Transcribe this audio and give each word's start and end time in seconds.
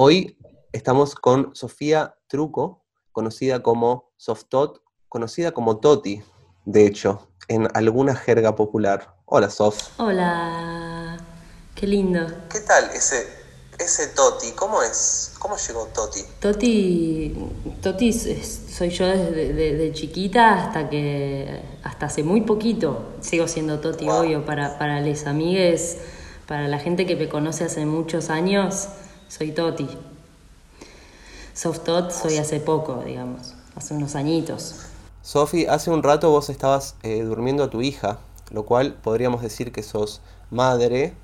Hoy 0.00 0.38
estamos 0.70 1.16
con 1.16 1.56
Sofía 1.56 2.14
Truco, 2.28 2.84
conocida 3.10 3.64
como 3.64 4.12
Softot, 4.16 4.80
conocida 5.08 5.50
como 5.50 5.78
Toti, 5.78 6.22
de 6.66 6.86
hecho, 6.86 7.26
en 7.48 7.66
alguna 7.74 8.14
jerga 8.14 8.54
popular. 8.54 9.16
Hola, 9.24 9.50
Sof. 9.50 9.98
Hola, 9.98 11.18
qué 11.74 11.88
lindo. 11.88 12.24
¿Qué 12.48 12.60
tal 12.60 12.90
ese, 12.94 13.26
ese 13.80 14.06
Toti? 14.14 14.52
¿Cómo 14.52 14.84
es? 14.84 15.34
¿Cómo 15.40 15.56
llegó 15.56 15.86
Toti? 15.86 16.20
Toti, 16.38 17.34
Toti 17.82 18.12
soy 18.12 18.90
yo 18.90 19.04
desde 19.04 19.92
chiquita 19.94 20.62
hasta 20.62 20.88
que, 20.88 21.60
hasta 21.82 22.06
hace 22.06 22.22
muy 22.22 22.42
poquito, 22.42 23.14
sigo 23.20 23.48
siendo 23.48 23.80
Toti, 23.80 24.08
obvio, 24.08 24.46
para, 24.46 24.78
para 24.78 25.00
les 25.00 25.26
amigues, 25.26 25.98
para 26.46 26.68
la 26.68 26.78
gente 26.78 27.04
que 27.04 27.16
me 27.16 27.28
conoce 27.28 27.64
hace 27.64 27.84
muchos 27.84 28.30
años, 28.30 28.90
soy 29.28 29.52
Toti. 29.52 29.88
Soft 31.54 31.80
Tot 31.80 32.10
soy 32.10 32.38
hace 32.38 32.60
poco, 32.60 33.02
digamos, 33.04 33.54
hace 33.74 33.94
unos 33.94 34.14
añitos. 34.14 34.76
Sofi, 35.22 35.66
hace 35.66 35.90
un 35.90 36.02
rato 36.02 36.30
vos 36.30 36.48
estabas 36.48 36.94
eh, 37.02 37.22
durmiendo 37.22 37.64
a 37.64 37.70
tu 37.70 37.82
hija, 37.82 38.18
lo 38.50 38.64
cual 38.64 38.94
podríamos 38.94 39.42
decir 39.42 39.72
que 39.72 39.82
sos 39.82 40.20
madre 40.50 41.14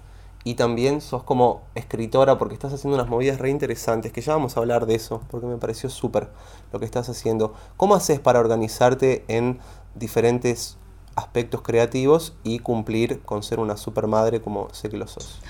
y 0.45 0.55
también 0.55 1.01
sos 1.01 1.23
como 1.23 1.63
escritora 1.75 2.37
porque 2.37 2.55
estás 2.55 2.73
haciendo 2.73 2.97
unas 2.97 3.09
movidas 3.09 3.39
re 3.39 3.49
interesantes, 3.49 4.13
que 4.13 4.21
ya 4.21 4.35
vamos 4.35 4.57
a 4.57 4.61
hablar 4.61 4.85
de 4.87 4.95
eso, 4.95 5.23
porque 5.31 5.47
me 5.47 5.57
pareció 5.57 5.89
súper 5.89 6.29
lo 6.73 6.81
que 6.81 6.85
estás 6.85 7.09
haciendo. 7.09 7.55
¿Cómo 7.77 7.95
haces 7.95 8.21
para 8.21 8.41
organizarte 8.41 9.25
en 9.29 9.59
diferentes 9.95 10.77
aspectos 11.17 11.63
creativos 11.63 12.35
y 12.43 12.59
cumplir 12.59 13.23
con 13.23 13.43
ser 13.43 13.61
una 13.61 13.77
super 13.77 14.07
madre 14.07 14.43
como 14.43 14.69
sé 14.75 14.91
que 14.91 14.99
lo 14.99 15.07
sos? 15.07 15.41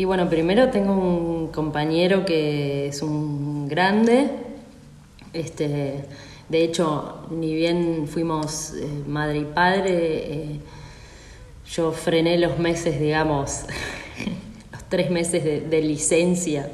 Y 0.00 0.06
bueno, 0.06 0.30
primero 0.30 0.70
tengo 0.70 0.94
un 0.94 1.48
compañero 1.48 2.24
que 2.24 2.88
es 2.88 3.02
un 3.02 3.68
grande, 3.68 4.30
este, 5.34 6.06
de 6.48 6.64
hecho, 6.64 7.26
ni 7.28 7.54
bien 7.54 8.08
fuimos 8.08 8.72
eh, 8.72 8.88
madre 9.06 9.40
y 9.40 9.44
padre, 9.44 9.92
eh, 9.92 10.60
yo 11.70 11.92
frené 11.92 12.38
los 12.38 12.58
meses, 12.58 12.98
digamos, 12.98 13.64
los 14.72 14.82
tres 14.84 15.10
meses 15.10 15.44
de, 15.44 15.82
licencia 15.82 16.72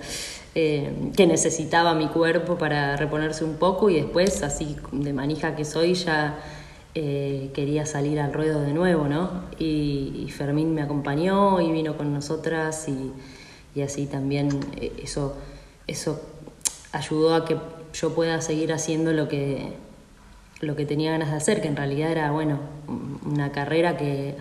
eh, 0.55 0.93
que 1.17 1.27
necesitaba 1.27 1.97
mi 1.97 2.07
cuerpo 2.07 2.57
para 2.57 2.97
reponerse 2.97 3.43
un 3.43 3.57
poco 3.57 3.91
y 3.91 3.97
después, 3.97 4.45
así 4.45 4.77
de 4.93 5.13
manija 5.13 5.57
que 5.57 5.65
soy, 5.65 5.95
ya 5.95 6.39
eh, 6.99 7.51
quería 7.53 7.85
salir 7.85 8.19
al 8.21 8.33
ruedo 8.33 8.63
de 8.63 8.73
nuevo, 8.73 9.07
¿no? 9.07 9.43
Y, 9.59 10.33
Fermín 10.35 10.73
me 10.73 10.81
acompañó 10.81 11.61
y 11.61 11.71
vino 11.71 11.99
con 11.99 12.15
nosotras 12.15 12.89
y, 12.89 13.83
así 13.83 14.07
también 14.07 14.49
eh, 14.81 14.95
eso, 15.03 15.37
eso 15.87 16.19
ayudó 16.93 17.35
a 17.35 17.45
que 17.45 17.59
yo 17.93 18.15
pueda 18.15 18.41
seguir 18.41 18.73
haciendo 18.73 19.13
lo 19.13 19.29
que, 19.29 19.75
lo 20.63 20.75
que 20.75 20.87
tenía 20.87 21.11
ganas 21.11 21.33
de 21.33 21.37
hacer, 21.37 21.61
que 21.61 21.69
en 21.69 21.77
realidad 21.77 22.11
era, 22.11 22.31
bueno, 22.31 22.61
una 23.27 23.53
carrera 23.53 23.99
que, 23.99 24.35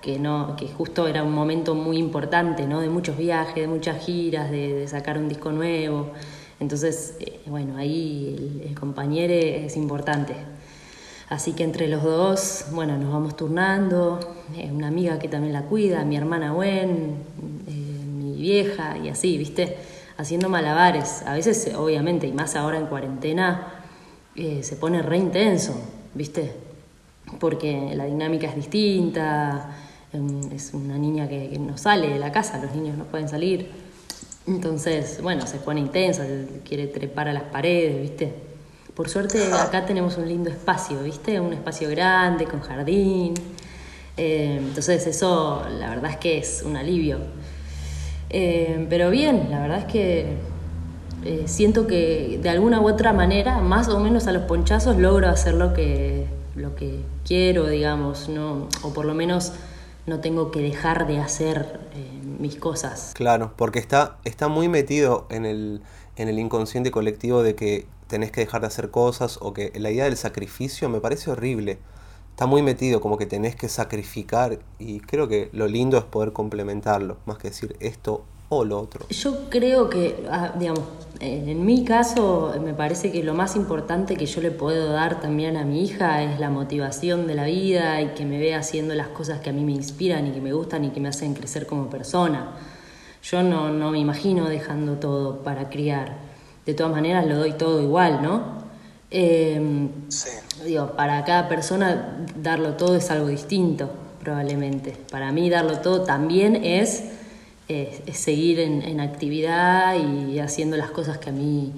que, 0.00 0.20
no, 0.20 0.54
que 0.54 0.68
justo 0.68 1.08
era 1.08 1.24
un 1.24 1.32
momento 1.32 1.74
muy 1.74 1.98
importante, 1.98 2.68
¿no? 2.68 2.80
De 2.80 2.90
muchos 2.90 3.16
viajes, 3.16 3.56
de 3.56 3.66
muchas 3.66 4.06
giras, 4.06 4.52
de, 4.52 4.86
sacar 4.86 5.18
un 5.18 5.28
disco 5.28 5.50
nuevo. 5.50 6.12
Entonces, 6.60 7.16
eh, 7.18 7.40
bueno, 7.46 7.76
ahí 7.76 8.36
el, 8.38 8.68
el 8.68 8.78
compañero 8.78 9.34
es 9.34 9.76
importante. 9.76 10.51
Así 11.32 11.54
que 11.54 11.64
entre 11.64 11.88
los 11.88 12.02
dos, 12.02 12.66
bueno, 12.72 12.98
nos 12.98 13.10
vamos 13.10 13.38
turnando. 13.38 14.20
Eh, 14.54 14.70
una 14.70 14.88
amiga 14.88 15.18
que 15.18 15.28
también 15.28 15.54
la 15.54 15.62
cuida, 15.62 16.04
mi 16.04 16.14
hermana 16.14 16.52
Gwen, 16.52 17.16
eh, 17.66 17.72
mi 17.72 18.36
vieja 18.36 18.98
y 18.98 19.08
así, 19.08 19.38
¿viste? 19.38 19.78
Haciendo 20.18 20.50
malabares. 20.50 21.22
A 21.24 21.32
veces, 21.32 21.72
obviamente, 21.74 22.26
y 22.26 22.32
más 22.32 22.54
ahora 22.54 22.76
en 22.76 22.84
cuarentena, 22.84 23.82
eh, 24.36 24.62
se 24.62 24.76
pone 24.76 25.00
re 25.00 25.16
intenso, 25.16 25.74
¿viste? 26.12 26.52
Porque 27.40 27.94
la 27.94 28.04
dinámica 28.04 28.48
es 28.48 28.54
distinta. 28.54 29.74
Em, 30.12 30.52
es 30.52 30.74
una 30.74 30.98
niña 30.98 31.30
que, 31.30 31.48
que 31.48 31.58
no 31.58 31.78
sale 31.78 32.10
de 32.10 32.18
la 32.18 32.30
casa, 32.30 32.62
los 32.62 32.74
niños 32.74 32.98
no 32.98 33.04
pueden 33.04 33.30
salir. 33.30 33.70
Entonces, 34.46 35.20
bueno, 35.22 35.46
se 35.46 35.56
pone 35.56 35.80
intensa, 35.80 36.26
quiere 36.62 36.88
trepar 36.88 37.28
a 37.28 37.32
las 37.32 37.44
paredes, 37.44 38.02
¿viste? 38.02 38.51
Por 38.94 39.08
suerte 39.08 39.52
acá 39.54 39.86
tenemos 39.86 40.18
un 40.18 40.28
lindo 40.28 40.50
espacio, 40.50 41.02
¿viste? 41.02 41.40
Un 41.40 41.54
espacio 41.54 41.88
grande, 41.88 42.44
con 42.44 42.60
jardín. 42.60 43.32
Eh, 44.18 44.58
entonces 44.58 45.06
eso 45.06 45.64
la 45.78 45.88
verdad 45.88 46.10
es 46.10 46.16
que 46.18 46.38
es 46.38 46.62
un 46.62 46.76
alivio. 46.76 47.18
Eh, 48.28 48.86
pero 48.90 49.10
bien, 49.10 49.48
la 49.50 49.60
verdad 49.60 49.78
es 49.78 49.84
que 49.86 50.36
eh, 51.24 51.44
siento 51.46 51.86
que 51.86 52.38
de 52.42 52.50
alguna 52.50 52.82
u 52.82 52.88
otra 52.88 53.14
manera, 53.14 53.58
más 53.58 53.88
o 53.88 53.98
menos 53.98 54.26
a 54.26 54.32
los 54.32 54.42
ponchazos, 54.42 54.98
logro 54.98 55.28
hacer 55.28 55.54
lo 55.54 55.72
que, 55.72 56.26
lo 56.54 56.74
que 56.74 57.00
quiero, 57.26 57.68
digamos, 57.68 58.28
¿no? 58.28 58.68
o 58.82 58.92
por 58.92 59.06
lo 59.06 59.14
menos 59.14 59.52
no 60.04 60.20
tengo 60.20 60.50
que 60.50 60.60
dejar 60.60 61.06
de 61.06 61.18
hacer 61.18 61.80
mis 62.38 62.56
cosas. 62.56 63.12
Claro, 63.14 63.52
porque 63.56 63.78
está, 63.78 64.18
está 64.24 64.48
muy 64.48 64.68
metido 64.68 65.26
en 65.30 65.46
el, 65.46 65.80
en 66.16 66.28
el 66.28 66.38
inconsciente 66.38 66.90
colectivo 66.90 67.42
de 67.42 67.54
que 67.54 67.86
tenés 68.06 68.30
que 68.30 68.42
dejar 68.42 68.60
de 68.60 68.66
hacer 68.66 68.90
cosas 68.90 69.38
o 69.40 69.52
que 69.52 69.72
la 69.76 69.90
idea 69.90 70.04
del 70.04 70.16
sacrificio 70.16 70.88
me 70.88 71.00
parece 71.00 71.30
horrible. 71.30 71.78
Está 72.30 72.46
muy 72.46 72.62
metido 72.62 73.00
como 73.00 73.18
que 73.18 73.26
tenés 73.26 73.56
que 73.56 73.68
sacrificar 73.68 74.58
y 74.78 75.00
creo 75.00 75.28
que 75.28 75.48
lo 75.52 75.66
lindo 75.66 75.98
es 75.98 76.04
poder 76.04 76.32
complementarlo, 76.32 77.18
más 77.26 77.38
que 77.38 77.48
decir 77.48 77.76
esto 77.80 78.24
o 78.48 78.64
lo 78.64 78.78
otro. 78.78 79.06
Yo 79.08 79.48
creo 79.48 79.88
que, 79.88 80.26
ah, 80.30 80.52
digamos, 80.58 80.82
en 81.20 81.64
mi 81.64 81.84
caso 81.84 82.52
me 82.62 82.74
parece 82.74 83.10
que 83.10 83.22
lo 83.22 83.32
más 83.32 83.56
importante 83.56 84.16
que 84.16 84.26
yo 84.26 84.42
le 84.42 84.50
puedo 84.50 84.92
dar 84.92 85.20
también 85.20 85.56
a 85.56 85.64
mi 85.64 85.82
hija 85.82 86.22
es 86.22 86.38
la 86.38 86.50
motivación 86.50 87.26
de 87.26 87.34
la 87.34 87.44
vida 87.44 88.00
y 88.02 88.08
que 88.08 88.26
me 88.26 88.38
vea 88.38 88.58
haciendo 88.58 88.94
las 88.94 89.08
cosas 89.08 89.40
que 89.40 89.50
a 89.50 89.52
mí 89.54 89.64
me 89.64 89.72
inspiran 89.72 90.26
y 90.26 90.32
que 90.32 90.40
me 90.40 90.52
gustan 90.52 90.84
y 90.84 90.90
que 90.90 91.00
me 91.00 91.08
hacen 91.08 91.32
crecer 91.32 91.66
como 91.66 91.88
persona. 91.88 92.52
Yo 93.22 93.42
no, 93.42 93.70
no 93.70 93.90
me 93.90 93.98
imagino 93.98 94.48
dejando 94.48 94.96
todo 94.96 95.42
para 95.42 95.68
criar 95.68 96.32
de 96.66 96.74
todas 96.74 96.92
maneras 96.92 97.26
lo 97.26 97.36
doy 97.36 97.52
todo 97.52 97.82
igual, 97.82 98.22
¿no? 98.22 98.62
Em, 99.10 99.90
sí. 100.08 100.30
Digo, 100.64 100.92
para 100.92 101.24
cada 101.24 101.48
persona 101.48 102.24
darlo 102.36 102.74
todo 102.74 102.96
es 102.96 103.10
algo 103.10 103.26
distinto, 103.26 103.90
probablemente. 104.20 104.96
Para 105.10 105.32
mí 105.32 105.50
darlo 105.50 105.78
todo 105.80 106.02
también 106.02 106.56
es, 106.64 107.04
seguir 108.12 108.60
en, 108.60 109.00
actividad 109.00 109.96
y 109.96 110.38
haciendo 110.40 110.76
las 110.76 110.90
cosas 110.90 111.16
que 111.16 111.30
a, 111.30 111.32
mí, 111.32 111.72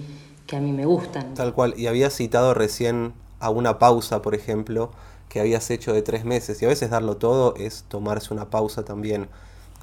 que 0.47 0.57
a 0.57 0.61
mí 0.61 0.73
me 0.73 0.85
gustan. 0.87 1.35
Tal 1.35 1.55
cual, 1.55 1.75
y 1.77 1.87
había 1.87 2.11
citado 2.11 2.53
recién 2.53 3.15
a 3.39 3.49
una 3.51 3.79
pausa, 3.79 4.21
por 4.21 4.35
ejemplo, 4.35 4.91
que 5.29 5.39
habías 5.39 5.71
hecho 5.71 5.93
de 5.93 6.03
tres 6.03 6.25
meses, 6.25 6.61
y 6.61 6.65
a 6.65 6.69
veces 6.69 6.91
darlo 6.91 7.17
todo 7.17 7.55
es 7.57 7.85
tomarse 7.89 8.35
una 8.35 8.51
pausa 8.51 8.85
también, 8.85 9.29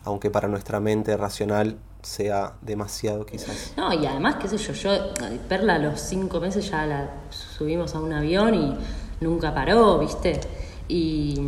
aunque 0.04 0.30
para 0.30 0.48
nuestra 0.48 0.80
mente 0.80 1.16
racional 1.18 1.78
sea 2.02 2.54
demasiado 2.62 3.26
quizás. 3.26 3.74
No, 3.78 3.94
y 3.94 4.06
además, 4.06 4.36
qué 4.42 4.48
sé 4.48 4.58
yo, 4.58 4.74
yo, 4.74 5.14
Perla 5.48 5.76
a 5.76 5.80
los 5.80 6.00
cinco 6.00 6.40
meses 6.40 6.70
ya 6.70 6.86
la 6.86 7.10
subimos 7.30 7.94
a 7.96 8.00
un 8.00 8.14
avión 8.14 8.56
y 8.56 8.78
nunca 9.22 9.54
paró, 9.54 10.00
¿viste? 10.00 10.40
Y, 10.88 11.40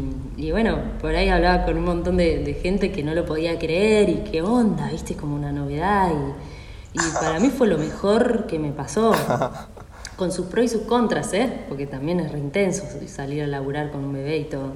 bueno, 0.51 0.77
por 1.01 1.13
ahí 1.13 1.27
hablaba 1.27 1.65
con 1.65 1.77
un 1.77 1.83
montón 1.83 2.15
de, 2.15 2.59
gente 2.61 2.93
que 2.93 3.03
no 3.03 3.13
lo 3.13 3.25
podía 3.25 3.59
creer 3.59 4.07
y 4.07 4.15
qué 4.31 4.41
onda, 4.41 4.89
¿viste? 4.89 5.15
Como 5.15 5.35
una 5.35 5.51
novedad. 5.51 6.11
Y, 6.11 6.97
y 6.97 7.11
para 7.19 7.39
mí 7.41 7.49
fue 7.49 7.67
lo 7.67 7.77
mejor 7.77 8.47
que 8.47 8.57
me 8.57 8.71
pasó. 8.71 9.13
Con 10.15 10.31
sus 10.31 10.45
pros 10.45 10.65
y 10.65 10.67
sus 10.69 10.83
contras, 10.83 11.33
¿eh? 11.33 11.65
Porque 11.67 11.87
también 11.87 12.19
es 12.19 12.31
re 12.31 12.37
intenso 12.37 12.85
salir 13.07 13.43
a 13.43 13.47
laburar 13.47 13.91
con 13.91 14.05
un 14.05 14.13
bebé 14.13 14.37
y 14.37 14.43
todo. 14.43 14.73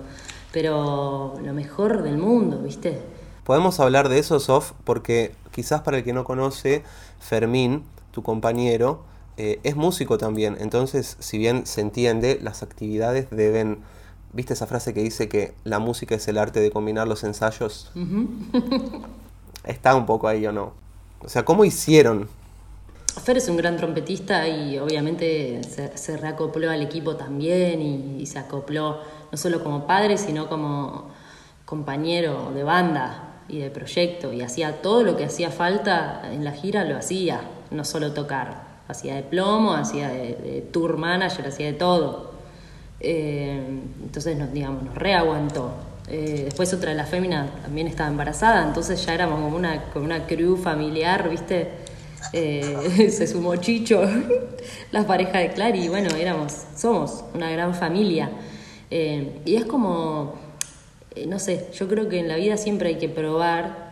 Pero 0.52 1.36
lo 1.42 1.54
mejor 1.54 2.02
del 2.02 2.18
mundo, 2.18 2.58
¿viste? 2.58 3.00
Podemos 3.48 3.80
hablar 3.80 4.10
de 4.10 4.20
eso, 4.20 4.42
Sof, 4.42 4.74
porque 4.84 5.32
quizás 5.54 5.80
para 5.80 6.00
el 6.00 6.04
que 6.04 6.12
no 6.12 6.26
conoce, 6.26 6.84
Fermín, 7.18 7.86
tu 8.12 8.22
compañero, 8.22 9.06
eh, 9.38 9.62
es 9.64 9.78
músico 9.78 10.18
también. 10.18 10.58
Entonces, 10.60 11.16
si 11.20 11.38
bien 11.38 11.66
se 11.66 11.80
entiende, 11.80 12.40
las 12.44 12.62
actividades 12.62 13.30
deben... 13.30 13.78
¿Viste 14.34 14.52
esa 14.52 14.68
frase 14.68 14.94
que 14.94 15.02
dice 15.02 15.30
que 15.30 15.54
la 15.64 15.80
música 15.80 16.16
es 16.16 16.28
el 16.28 16.38
arte 16.38 16.60
de 16.60 16.72
combinar 16.72 17.08
los 17.08 17.24
ensayos? 17.24 17.90
Está 19.64 19.96
un 19.96 20.06
poco 20.06 20.28
ahí 20.28 20.46
o 20.46 20.52
no. 20.52 20.74
O 21.24 21.30
sea, 21.30 21.46
¿cómo 21.46 21.64
hicieron? 21.64 22.28
Fer 23.24 23.38
es 23.38 23.48
un 23.48 23.56
gran 23.56 23.78
trompetista 23.78 24.46
y 24.46 24.78
obviamente 24.78 25.62
se, 25.64 26.18
reacopló 26.18 26.70
al 26.70 26.82
equipo 26.82 27.16
también 27.16 27.82
y 28.20 28.26
se 28.26 28.40
acopló 28.40 29.00
no 29.32 29.38
solo 29.38 29.64
como 29.64 29.88
padre, 29.88 30.18
sino 30.18 30.50
como 30.50 31.12
compañero 31.64 32.52
de 32.54 32.64
banda 32.64 33.27
y 33.50 33.60
de 33.60 33.70
proyecto 33.70 34.34
y 34.34 34.42
hacía 34.42 34.82
todo 34.82 35.04
lo 35.04 35.16
que 35.16 35.26
hacía 35.26 35.52
falta 35.52 36.22
en 36.32 36.44
la 36.44 36.52
gira, 36.52 36.84
lo 36.84 36.98
hacía, 36.98 37.42
no 37.72 37.86
solo 37.86 38.14
tocar. 38.14 38.68
Hacía 38.88 39.16
de 39.16 39.24
plomo, 39.24 39.74
hacía 39.74 40.10
de, 40.10 40.66
tour 40.72 40.98
manager, 40.98 41.48
hacía 41.48 41.68
de 41.68 41.74
todo. 41.74 42.32
Eh, 43.00 43.62
entonces, 44.02 44.38
nos, 44.38 44.52
digamos, 44.54 44.84
nos 44.84 44.96
reaguantó. 44.96 45.72
Eh, 46.10 46.44
después 46.46 46.74
otra 46.74 46.92
de 46.92 46.96
las 46.96 47.10
féminas 47.10 47.50
también 47.64 47.88
estaba 47.88 48.10
embarazada, 48.10 48.66
entonces 48.66 49.06
ya 49.06 49.14
éramos 49.14 49.42
como 49.42 49.58
una, 49.58 49.84
como 49.92 50.06
una 50.06 50.26
crew 50.26 50.56
familiar, 50.56 51.30
¿viste? 51.30 51.70
eh, 52.32 53.10
se 53.12 53.28
sumó 53.28 53.58
Chicho, 53.58 54.02
la 54.92 55.06
pareja 55.06 55.40
de 55.40 55.52
Clary, 55.52 55.86
y 55.86 55.90
bueno, 55.90 56.16
éramos, 56.16 56.54
somos 56.76 57.26
una 57.34 57.52
gran 57.52 57.76
familia. 57.76 58.30
Y 58.90 59.56
es 59.56 59.66
como, 59.66 60.36
no 61.26 61.40
sé, 61.40 61.68
yo 61.74 61.88
creo 61.88 62.10
que 62.10 62.20
en 62.20 62.28
la 62.28 62.36
vida 62.36 62.58
siempre 62.58 62.90
hay 62.90 62.98
que 62.98 63.10
probar 63.10 63.88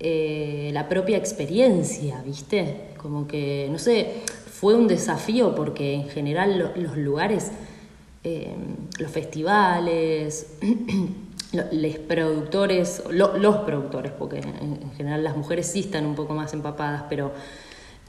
la 0.00 0.86
propia 0.90 1.16
experiencia, 1.16 2.20
¿viste? 2.26 2.90
Como 2.98 3.26
que, 3.26 3.68
no 3.70 3.78
sé, 3.78 4.22
fue 4.52 4.74
un 4.74 4.86
desafío 4.86 5.54
porque 5.54 5.94
en 5.94 6.10
general 6.10 6.72
los 6.76 6.96
lugares, 6.98 7.52
los 8.98 9.10
festivales, 9.10 10.58
los 11.52 11.96
productores, 12.00 13.02
los 13.10 13.56
productores, 13.58 14.12
porque 14.12 14.40
en, 14.40 14.92
general 14.94 15.24
las 15.24 15.38
mujeres 15.38 15.68
sí 15.68 15.80
están 15.80 16.04
un 16.04 16.14
poco 16.14 16.34
más 16.34 16.52
empapadas, 16.52 17.04
pero 17.08 17.32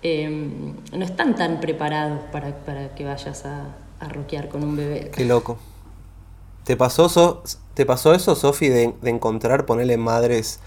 Em, 0.08 0.76
no 0.94 1.04
están 1.04 1.34
tan 1.34 1.60
preparados 1.60 2.20
para, 2.32 2.56
para 2.64 2.94
que 2.94 3.04
vayas 3.04 3.44
a, 3.44 3.74
a 4.00 4.48
con 4.50 4.64
un 4.64 4.76
bebé. 4.76 5.10
Qué 5.12 5.26
loco. 5.26 5.58
¿Te 6.66 6.76
pasó, 6.76 7.44
¿te 7.76 7.86
pasó 7.86 8.16
eso, 8.16 8.34
Sofi, 8.34 8.70
de, 8.70 8.96
encontrar, 9.04 9.68
ponerle 9.68 9.98
madres 9.98 10.60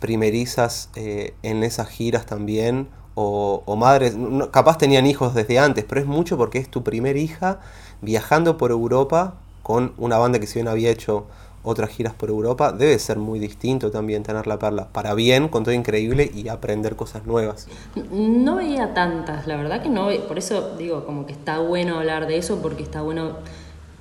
primerizas 0.00 0.88
eh, 0.96 1.34
en 1.42 1.62
esas 1.62 1.88
giras 1.88 2.24
también? 2.24 2.88
O, 3.14 3.76
madres, 3.76 4.16
capaz 4.50 4.78
tenían 4.78 5.06
hijos 5.06 5.34
desde 5.34 5.58
antes, 5.58 5.84
pero 5.86 6.00
es 6.00 6.06
mucho 6.06 6.38
porque 6.38 6.56
es 6.56 6.70
tu 6.70 6.82
primer 6.82 7.18
hija 7.18 7.60
viajando 8.00 8.56
por 8.56 8.70
Europa 8.70 9.34
con 9.62 9.92
una 9.98 10.16
banda 10.16 10.38
que 10.40 10.46
si 10.46 10.54
bien 10.54 10.68
había 10.68 10.90
hecho 10.90 11.26
otras 11.62 11.90
giras 11.90 12.14
por 12.14 12.30
Europa, 12.30 12.72
debe 12.72 12.98
ser 12.98 13.18
muy 13.18 13.38
distinto 13.38 13.90
también 13.90 14.22
tener 14.22 14.46
la 14.46 14.58
perla, 14.58 14.88
para 14.88 15.12
bien, 15.12 15.48
con 15.48 15.64
todo 15.64 15.74
increíble 15.74 16.30
y 16.34 16.48
aprender 16.48 16.96
cosas 16.96 17.26
nuevas. 17.26 17.68
No 18.10 18.56
veía 18.56 18.94
tantas, 18.94 19.46
la 19.46 19.56
verdad 19.56 19.82
que 19.82 19.90
no, 19.90 20.08
por 20.26 20.38
eso 20.38 20.74
digo, 20.78 21.04
como 21.04 21.26
que 21.26 21.32
está 21.32 21.58
bueno 21.58 21.98
hablar 21.98 22.26
de 22.26 22.38
eso, 22.38 22.60
porque 22.62 22.82
está 22.82 23.02
bueno 23.02 23.36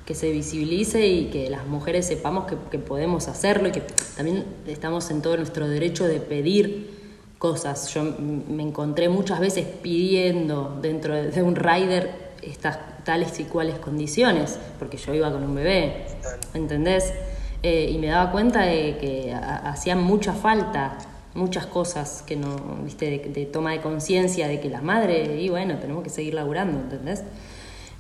que 0.06 0.16
se 0.16 0.32
visibilice 0.32 1.08
y 1.08 1.26
que 1.26 1.50
las 1.50 1.66
mujeres 1.68 2.08
sepamos 2.08 2.46
que, 2.48 2.80
podemos 2.80 3.28
hacerlo 3.28 3.70
y 3.70 3.72
que 3.72 3.84
también 4.16 4.46
estamos 4.68 5.10
en 5.12 5.22
todo 5.22 5.38
nuestro 5.38 5.68
derecho 5.68 6.08
de 6.08 6.20
pedir 6.20 7.00
cosas. 7.38 7.94
Yo 7.94 8.04
me 8.04 8.64
encontré 8.64 9.10
muchas 9.10 9.40
veces 9.40 9.66
pidiendo 9.82 10.78
dentro 10.82 11.16
de 11.16 11.44
un 11.44 11.56
rider 11.56 12.32
estas 12.42 12.80
tales 13.04 13.40
y 13.40 13.44
cuales 13.44 13.80
condiciones, 13.80 14.60
porque 14.80 14.98
yo 14.98 15.14
iba 15.14 15.32
con 15.32 15.44
un 15.44 15.56
bebé, 15.56 16.06
¿entendés? 16.54 17.14
Eh, 17.64 17.90
y 17.92 17.98
me 18.00 18.08
daba 18.08 18.32
cuenta 18.32 18.62
de 18.62 18.98
que 18.98 19.34
hacían 19.34 20.02
mucha 20.04 20.34
falta 20.34 20.98
muchas 21.34 21.66
cosas 21.66 22.24
que 22.26 22.36
no, 22.36 22.56
viste, 22.84 23.20
de, 23.20 23.46
toma 23.46 23.72
de 23.72 23.82
conciencia 23.82 24.48
de 24.48 24.60
que 24.60 24.70
la 24.70 24.82
madre, 24.82 25.42
y 25.42 25.50
bueno, 25.50 25.78
tenemos 25.78 26.04
que 26.04 26.10
seguir 26.10 26.34
laburando, 26.34 26.80
¿entendés? 26.80 27.24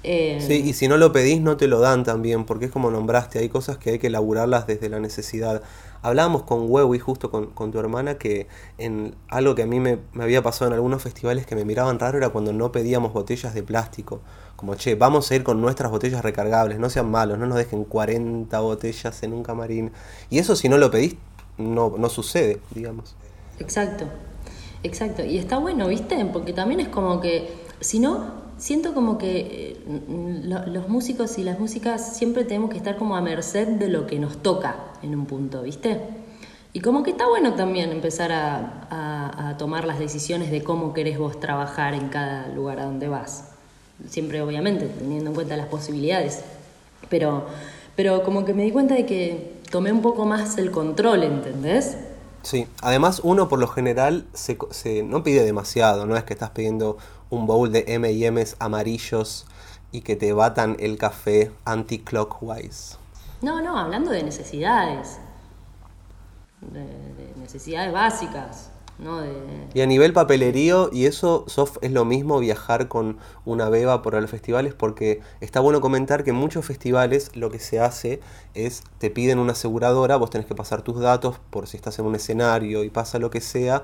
Eh, 0.03 0.43
sí, 0.45 0.63
y 0.65 0.73
si 0.73 0.87
no 0.87 0.97
lo 0.97 1.11
pedís 1.11 1.41
no 1.41 1.57
te 1.57 1.67
lo 1.67 1.79
dan 1.79 2.03
también, 2.03 2.45
porque 2.45 2.65
es 2.65 2.71
como 2.71 2.89
nombraste, 2.89 3.39
hay 3.39 3.49
cosas 3.49 3.77
que 3.77 3.91
hay 3.91 3.99
que 3.99 4.09
laburarlas 4.09 4.67
desde 4.67 4.89
la 4.89 4.99
necesidad. 4.99 5.61
Hablábamos 6.01 6.43
con 6.43 6.67
y 6.95 6.99
justo 6.99 7.29
con, 7.29 7.51
con, 7.51 7.71
tu 7.71 7.79
hermana, 7.79 8.15
que 8.17 8.47
en 8.79 9.13
algo 9.29 9.53
que 9.53 9.61
a 9.63 9.67
mí 9.67 9.79
me, 9.79 9.99
me 10.13 10.23
había 10.23 10.41
pasado 10.41 10.71
en 10.71 10.73
algunos 10.73 11.03
festivales 11.03 11.45
que 11.45 11.55
me 11.55 11.65
miraban 11.65 11.99
raro 11.99 12.17
era 12.17 12.29
cuando 12.29 12.53
no 12.53 12.71
pedíamos 12.71 13.13
botellas 13.13 13.53
de 13.53 13.61
plástico 13.61 14.21
como, 14.61 14.75
che, 14.75 14.93
vamos 14.93 15.31
a 15.31 15.35
ir 15.35 15.43
con 15.43 15.59
nuestras 15.59 15.89
botellas 15.89 16.21
recargables, 16.21 16.77
no 16.77 16.87
sean 16.91 17.09
malos, 17.09 17.39
no 17.39 17.47
nos 17.47 17.57
dejen 17.57 17.83
40 17.83 18.59
botellas 18.59 19.23
en 19.23 19.33
un 19.33 19.41
camarín. 19.41 19.91
Y 20.29 20.37
eso 20.37 20.55
si 20.55 20.69
no 20.69 20.77
lo 20.77 20.91
pedís, 20.91 21.15
no, 21.57 21.95
no 21.97 22.09
sucede, 22.09 22.61
digamos. 22.69 23.15
Exacto, 23.57 24.05
exacto. 24.83 25.25
Y 25.25 25.39
está 25.39 25.57
bueno, 25.57 25.87
¿viste? 25.87 26.23
Porque 26.31 26.53
también 26.53 26.79
es 26.79 26.89
como 26.89 27.19
que, 27.21 27.49
si 27.79 27.99
no, 27.99 28.40
siento 28.61 28.93
como 28.93 29.17
que 29.17 29.75
eh, 29.87 30.65
los 30.67 30.87
músicos 30.87 31.39
y 31.39 31.43
las 31.43 31.59
músicas 31.59 32.15
siempre 32.15 32.45
tenemos 32.45 32.69
que 32.69 32.77
estar 32.77 32.95
como 32.95 33.15
a 33.15 33.21
merced 33.21 33.67
de 33.67 33.89
lo 33.89 34.05
que 34.05 34.19
nos 34.19 34.37
toca 34.43 34.75
en 35.01 35.15
un 35.15 35.25
punto, 35.25 35.63
¿viste? 35.63 35.99
Y 36.71 36.79
como 36.79 37.01
que 37.01 37.09
está 37.11 37.27
bueno 37.27 37.55
también 37.55 37.91
empezar 37.91 38.31
a, 38.31 39.55
tomar 39.57 39.85
las 39.85 39.99
decisiones 39.99 40.49
de 40.49 40.63
cómo 40.63 40.93
querés 40.93 41.19
vos 41.19 41.39
trabajar 41.39 41.93
en 41.93 42.07
cada 42.07 42.47
lugar 42.47 42.79
a 42.79 42.85
donde 42.85 43.07
vas 43.09 43.49
siempre 44.09 44.41
obviamente 44.41 44.87
teniendo 44.87 45.29
en 45.29 45.35
cuenta 45.35 45.55
las 45.57 45.67
posibilidades, 45.67 46.43
pero, 47.09 47.45
pero 47.95 48.23
como 48.23 48.45
que 48.45 48.53
me 48.53 48.63
di 48.63 48.71
cuenta 48.71 48.95
de 48.95 49.05
que 49.05 49.61
tomé 49.69 49.91
un 49.91 50.01
poco 50.01 50.25
más 50.25 50.57
el 50.57 50.71
control, 50.71 51.23
¿entendés? 51.23 51.97
Sí, 52.43 52.67
además 52.81 53.21
uno 53.23 53.47
por 53.47 53.59
lo 53.59 53.67
general 53.67 54.25
se, 54.33 54.57
se, 54.71 55.03
no 55.03 55.23
pide 55.23 55.43
demasiado, 55.43 56.05
no 56.05 56.15
es 56.17 56.23
que 56.23 56.33
estás 56.33 56.49
pidiendo 56.49 56.97
un 57.29 57.45
bowl 57.45 57.71
de 57.71 57.85
M&M's 57.87 58.55
amarillos 58.59 59.45
y 59.91 60.01
que 60.01 60.15
te 60.15 60.33
batan 60.33 60.75
el 60.79 60.97
café 60.97 61.51
anti-clockwise. 61.65 62.97
No, 63.41 63.61
no, 63.61 63.77
hablando 63.77 64.11
de 64.11 64.23
necesidades, 64.23 65.19
de 66.61 67.33
necesidades 67.37 67.91
básicas. 67.91 68.70
Y 69.73 69.81
a 69.81 69.85
nivel 69.87 70.13
papelerío, 70.13 70.89
y 70.93 71.05
eso, 71.05 71.43
Sof, 71.47 71.77
es 71.81 71.91
lo 71.91 72.05
mismo 72.05 72.39
viajar 72.39 72.87
con 72.87 73.17
una 73.45 73.69
beba 73.69 74.01
por 74.01 74.13
los 74.13 74.29
festivales, 74.29 74.73
porque 74.73 75.21
está 75.39 75.59
bueno 75.59 75.81
comentar 75.81 76.23
que 76.23 76.29
en 76.29 76.35
muchos 76.35 76.65
festivales 76.65 77.35
lo 77.35 77.49
que 77.49 77.59
se 77.59 77.79
hace 77.79 78.19
es, 78.53 78.83
te 78.99 79.09
piden 79.09 79.39
una 79.39 79.53
aseguradora, 79.53 80.17
vos 80.17 80.29
tenés 80.29 80.45
que 80.45 80.55
pasar 80.55 80.83
tus 80.83 80.99
datos 80.99 81.39
por 81.49 81.67
si 81.67 81.77
estás 81.77 81.97
en 81.99 82.05
un 82.05 82.15
escenario 82.15 82.83
y 82.83 82.89
pasa 82.89 83.17
lo 83.17 83.31
que 83.31 83.41
sea, 83.41 83.83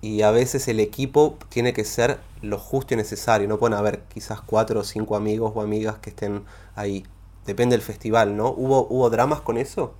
y 0.00 0.22
a 0.22 0.30
veces 0.30 0.68
el 0.68 0.80
equipo 0.80 1.38
tiene 1.48 1.72
que 1.72 1.84
ser 1.84 2.18
lo 2.40 2.58
justo 2.58 2.94
y 2.94 2.96
necesario, 2.96 3.48
no 3.48 3.58
pueden 3.58 3.76
haber 3.76 4.02
quizás 4.12 4.40
cuatro 4.40 4.80
o 4.80 4.84
cinco 4.84 5.16
amigos 5.16 5.52
o 5.54 5.60
amigas 5.60 5.98
que 5.98 6.10
estén 6.10 6.44
ahí. 6.74 7.04
Depende 7.46 7.74
del 7.76 7.82
festival, 7.82 8.36
¿no? 8.36 8.50
¿Hubo, 8.50 8.86
hubo 8.88 9.10
dramas 9.10 9.40
con 9.40 9.58
eso? 9.58 9.94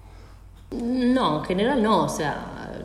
No, 0.70 1.40
en 1.40 1.44
general 1.44 1.82
no, 1.82 2.04
o 2.04 2.08
sea, 2.08 2.82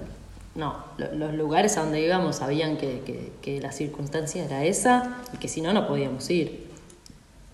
no, 0.57 0.75
los 0.97 1.35
lugares 1.35 1.77
a 1.77 1.83
donde 1.83 2.01
íbamos 2.01 2.37
sabían 2.37 2.77
que, 2.77 3.31
que, 3.41 3.61
la 3.61 3.71
circunstancia 3.71 4.43
era 4.43 4.65
esa 4.65 5.21
y 5.31 5.37
que 5.37 5.47
si 5.47 5.61
no, 5.61 5.71
no 5.71 5.87
podíamos 5.87 6.27
ir. 6.31 6.67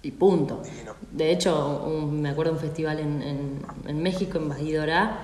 Y 0.02 0.12
punto. 0.12 0.62
De 1.12 1.32
hecho, 1.32 1.86
me 2.10 2.30
acuerdo 2.30 2.54
de 2.54 2.58
un 2.58 2.62
festival 2.62 3.00
en, 3.00 3.62
en, 3.86 4.02
México, 4.02 4.38
en 4.38 4.48
Bajidorá, 4.48 5.20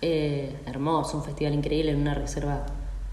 eh, 0.00 0.56
hermoso, 0.66 1.16
un 1.18 1.24
festival 1.24 1.54
increíble 1.54 1.90
en 1.90 2.00
una 2.00 2.14
reserva 2.14 2.64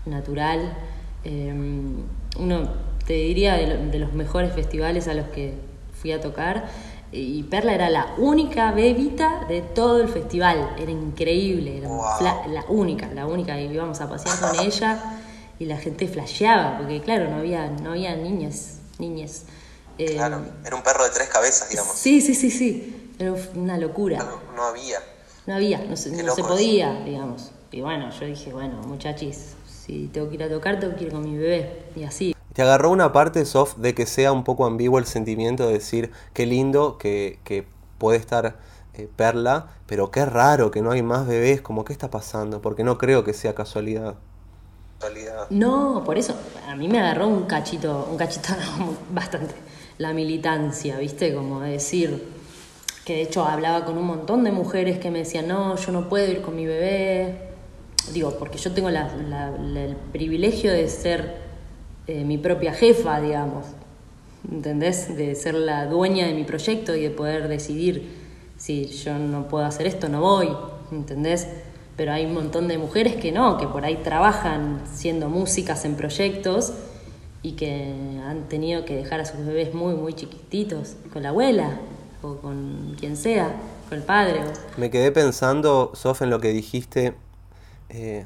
natural. 0.05 0.77
Em, 1.23 2.03
uno, 2.37 2.69
te 3.07 3.13
diría, 3.13 3.55
de 3.55 3.99
los 3.99 4.13
mejores 4.13 4.53
festivales 4.53 5.07
a 5.07 5.15
los 5.15 5.27
que 5.29 5.55
fui 5.91 6.11
a 6.11 6.21
tocar 6.21 6.67
y 7.13 7.43
Perla 7.43 7.75
era 7.75 7.89
la 7.89 8.15
única 8.17 8.71
bebita 8.71 9.45
de 9.47 9.61
todo 9.61 10.01
el 10.01 10.09
festival, 10.09 10.75
era 10.79 10.91
increíble, 10.91 11.77
era 11.77 11.87
la, 12.47 12.65
única, 12.69 13.07
la 13.13 13.27
única, 13.27 13.59
y 13.59 13.71
íbamos 13.71 14.01
a 14.01 14.09
pasear 14.09 14.39
con 14.39 14.59
ella 14.65 15.19
y 15.59 15.65
la 15.65 15.77
gente 15.77 16.07
flasheaba, 16.07 16.79
porque 16.79 17.01
claro, 17.01 17.29
no 17.29 17.37
había, 17.37 17.69
no 17.69 17.91
había 17.91 18.15
niñas, 18.15 18.79
niñas. 18.97 19.43
Eh, 19.99 20.15
claro, 20.15 20.43
era 20.65 20.75
un 20.75 20.81
perro 20.81 21.03
de 21.03 21.11
tres 21.11 21.29
cabezas, 21.29 21.69
digamos. 21.69 21.93
Sí, 21.93 22.19
sí, 22.19 22.33
sí, 22.33 22.49
sí, 22.49 23.13
era 23.19 23.35
una 23.53 23.77
locura. 23.77 24.17
No, 24.55 24.63
había. 24.63 24.97
No 25.45 25.55
había, 25.55 25.79
no, 25.79 25.95
se, 25.95 26.09
no 26.23 26.33
se 26.33 26.43
podía, 26.43 26.93
digamos. 27.05 27.51
Y 27.71 27.81
bueno, 27.81 28.09
yo 28.09 28.25
dije, 28.25 28.51
bueno, 28.51 28.81
muchachis, 28.87 29.55
si 29.67 30.07
tengo 30.07 30.29
que 30.29 30.35
ir 30.35 30.43
a 30.43 30.49
tocar, 30.49 30.79
tengo 30.79 30.95
que 30.95 31.05
ir 31.05 31.11
con 31.11 31.23
mi 31.23 31.37
bebé, 31.37 31.85
y 31.95 32.03
así. 32.03 32.35
¿Te 32.53 32.61
agarró 32.61 32.91
una 32.91 33.11
parte, 33.11 33.45
soft 33.45 33.77
de 33.77 33.95
que 33.95 34.05
sea 34.05 34.31
un 34.31 34.43
poco 34.43 34.65
ambiguo 34.65 34.99
el 34.99 35.05
sentimiento 35.05 35.67
de 35.67 35.73
decir, 35.73 36.11
qué 36.33 36.45
lindo 36.45 36.97
que, 36.97 37.39
que 37.43 37.65
puede 37.97 38.17
estar 38.17 38.57
eh, 38.93 39.09
Perla, 39.15 39.69
pero 39.87 40.11
qué 40.11 40.23
raro 40.25 40.69
que 40.69 40.81
no 40.81 40.91
hay 40.91 41.01
más 41.01 41.25
bebés, 41.25 41.61
como 41.61 41.83
qué 41.83 41.93
está 41.93 42.11
pasando? 42.11 42.61
Porque 42.61 42.83
no 42.83 42.97
creo 42.99 43.23
que 43.23 43.33
sea 43.33 43.55
casualidad. 43.55 44.15
No, 45.49 46.03
por 46.05 46.17
eso, 46.17 46.33
a 46.67 46.75
mí 46.75 46.87
me 46.87 46.99
agarró 46.99 47.27
un 47.27 47.43
cachito, 47.43 48.07
un 48.09 48.17
cachito 48.17 48.49
bastante, 49.11 49.53
la 49.97 50.13
militancia, 50.13 50.97
¿viste? 50.97 51.33
Como 51.33 51.59
decir, 51.61 52.23
que 53.03 53.15
de 53.15 53.21
hecho 53.23 53.43
hablaba 53.43 53.83
con 53.83 53.97
un 53.97 54.05
montón 54.05 54.43
de 54.43 54.51
mujeres 54.51 54.99
que 54.99 55.11
me 55.11 55.19
decían, 55.19 55.47
no, 55.47 55.75
yo 55.75 55.91
no 55.91 56.07
puedo 56.07 56.31
ir 56.31 56.41
con 56.41 56.55
mi 56.55 56.65
bebé. 56.65 57.49
Digo, 58.13 58.37
porque 58.37 58.57
yo 58.57 58.73
tengo 58.73 58.89
el 58.89 59.97
privilegio 60.11 60.71
de 60.71 60.89
ser 60.89 61.52
eh, 62.07 62.23
mi 62.23 62.37
propia 62.37 62.73
jefa, 62.73 63.21
digamos, 63.21 63.65
¿entendés? 64.51 65.15
De 65.15 65.35
ser 65.35 65.55
la 65.55 65.85
dueña 65.85 66.27
de 66.27 66.33
mi 66.33 66.43
proyecto 66.43 66.95
y 66.95 67.03
de 67.03 67.09
poder 67.09 67.47
decidir 67.47 68.23
si 68.57 68.85
yo 68.85 69.17
no 69.17 69.47
puedo 69.47 69.65
hacer 69.65 69.87
esto, 69.87 70.09
no 70.09 70.21
voy, 70.21 70.49
¿entendés? 70.91 71.47
Pero 71.95 72.11
hay 72.11 72.25
un 72.25 72.33
montón 72.33 72.67
de 72.67 72.77
mujeres 72.77 73.15
que 73.15 73.31
no, 73.31 73.57
que 73.57 73.67
por 73.67 73.85
ahí 73.85 73.97
trabajan 73.97 74.81
siendo 74.91 75.29
músicas 75.29 75.85
en 75.85 75.95
proyectos 75.95 76.73
y 77.41 77.53
que 77.53 77.93
han 78.25 78.47
tenido 78.47 78.85
que 78.85 78.95
dejar 78.95 79.19
a 79.19 79.25
sus 79.25 79.45
bebés 79.45 79.73
muy, 79.73 79.95
muy 79.95 80.13
chiquititos 80.13 80.95
con 81.11 81.23
la 81.23 81.29
abuela 81.29 81.79
o 82.21 82.37
con 82.37 82.95
quien 82.99 83.17
sea, 83.17 83.53
con 83.89 83.97
el 83.97 84.03
padre. 84.03 84.41
Me 84.77 84.89
quedé 84.89 85.11
pensando, 85.11 85.91
Sof, 85.93 86.21
en 86.21 86.29
lo 86.29 86.39
que 86.39 86.49
dijiste. 86.49 87.13
Eh, 87.89 88.25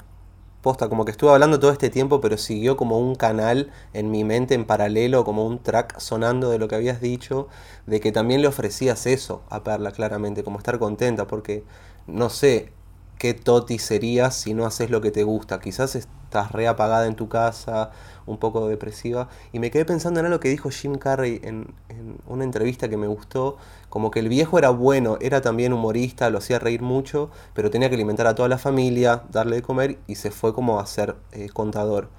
posta, 0.62 0.90
como 0.90 1.06
que 1.06 1.12
estuve 1.12 1.32
hablando 1.32 1.60
todo 1.60 1.72
este 1.72 1.90
tiempo, 1.90 2.22
pero 2.22 2.38
siguió 2.38 2.78
como 2.78 3.00
un 3.00 3.16
canal 3.16 3.72
en 3.94 4.12
mi 4.12 4.24
mente 4.24 4.56
en 4.56 4.66
paralelo, 4.66 5.24
como 5.24 5.46
un 5.46 5.60
track 5.62 6.00
sonando 6.00 6.50
de 6.50 6.60
lo 6.60 6.68
que 6.68 6.76
habías 6.76 7.02
dicho, 7.02 7.48
de 7.86 8.00
que 8.00 8.12
también 8.12 8.42
le 8.42 8.48
ofrecías 8.48 9.06
eso 9.06 9.44
a 9.50 9.64
Perla, 9.64 9.92
claramente, 9.92 10.44
como 10.44 10.58
estar 10.58 10.80
contenta, 10.80 11.28
porque 11.28 11.64
no 12.08 12.30
sé 12.30 12.72
qué 13.18 13.34
toti 13.34 13.80
serías 13.80 14.36
si 14.36 14.54
no 14.54 14.66
haces 14.66 14.90
lo 14.90 15.02
que 15.02 15.12
te 15.12 15.24
gusta. 15.24 15.60
Quizás 15.60 15.96
estás 15.96 16.52
reapagada 16.52 17.08
en 17.08 17.16
tu 17.16 17.30
casa, 17.30 17.92
un 18.26 18.38
poco 18.38 18.68
depresiva. 18.68 19.30
Y 19.52 19.60
me 19.60 19.72
quedé 19.72 19.86
pensando 19.86 20.20
en 20.20 20.28
algo 20.28 20.40
que 20.40 20.50
dijo 20.50 20.70
Jim 20.70 20.96
Carrey 20.96 21.40
en, 21.44 21.74
en, 21.90 22.18
una 22.28 22.44
entrevista 22.44 22.90
que 22.90 22.98
me 22.98 23.08
gustó, 23.08 23.58
como 23.90 24.12
que 24.12 24.20
el 24.20 24.30
viejo 24.30 24.58
era 24.58 24.70
bueno, 24.70 25.18
era 25.22 25.42
también 25.42 25.74
humorista, 25.74 26.30
lo 26.30 26.40
hacía 26.40 26.60
reír 26.60 26.82
mucho, 26.82 27.30
pero 27.54 27.70
tenía 27.70 27.90
que 27.90 27.96
alimentar 27.96 28.28
a 28.28 28.36
toda 28.36 28.50
la 28.50 28.58
familia, 28.58 29.24
darle 29.32 29.58
de 29.58 29.62
comer 29.62 30.00
y 30.08 30.16
se 30.16 30.32
fue 30.32 30.54
como 30.54 30.80
a 30.80 30.86
ser 30.86 31.16
eh, 31.32 31.50
contador. 31.50 32.10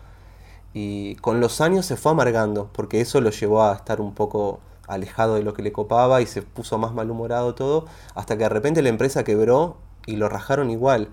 Y 0.75 1.17
con 1.17 1.41
los 1.41 1.61
años 1.61 1.87
se 1.87 1.97
fue 1.97 2.13
amargando, 2.13 2.71
porque 2.73 3.01
eso 3.01 3.21
lo 3.21 3.31
llevó 3.31 3.63
a 3.63 3.75
estar 3.75 4.01
un 4.01 4.15
poco 4.15 4.61
alejado 4.87 5.35
de 5.35 5.43
lo 5.43 5.53
que 5.53 5.63
le 5.63 5.73
copaba 5.73 6.23
y 6.23 6.27
se 6.27 6.43
puso 6.43 6.79
más 6.79 6.95
malhumorado 6.95 7.55
todo, 7.55 7.85
hasta 8.15 8.37
que 8.37 8.45
de 8.45 8.49
repente 8.49 8.83
la 8.83 8.89
empresa 8.89 9.25
quebró 9.25 9.77
y 10.07 10.17
lo 10.17 10.29
rajaron 10.29 10.71
igual. 10.71 11.09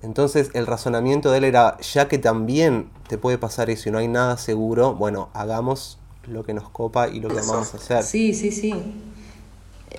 Entonces 0.00 0.50
el 0.54 0.66
razonamiento 0.66 1.32
de 1.32 1.38
él 1.38 1.44
era, 1.44 1.76
ya 1.80 2.06
que 2.06 2.18
también 2.18 2.90
te 3.08 3.18
puede 3.18 3.36
pasar 3.36 3.68
eso 3.68 3.88
y 3.88 3.92
no 3.92 3.98
hay 3.98 4.06
nada 4.06 4.36
seguro, 4.36 4.94
bueno, 4.94 5.28
hagamos 5.32 5.98
lo 6.24 6.44
que 6.44 6.54
nos 6.54 6.68
copa 6.68 7.08
y 7.08 7.20
lo 7.20 7.28
que 7.28 7.40
vamos 7.40 7.74
a 7.74 7.78
hacer. 7.78 8.04
Sí, 8.04 8.32
sí, 8.34 8.52
sí. 8.52 8.74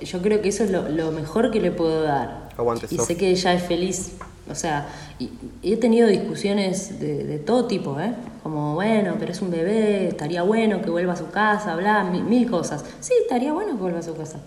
Yo 0.02 0.22
creo 0.22 0.42
que 0.42 0.50
eso 0.50 0.64
es 0.64 0.72
lo, 0.72 1.12
mejor 1.12 1.52
que 1.52 1.60
le 1.60 1.72
puedo 1.72 2.04
dar. 2.04 2.50
Aguante, 2.58 2.88
y 2.90 2.98
sé 2.98 3.18
que 3.18 3.30
ella 3.30 3.54
es 3.54 3.64
feliz. 3.64 4.14
O 4.50 4.56
sea, 4.56 4.88
y, 5.20 5.30
he 5.62 5.78
tenido 5.78 6.08
discusiones 6.08 7.00
de, 7.00 7.40
todo 7.40 7.66
tipo, 7.66 8.00
¿eh? 8.00 8.14
Como, 8.44 8.76
bueno, 8.76 9.16
pero 9.20 9.32
es 9.32 9.42
un 9.42 9.52
bebé, 9.52 10.08
estaría 10.08 10.44
bueno 10.44 10.82
que 10.82 10.90
vuelva 10.90 11.14
a 11.14 11.18
su 11.18 11.30
casa, 11.30 11.76
bla, 11.76 12.04
mil, 12.04 12.50
cosas. 12.50 12.84
Sí, 13.00 13.14
estaría 13.22 13.54
bueno 13.54 13.74
que 13.74 13.82
vuelva 13.82 14.00
a 14.00 14.04
su 14.04 14.16
casa. 14.16 14.40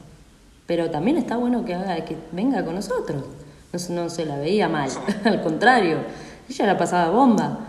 Pero 0.67 0.91
también 0.91 1.19
está 1.19 1.37
bueno 1.37 1.65
que 1.65 1.75
haga, 1.75 2.05
que 2.05 2.17
venga 2.33 2.65
con 2.65 2.75
nosotros 2.75 3.25
no, 3.89 4.11
se 4.11 4.27
la 4.27 4.37
veía 4.37 4.69
mal, 4.69 4.91
al 5.25 5.43
contrario, 5.43 5.99
ella 6.49 6.67
la 6.67 6.79
pasaba 6.79 7.11
bomba, 7.11 7.61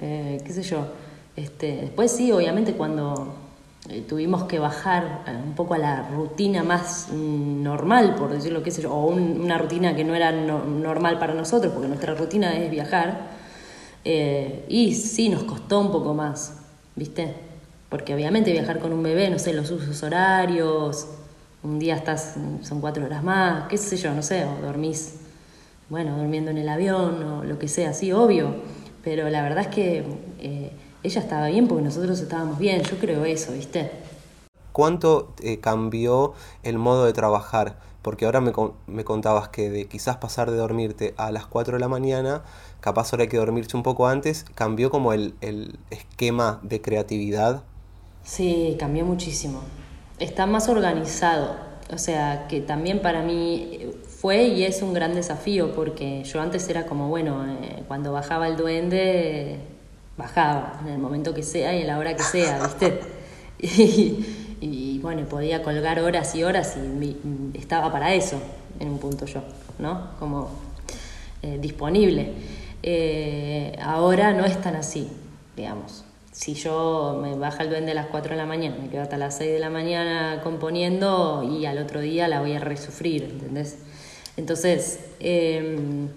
eh, 0.00 0.40
qué 0.44 0.52
sé 0.52 0.62
yo. 0.62 0.86
Este, 1.36 1.76
después 1.82 2.12
sí, 2.12 2.32
obviamente 2.32 2.74
cuando 2.74 3.34
tuvimos 4.08 4.44
que 4.44 4.58
bajar 4.58 5.24
eh, 5.26 5.30
un 5.32 5.54
poco 5.54 5.74
a 5.74 5.78
la 5.78 6.08
rutina 6.08 6.62
más 6.62 7.08
mm, 7.12 7.62
normal, 7.62 8.14
por 8.16 8.30
decirlo 8.32 8.62
qué 8.62 8.70
sé 8.70 8.82
yo, 8.82 8.92
o 8.92 9.06
una 9.06 9.58
rutina 9.58 9.94
que 9.94 10.04
no 10.04 10.14
era 10.14 10.32
normal 10.32 11.18
para 11.18 11.34
nosotros, 11.34 11.72
porque 11.72 11.88
nuestra 11.88 12.14
rutina 12.14 12.56
es 12.56 12.70
viajar, 12.70 13.40
y 14.02 14.94
sí 14.94 15.28
nos 15.28 15.42
costó 15.42 15.78
un 15.78 15.92
poco 15.92 16.14
más, 16.14 16.54
¿viste? 16.96 17.34
Porque 17.90 18.14
obviamente 18.14 18.50
viajar 18.50 18.78
con 18.78 18.94
un 18.94 19.02
bebé, 19.02 19.28
no 19.28 19.38
sé, 19.38 19.52
los 19.52 19.70
usos 19.70 20.02
horarios, 20.02 21.06
un 21.62 21.78
día 21.78 21.96
estás, 21.96 22.36
son 22.62 22.80
cuatro 22.80 23.04
horas 23.04 23.22
más, 23.22 23.68
qué 23.68 23.76
sé 23.76 23.98
yo, 23.98 24.14
no 24.14 24.22
sé, 24.22 24.46
o 24.46 24.64
dormís 24.64 25.20
bueno, 25.90 26.16
durmiendo 26.16 26.52
en 26.52 26.58
el 26.58 26.68
avión 26.68 27.22
o 27.24 27.44
lo 27.44 27.58
que 27.58 27.66
sea, 27.66 27.92
sí, 27.92 28.12
obvio, 28.12 28.54
pero 29.02 29.28
la 29.28 29.42
verdad 29.42 29.64
es 29.64 29.66
que 29.66 30.04
eh, 30.38 30.70
ella 31.02 31.20
estaba 31.20 31.48
bien 31.48 31.68
porque 31.68 31.84
nosotros 31.84 32.20
estábamos 32.20 32.58
bien, 32.58 32.82
yo 32.82 32.98
creo 32.98 33.24
eso, 33.24 33.52
¿viste? 33.52 33.90
¿Cuánto 34.72 35.34
eh, 35.42 35.58
cambió 35.60 36.34
el 36.62 36.78
modo 36.78 37.04
de 37.04 37.12
trabajar? 37.12 37.78
Porque 38.02 38.24
ahora 38.24 38.40
me, 38.40 38.52
me, 38.86 39.04
contabas 39.04 39.48
que 39.48 39.68
de 39.68 39.86
quizás 39.86 40.16
pasar 40.16 40.50
de 40.50 40.56
dormirte 40.56 41.12
a 41.18 41.32
las 41.32 41.46
4 41.46 41.74
de 41.74 41.80
la 41.80 41.88
mañana, 41.88 42.42
capaz 42.80 43.12
ahora 43.12 43.24
hay 43.24 43.28
que 43.28 43.36
dormirse 43.36 43.76
un 43.76 43.82
poco 43.82 44.06
antes, 44.06 44.46
cambió 44.54 44.90
como 44.90 45.12
el, 45.12 45.34
el 45.40 45.78
esquema 45.90 46.60
de 46.62 46.80
creatividad. 46.80 47.62
Sí, 48.22 48.76
cambió 48.78 49.04
muchísimo. 49.04 49.60
Está 50.18 50.46
más 50.46 50.68
organizado. 50.68 51.70
O 51.92 51.98
sea, 51.98 52.46
que 52.46 52.60
también 52.60 53.02
para 53.02 53.22
mí 53.22 53.90
fue 54.06 54.44
y 54.44 54.62
es 54.62 54.80
un 54.80 54.94
gran 54.94 55.14
desafío 55.14 55.74
porque 55.74 56.22
yo 56.24 56.40
antes 56.40 56.68
era 56.68 56.86
como, 56.86 57.08
bueno, 57.08 57.44
eh, 57.46 57.82
cuando 57.88 58.12
bajaba 58.12 58.46
el 58.46 58.56
duende, 58.56 59.58
bajaba 60.20 60.80
en 60.82 60.92
el 60.92 60.98
momento 60.98 61.34
que 61.34 61.42
sea 61.42 61.74
y 61.74 61.80
en 61.80 61.86
la 61.86 61.98
hora 61.98 62.14
que 62.14 62.22
sea, 62.22 62.62
¿viste? 62.62 63.00
Y, 64.62 64.98
bueno, 64.98 65.26
podía 65.26 65.62
colgar 65.62 66.00
horas 66.00 66.34
y 66.34 66.44
horas 66.44 66.76
y 66.76 67.16
estaba 67.54 67.90
para 67.90 68.12
eso 68.12 68.38
en 68.78 68.90
un 68.90 68.98
punto 68.98 69.24
yo, 69.24 69.40
¿no? 69.78 70.10
Como 70.18 70.50
eh, 71.40 71.56
disponible. 71.58 72.34
Eh, 72.82 73.74
ahora 73.82 74.34
no 74.34 74.44
es 74.44 74.60
tan 74.60 74.76
así, 74.76 75.08
digamos. 75.56 76.04
Si 76.30 76.52
yo 76.52 77.18
me 77.22 77.36
baja 77.36 77.62
el 77.62 77.70
duende 77.70 77.92
a 77.92 77.94
las 77.94 78.06
4 78.06 78.32
de 78.32 78.36
la 78.36 78.44
mañana, 78.44 78.76
me 78.80 78.90
quedo 78.90 79.00
hasta 79.00 79.16
las 79.16 79.38
6 79.38 79.50
de 79.50 79.60
la 79.60 79.70
mañana 79.70 80.40
componiendo 80.42 81.42
y 81.42 81.64
al 81.64 81.78
otro 81.78 82.00
día 82.00 82.28
la 82.28 82.40
voy 82.40 82.52
a 82.52 82.60
resufrir, 82.60 83.24
¿entendés? 83.24 83.78
Entonces, 84.36 85.00
em, 85.20 86.08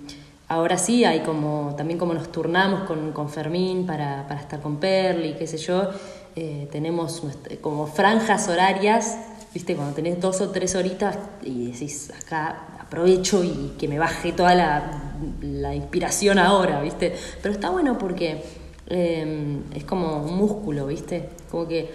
ahora 0.53 0.77
sí 0.77 1.05
hay 1.05 1.21
como, 1.21 1.73
también 1.75 1.99
como 1.99 2.13
nos 2.13 2.31
turnamos 2.31 2.83
con, 2.83 3.29
Fermín 3.29 3.85
para, 3.85 4.27
estar 4.39 4.61
con 4.61 4.77
Perli, 4.77 5.33
qué 5.33 5.47
sé 5.47 5.57
yo, 5.57 5.89
eh, 6.35 6.67
tenemos 6.71 7.21
como 7.61 7.87
franjas 7.87 8.47
horarias, 8.49 9.17
viste, 9.53 9.75
cuando 9.75 9.93
tenés 9.93 10.19
dos 10.19 10.41
o 10.41 10.49
tres 10.49 10.75
horitas 10.75 11.17
y 11.43 11.71
decís, 11.71 12.11
acá 12.11 12.67
aprovecho 12.79 13.43
y 13.43 13.73
que 13.77 13.87
me 13.87 13.99
baje 13.99 14.31
toda 14.31 14.55
la, 14.55 15.75
inspiración 15.75 16.37
ahora, 16.37 16.81
viste. 16.81 17.15
Pero 17.41 17.53
está 17.53 17.69
bueno 17.69 17.97
porque 17.97 18.43
em, 18.87 19.63
es 19.73 19.83
como 19.83 20.23
un 20.23 20.35
músculo, 20.35 20.87
viste, 20.87 21.29
como 21.49 21.67
que 21.67 21.89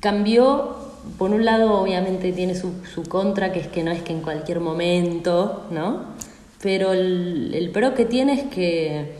cambió 0.00 0.88
por 1.16 1.30
un 1.30 1.44
lado 1.44 1.80
obviamente 1.80 2.32
tiene 2.32 2.54
su, 2.54 2.72
contra, 3.08 3.52
que 3.52 3.60
es 3.60 3.68
que 3.68 3.82
no 3.82 3.90
es 3.90 4.02
que 4.02 4.12
en 4.12 4.20
cualquier 4.20 4.60
momento, 4.60 5.66
¿no? 5.70 6.18
Pero 6.62 6.92
el, 6.92 7.70
pro 7.72 7.94
que 7.94 8.04
tiene 8.04 8.32
es 8.34 8.44
que 8.44 9.12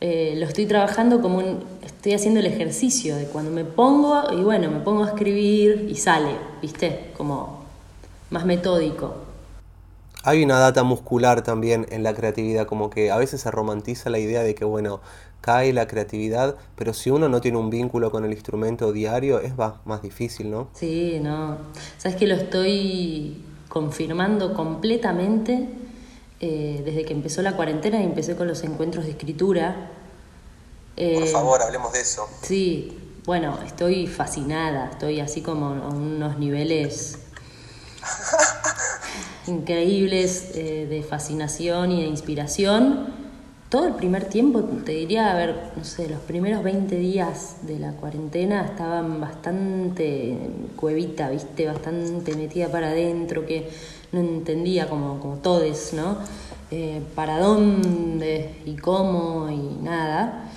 eh, 0.00 0.34
lo 0.36 0.46
estoy 0.46 0.66
trabajando 0.66 1.20
como 1.20 1.38
un, 1.38 1.64
estoy 1.84 2.14
haciendo 2.14 2.40
el 2.40 2.46
ejercicio 2.46 3.16
de 3.16 3.26
cuando 3.26 3.50
me 3.50 3.64
pongo, 3.64 4.32
y 4.32 4.42
bueno, 4.42 4.70
me 4.70 4.80
pongo 4.80 5.04
a 5.04 5.08
escribir 5.08 5.86
y 5.88 5.96
sale, 5.96 6.30
¿viste? 6.62 7.10
Como 7.16 7.64
más 8.30 8.46
metódico. 8.46 9.16
Hay 10.24 10.42
una 10.42 10.58
data 10.58 10.82
muscular 10.82 11.42
también 11.42 11.86
en 11.90 12.02
la 12.02 12.14
creatividad, 12.14 12.66
como 12.66 12.90
que 12.90 13.10
a 13.10 13.16
veces 13.16 13.40
se 13.42 13.50
romantiza 13.50 14.10
la 14.10 14.18
idea 14.18 14.42
de 14.42 14.54
que, 14.54 14.64
bueno, 14.64 15.00
cae 15.40 15.72
la 15.72 15.86
creatividad, 15.86 16.56
pero 16.76 16.92
si 16.92 17.10
uno 17.10 17.28
no 17.28 17.40
tiene 17.40 17.58
un 17.58 17.70
vínculo 17.70 18.10
con 18.10 18.24
el 18.24 18.32
instrumento 18.32 18.92
diario, 18.92 19.40
es 19.40 19.52
más 19.56 20.02
difícil, 20.02 20.50
¿no? 20.50 20.68
Sí, 20.74 21.18
no. 21.20 21.58
Sabes 21.98 22.16
que 22.16 22.26
lo 22.26 22.34
estoy 22.34 23.44
confirmando 23.68 24.54
completamente 24.54 25.68
eh, 26.40 26.82
desde 26.84 27.04
que 27.04 27.12
empezó 27.12 27.42
la 27.42 27.56
cuarentena 27.56 28.00
y 28.00 28.04
empecé 28.04 28.36
con 28.36 28.48
los 28.48 28.62
encuentros 28.62 29.04
de 29.04 29.12
escritura. 29.12 29.90
Por 30.94 31.04
eh, 31.04 31.26
favor, 31.26 31.62
hablemos 31.62 31.92
de 31.92 32.00
eso. 32.00 32.28
Sí, 32.42 32.98
bueno, 33.24 33.58
estoy 33.64 34.06
fascinada, 34.06 34.90
estoy 34.90 35.20
así 35.20 35.42
como 35.42 35.66
a 35.66 35.88
unos 35.88 36.38
niveles 36.38 37.18
increíbles 39.46 40.50
eh, 40.54 40.86
de 40.88 41.02
fascinación 41.02 41.92
y 41.92 42.02
de 42.02 42.08
inspiración 42.08 43.18
todo 43.68 43.86
el 43.86 43.94
primer 43.94 44.24
tiempo, 44.24 44.62
te 44.62 44.92
diría, 44.92 45.30
a 45.30 45.34
ver, 45.34 45.72
no 45.76 45.84
sé, 45.84 46.08
los 46.08 46.20
primeros 46.20 46.62
20 46.62 46.96
días 46.96 47.56
de 47.62 47.78
la 47.78 47.92
cuarentena 47.92 48.64
estaban 48.64 49.20
bastante 49.20 50.38
cuevita, 50.74 51.28
viste, 51.28 51.66
bastante 51.66 52.34
metida 52.34 52.68
para 52.68 52.88
adentro, 52.88 53.44
que 53.44 53.68
no 54.12 54.20
entendía 54.20 54.88
como, 54.88 55.20
como 55.20 55.36
todes, 55.36 55.92
¿no? 55.92 56.18
Eh, 56.70 57.02
para 57.14 57.38
dónde 57.38 58.62
y 58.66 58.76
cómo 58.76 59.48
y 59.50 59.82
nada. 59.82 60.50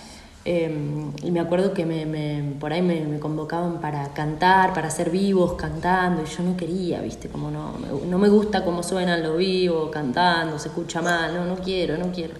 Em, 0.43 1.11
y 1.23 1.29
me 1.31 1.39
acuerdo 1.39 1.73
que 1.73 1.85
me, 1.85 2.55
por 2.59 2.73
ahí 2.73 2.81
me, 2.81 3.19
convocaban 3.19 3.79
para 3.79 4.11
cantar, 4.13 4.73
para 4.73 4.89
ser 4.89 5.11
vivos 5.11 5.53
cantando, 5.53 6.23
y 6.23 6.25
yo 6.25 6.43
no 6.43 6.57
quería, 6.57 7.01
¿viste? 7.01 7.29
Como 7.29 7.51
no, 7.51 7.77
no 8.07 8.17
me 8.17 8.29
gusta 8.29 8.65
cómo 8.65 8.81
suenan 8.81 9.21
los 9.21 9.37
vivos 9.37 9.91
cantando, 9.91 10.57
se 10.57 10.69
escucha 10.69 11.01
mal, 11.01 11.33
no, 11.35 11.45
no 11.45 11.55
quiero, 11.57 11.97
no 11.97 12.11
quiero 12.11 12.33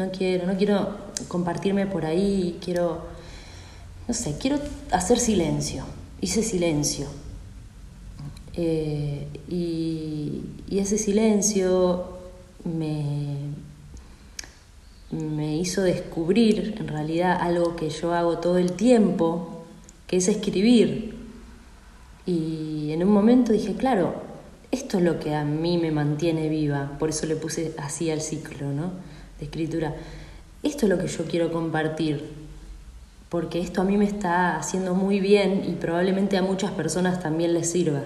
no 0.00 0.10
quiero, 0.10 0.46
no 0.46 0.56
quiero 0.56 0.96
compartirme 1.28 1.86
por 1.86 2.04
ahí, 2.06 2.58
quiero, 2.64 3.02
no 4.08 4.14
sé, 4.14 4.36
quiero 4.38 4.58
hacer 4.90 5.18
silencio. 5.18 5.84
Hice 6.20 6.42
silencio. 6.42 7.06
Eh, 8.54 9.26
y, 9.48 10.42
ese 10.70 10.96
silencio 10.96 12.04
me, 12.64 13.36
me 15.10 15.56
hizo 15.58 15.82
descubrir 15.82 16.74
en 16.78 16.88
realidad 16.88 17.36
algo 17.38 17.76
que 17.76 17.90
yo 17.90 18.14
hago 18.14 18.38
todo 18.38 18.56
el 18.56 18.72
tiempo, 18.72 19.64
que 20.06 20.16
es 20.16 20.28
escribir. 20.28 21.16
Y 22.24 22.92
en 22.92 23.02
un 23.02 23.10
momento 23.12 23.52
dije, 23.52 23.74
claro, 23.74 24.14
esto 24.70 24.98
es 24.98 25.04
lo 25.04 25.20
que 25.20 25.34
a 25.34 25.44
mí 25.44 25.76
me 25.76 25.90
mantiene 25.90 26.48
viva, 26.48 26.96
por 26.98 27.10
eso 27.10 27.26
le 27.26 27.36
puse 27.36 27.74
así 27.76 28.10
al 28.10 28.22
ciclo, 28.22 28.72
¿no? 28.72 28.92
de 29.40 29.46
escritura. 29.46 29.94
esto 30.62 30.86
es 30.86 30.90
lo 30.90 30.98
que 30.98 31.08
yo 31.08 31.24
quiero 31.24 31.50
compartir, 31.50 32.30
porque 33.28 33.60
esto 33.60 33.80
a 33.80 33.84
mí 33.84 33.96
me 33.96 34.04
está 34.04 34.56
haciendo 34.56 34.94
muy 34.94 35.20
bien 35.20 35.64
y 35.66 35.72
probablemente 35.72 36.36
a 36.36 36.42
muchas 36.42 36.70
personas 36.72 37.20
también 37.20 37.54
les 37.54 37.70
sirva. 37.70 38.02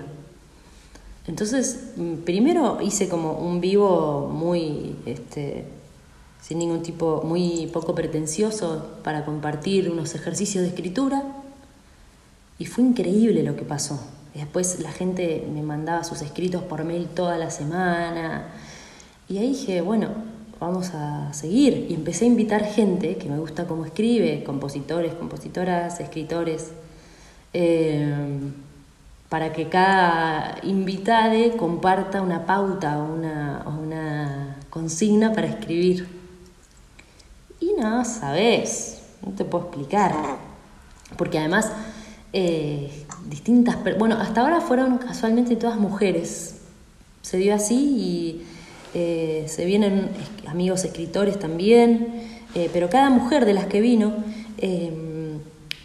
Entonces, 1.27 1.93
mm, 1.97 2.17
primero 2.25 2.79
hice 2.83 3.09
como 3.09 3.33
un 3.33 3.61
vivo 3.61 4.29
muy, 4.33 4.97
este, 5.07 5.65
sin 6.41 6.59
ningún 6.59 6.83
tipo, 6.83 7.23
muy 7.25 7.69
poco 7.73 7.95
pretencioso 7.95 8.99
para 9.03 9.25
compartir 9.25 9.91
unos 9.91 10.15
ejercicios 10.15 10.63
de 10.63 10.69
escritura. 10.69 11.23
Y 12.59 12.67
fue 12.67 12.85
increíble 12.85 13.43
lo 13.43 13.57
que 13.57 13.63
pasó. 13.63 14.01
Después 14.35 14.81
la 14.81 14.93
gente 14.93 15.47
me 15.53 15.63
mandaba 15.63 16.05
sus 16.05 16.21
escritos 16.23 16.63
por 16.63 16.85
mail 16.85 17.07
toda 17.07 17.39
la 17.39 17.51
semana. 17.51 18.49
Y 19.29 19.39
ahí 19.39 19.51
dije, 19.51 19.81
bueno, 19.81 20.09
vamos 20.61 20.91
a 20.93 21.33
seguir. 21.33 21.87
Y 21.89 21.95
empecé 21.95 22.25
a 22.27 22.29
invitar 22.29 22.65
gente 22.65 23.17
que 23.17 23.29
me 23.29 23.39
gusta 23.39 23.67
cómo 23.67 23.87
escribe, 23.87 24.45
compositores, 24.45 25.15
compositoras, 25.15 26.01
escritores. 26.01 26.73
Eh, 27.53 28.15
para 29.29 29.53
que 29.53 29.69
cada 29.69 30.59
invitade 30.63 31.57
comparta 31.57 32.23
una 32.23 32.47
pauta 32.47 32.99
o 32.99 33.13
una, 33.13 33.65
una 33.67 34.57
consigna 34.71 35.33
para 35.33 35.49
escribir. 35.49 36.07
Y 37.61 37.73
no, 37.81 38.05
sabes, 38.05 39.03
no 39.25 39.33
te 39.33 39.45
puedo 39.45 39.65
explicar. 39.65 40.15
Porque 41.17 41.39
además, 41.39 41.71
eh, 42.33 43.07
distintas, 43.29 43.77
bueno, 43.99 44.17
hasta 44.17 44.41
ahora 44.41 44.61
fueron 44.61 44.99
casualmente 44.99 45.57
todas 45.57 45.79
mujeres. 45.79 46.57
Se 47.23 47.39
dio 47.39 47.55
así 47.55 47.75
y 47.75 48.47
eh, 48.95 49.47
se 49.49 49.65
vienen 49.65 50.11
amigos 50.47 50.85
escritores 50.85 51.39
también, 51.39 52.39
eh, 52.55 52.71
pero 52.73 52.91
cada 52.91 53.11
mujer 53.11 53.45
de 53.45 53.55
las 53.55 53.67
que 53.67 53.81
vino 53.81 54.13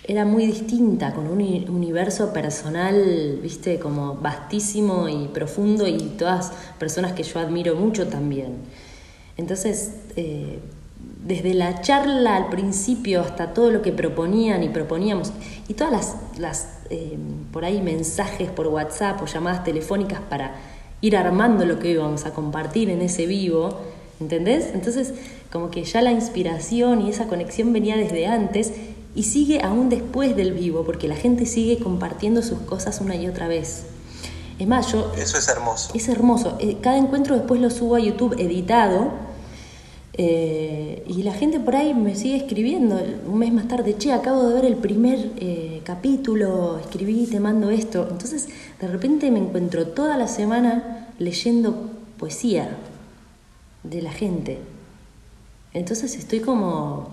era 0.10 0.26
muy 0.26 0.48
distinta, 0.48 1.14
con 1.14 1.28
un 1.28 1.40
universo 1.70 2.34
personal, 2.34 3.38
viste, 3.44 3.78
como 3.78 4.16
vastísimo 4.16 5.08
y 5.08 5.28
profundo 5.28 5.88
y 5.88 5.98
todas 6.18 6.52
personas 6.80 7.14
que 7.14 7.22
yo 7.22 7.40
admiro 7.40 7.76
mucho 7.76 8.08
también. 8.08 8.56
Entonces, 9.38 9.92
eh, 10.16 10.62
desde 11.24 11.54
la 11.54 11.82
charla 11.82 12.38
al 12.38 12.50
principio 12.50 13.22
hasta 13.22 13.54
todo 13.54 13.70
lo 13.70 13.84
que 13.84 13.92
proponían 13.92 14.64
y 14.64 14.70
proponíamos, 14.70 15.32
y 15.68 15.76
todas 15.76 15.94
las, 15.94 16.16
las 16.40 16.70
eh, 16.90 17.16
por 17.54 17.64
ahí 17.64 17.80
mensajes 17.80 18.50
por 18.50 18.66
WhatsApp 18.66 19.22
o 19.22 19.28
llamadas 19.28 19.64
telefónicas 19.64 20.22
para 20.22 20.56
ir 21.02 21.16
armando 21.18 21.66
lo 21.66 21.78
que 21.78 21.92
íbamos 21.92 22.26
a 22.26 22.34
compartir 22.34 22.90
en 22.90 23.04
ese 23.04 23.28
vivo, 23.28 23.78
¿entendés? 24.20 24.72
Entonces, 24.74 25.14
como 25.52 25.70
que 25.70 25.84
ya 25.84 26.02
la 26.02 26.12
inspiración 26.12 27.02
y 27.02 27.12
esa 27.12 27.28
conexión 27.28 27.74
venía 27.74 27.96
desde 27.96 28.26
antes 28.26 28.74
y 29.16 29.24
sigue 29.24 29.62
aún 29.62 29.90
después 29.90 30.36
del 30.36 30.54
vivo, 30.54 30.84
porque 30.84 31.08
la 31.08 31.16
gente 31.16 31.46
sigue 31.46 31.80
compartiendo 31.80 32.42
sus 32.42 32.60
cosas 32.60 33.02
una 33.02 33.16
y 33.16 33.28
otra 33.28 33.48
vez. 33.48 33.84
Es 34.60 34.68
más, 34.68 34.92
yo... 34.92 35.12
Eso 35.18 35.38
es 35.38 35.48
hermoso. 35.48 35.92
Es 35.94 36.10
hermoso. 36.10 36.58
Eh, 36.60 36.78
cada 36.82 36.98
encuentro 36.98 37.36
después 37.36 37.62
lo 37.62 37.70
subo 37.70 37.96
a 37.96 38.00
YouTube 38.00 38.36
editado 38.38 39.12
eh, 40.14 41.04
y 41.08 41.24
la 41.24 41.34
gente 41.34 41.62
por 41.62 41.78
ahí 41.78 41.94
me 41.94 42.14
sigue 42.14 42.36
escribiendo 42.36 43.02
un 43.26 43.40
mes 43.40 43.54
más 43.54 43.70
tarde, 43.70 43.96
che, 43.98 44.12
acabo 44.12 44.48
de 44.48 44.54
ver 44.54 44.66
el 44.66 44.76
primer 44.76 45.32
eh, 45.38 45.82
capítulo, 45.86 46.78
escribí, 46.78 47.26
te 47.26 47.40
mando 47.40 47.70
esto. 47.70 48.06
Entonces, 48.12 48.50
de 48.82 48.88
repente 48.88 49.32
me 49.32 49.40
encuentro 49.40 49.88
toda 49.88 50.18
la 50.18 50.28
semana 50.28 51.08
leyendo 51.20 51.90
poesía 52.18 52.78
de 53.84 54.02
la 54.02 54.12
gente. 54.12 54.60
Entonces 55.74 56.16
estoy 56.16 56.42
como 56.42 57.10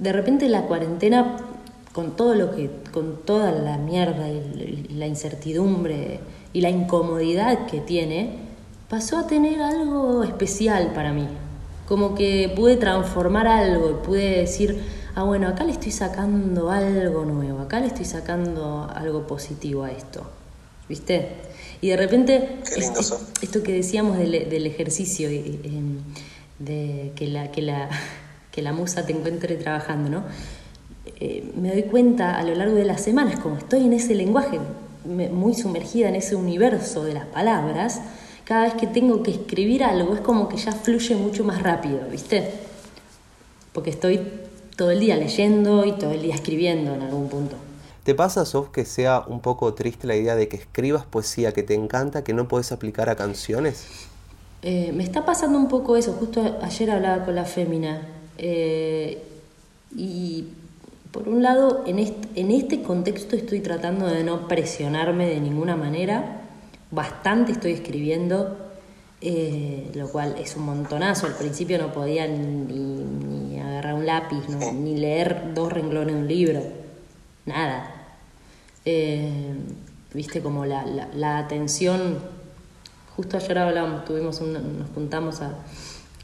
de 0.00 0.12
repente 0.12 0.48
la 0.48 0.62
cuarentena, 0.62 1.36
con 1.92 2.16
todo 2.16 2.34
lo 2.34 2.56
que, 2.56 2.70
con 2.90 3.18
toda 3.24 3.52
la 3.52 3.76
mierda 3.76 4.28
y 4.28 4.88
la 4.94 5.06
incertidumbre 5.06 6.20
y 6.52 6.62
la 6.62 6.70
incomodidad 6.70 7.66
que 7.66 7.80
tiene, 7.80 8.38
pasó 8.88 9.18
a 9.18 9.26
tener 9.26 9.60
algo 9.60 10.24
especial 10.24 10.92
para 10.94 11.12
mí. 11.12 11.28
Como 11.86 12.14
que 12.14 12.52
pude 12.56 12.76
transformar 12.76 13.46
algo, 13.46 14.02
pude 14.02 14.38
decir, 14.38 14.80
ah, 15.14 15.24
bueno, 15.24 15.48
acá 15.48 15.64
le 15.64 15.72
estoy 15.72 15.92
sacando 15.92 16.70
algo 16.70 17.24
nuevo, 17.24 17.60
acá 17.60 17.80
le 17.80 17.86
estoy 17.86 18.06
sacando 18.06 18.90
algo 18.94 19.26
positivo 19.26 19.84
a 19.84 19.90
esto. 19.90 20.22
¿Viste? 20.88 21.28
Y 21.82 21.88
de 21.88 21.96
repente, 21.96 22.58
esto, 23.42 23.62
que 23.62 23.72
decíamos 23.72 24.18
del, 24.18 24.66
ejercicio, 24.66 25.28
de 25.28 27.12
que 27.14 27.26
la, 27.26 27.52
que 27.52 27.62
la 27.62 27.88
que 28.52 28.62
la 28.62 28.72
musa 28.72 29.06
te 29.06 29.12
encuentre 29.12 29.56
trabajando, 29.56 30.10
¿no? 30.10 30.24
Eh, 31.18 31.52
me 31.56 31.70
doy 31.70 31.84
cuenta 31.84 32.38
a 32.38 32.42
lo 32.42 32.54
largo 32.54 32.74
de 32.74 32.84
las 32.84 33.02
semanas, 33.02 33.38
como 33.40 33.56
estoy 33.56 33.84
en 33.84 33.92
ese 33.92 34.14
lenguaje, 34.14 34.58
muy 35.04 35.54
sumergida 35.54 36.08
en 36.08 36.16
ese 36.16 36.36
universo 36.36 37.04
de 37.04 37.14
las 37.14 37.26
palabras, 37.26 38.00
cada 38.44 38.64
vez 38.64 38.74
que 38.74 38.86
tengo 38.86 39.22
que 39.22 39.30
escribir 39.30 39.84
algo 39.84 40.14
es 40.14 40.20
como 40.20 40.48
que 40.48 40.56
ya 40.56 40.72
fluye 40.72 41.14
mucho 41.16 41.44
más 41.44 41.62
rápido, 41.62 42.00
¿viste? 42.10 42.52
Porque 43.72 43.90
estoy 43.90 44.20
todo 44.76 44.90
el 44.90 45.00
día 45.00 45.16
leyendo 45.16 45.84
y 45.84 45.92
todo 45.92 46.10
el 46.12 46.22
día 46.22 46.34
escribiendo 46.34 46.94
en 46.94 47.02
algún 47.02 47.28
punto. 47.28 47.56
¿Te 48.02 48.14
pasa, 48.14 48.44
Sof, 48.44 48.70
que 48.70 48.84
sea 48.84 49.24
un 49.26 49.40
poco 49.40 49.74
triste 49.74 50.06
la 50.06 50.16
idea 50.16 50.34
de 50.34 50.48
que 50.48 50.56
escribas 50.56 51.04
poesía 51.04 51.52
que 51.52 51.62
te 51.62 51.74
encanta, 51.74 52.24
que 52.24 52.32
no 52.32 52.48
puedes 52.48 52.72
aplicar 52.72 53.08
a 53.10 53.14
canciones? 53.14 53.86
Eh, 54.62 54.90
me 54.92 55.04
está 55.04 55.24
pasando 55.24 55.58
un 55.58 55.68
poco 55.68 55.96
eso. 55.96 56.14
Justo 56.14 56.58
ayer 56.62 56.90
hablaba 56.90 57.24
con 57.24 57.34
la 57.34 57.44
fémina 57.44 58.08
eh, 58.42 59.22
y 59.94 60.46
por 61.12 61.28
un 61.28 61.42
lado, 61.42 61.84
en 61.86 61.98
este, 61.98 62.82
contexto 62.82 63.36
estoy 63.36 63.60
tratando 63.60 64.06
de 64.06 64.24
no 64.24 64.48
presionarme 64.48 65.26
de 65.26 65.40
ninguna 65.40 65.76
manera. 65.76 66.42
Bastante 66.90 67.52
estoy 67.52 67.72
escribiendo, 67.72 68.56
eh, 69.20 69.90
lo 69.94 70.08
cual 70.10 70.36
es 70.38 70.56
un 70.56 70.64
montonazo. 70.64 71.26
Al 71.26 71.34
principio 71.34 71.78
no 71.78 71.92
podía 71.92 72.26
ni, 72.26 73.58
agarrar 73.60 73.94
un 73.94 74.06
lápiz, 74.06 74.48
ni 74.72 74.96
leer 74.96 75.52
dos 75.54 75.72
renglones 75.72 76.14
de 76.14 76.20
un 76.20 76.28
libro. 76.28 76.62
Nada. 77.44 77.94
Eh, 78.86 79.52
viste 80.14 80.40
como 80.40 80.64
la, 80.64 81.38
atención. 81.38 82.18
Justo 83.16 83.36
ayer 83.36 83.58
hablábamos, 83.58 84.04
tuvimos 84.06 84.40
nos 84.40 84.90
juntamos 84.94 85.42
a 85.42 85.58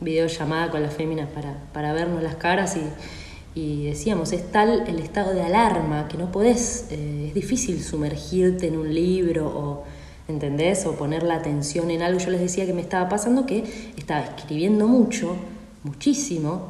videollamada 0.00 0.70
con 0.70 0.82
las 0.82 0.94
féminas 0.94 1.28
para, 1.30 1.54
para 1.72 1.92
vernos 1.92 2.22
las 2.22 2.36
caras 2.36 2.76
y, 2.76 3.60
y, 3.60 3.86
decíamos, 3.86 4.32
es 4.32 4.50
tal 4.50 4.84
el 4.86 4.98
estado 4.98 5.32
de 5.32 5.42
alarma 5.42 6.08
que 6.08 6.18
no 6.18 6.30
podés, 6.30 6.86
eh, 6.90 7.26
es 7.28 7.34
difícil 7.34 7.82
sumergirte 7.82 8.66
en 8.66 8.76
un 8.76 8.94
libro 8.94 9.46
o, 9.46 9.84
¿entendés? 10.28 10.84
O 10.86 10.92
poner 10.92 11.22
la 11.22 11.36
atención 11.36 11.90
en 11.90 12.02
algo. 12.02 12.18
Yo 12.18 12.30
les 12.30 12.40
decía 12.40 12.66
que 12.66 12.74
me 12.74 12.82
estaba 12.82 13.08
pasando 13.08 13.46
que 13.46 13.64
estaba 13.96 14.20
escribiendo 14.20 14.86
mucho, 14.86 15.36
muchísimo, 15.84 16.68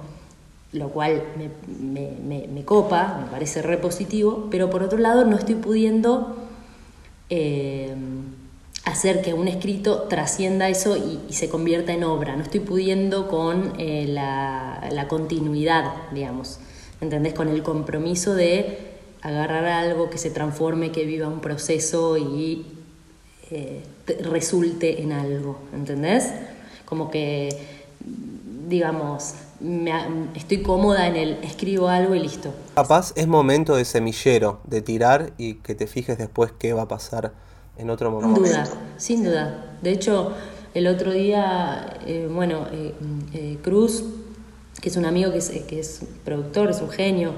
lo 0.73 0.91
cual 0.91 1.23
me, 1.37 2.11
me, 2.25 2.47
me, 2.47 2.65
copa, 2.65 3.19
me 3.25 3.31
parece 3.31 3.63
re 3.63 3.79
positivo, 3.79 4.49
pero 4.51 4.71
por 4.71 4.83
otro 4.83 4.99
lado 4.99 5.25
no 5.25 5.37
estoy 5.37 5.57
pudiendo... 5.57 6.37
Eh, 7.29 7.95
hacer 8.87 9.21
que 9.21 9.35
un 9.35 9.49
escrito 9.49 10.03
trascienda 10.03 10.69
eso 10.69 10.97
y, 10.97 11.33
se 11.33 11.51
convierta 11.51 11.93
en 11.93 12.05
obra. 12.05 12.37
No 12.37 12.43
estoy 12.45 12.61
pudiendo 12.61 13.29
con 13.29 13.75
eh, 13.79 14.07
la, 14.09 15.07
continuidad, 15.09 15.93
digamos, 16.13 16.61
¿entendés? 17.01 17.35
Con 17.35 17.49
el 17.49 17.63
compromiso 17.63 18.35
de 18.35 18.79
agarrar 19.23 19.67
algo 19.67 20.09
que 20.09 20.19
se 20.19 20.31
transforme, 20.31 20.93
que 20.93 21.05
viva 21.05 21.27
un 21.27 21.41
proceso 21.41 22.17
y 22.17 22.65
eh, 23.51 23.83
resulte 24.23 25.03
en 25.03 25.13
algo, 25.13 25.59
¿entendés? 25.75 26.31
Como 26.85 27.11
que, 27.11 27.49
digamos, 28.69 29.35
estoy 30.37 30.63
cómoda 30.63 31.09
en 31.09 31.17
el 31.17 31.31
escribo 31.43 31.89
algo 31.89 32.15
y 32.15 32.21
listo. 32.21 32.55
Capaz 32.77 33.13
es 33.17 33.27
momento 33.27 33.75
de 33.75 33.85
semillero, 33.85 34.61
de 34.65 34.81
tirar 34.81 35.33
y 35.39 35.55
que 35.55 35.75
te 35.75 35.89
fijes 35.89 36.19
después 36.19 36.53
qué 36.57 36.73
va 36.73 36.83
a 36.83 36.89
pasar 36.89 37.46
en 37.79 37.91
otro 37.91 38.11
momento. 38.11 38.45
Sin 38.45 38.53
duda, 38.53 38.69
sin 38.97 39.25
duda. 39.25 39.77
De 39.83 39.93
hecho, 39.93 40.33
el 40.77 40.89
otro 40.89 41.11
día, 41.11 41.87
eh, 42.07 42.29
bueno, 42.31 42.67
eh, 42.71 42.93
eh, 43.33 43.59
Cruz, 43.63 44.05
que 44.81 44.91
es 44.91 44.97
un 44.99 45.07
amigo 45.07 45.33
que 45.33 45.39
es, 45.39 45.49
que 45.67 45.81
es 45.81 46.03
productor, 46.23 46.69
es 46.69 46.83
un 46.83 46.91
genio, 46.91 47.33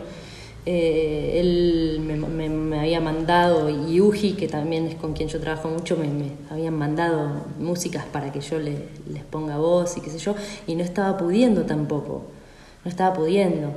él 0.66 2.00
me, 2.02 2.80
había 2.80 3.00
mandado, 3.00 3.70
y 3.70 4.00
Uji, 4.00 4.32
que 4.32 4.48
también 4.48 4.86
es 4.86 4.96
con 4.96 5.12
quien 5.12 5.28
yo 5.28 5.40
trabajo 5.40 5.68
mucho, 5.68 5.96
me, 5.96 6.08
me 6.08 6.32
habían 6.50 6.74
mandado 6.74 7.46
músicas 7.60 8.04
para 8.06 8.32
que 8.32 8.40
yo 8.40 8.58
le, 8.58 8.88
les 9.08 9.22
ponga 9.22 9.56
voz 9.56 9.96
y 9.96 10.00
qué 10.00 10.10
sé 10.10 10.18
yo, 10.18 10.34
y 10.66 10.74
no 10.74 10.82
estaba 10.82 11.16
pudiendo 11.16 11.62
tampoco, 11.62 12.24
no 12.84 12.90
estaba 12.90 13.14
pudiendo. 13.14 13.70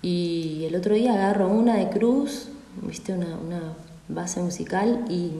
Y 0.00 0.64
el 0.66 0.74
otro 0.74 0.94
día 0.94 1.12
agarro 1.12 1.48
una 1.48 1.76
de 1.76 1.90
Cruz, 1.90 2.48
viste, 2.80 3.12
una, 3.12 3.36
una 3.36 3.74
base 4.08 4.40
musical, 4.40 5.04
y 5.10 5.32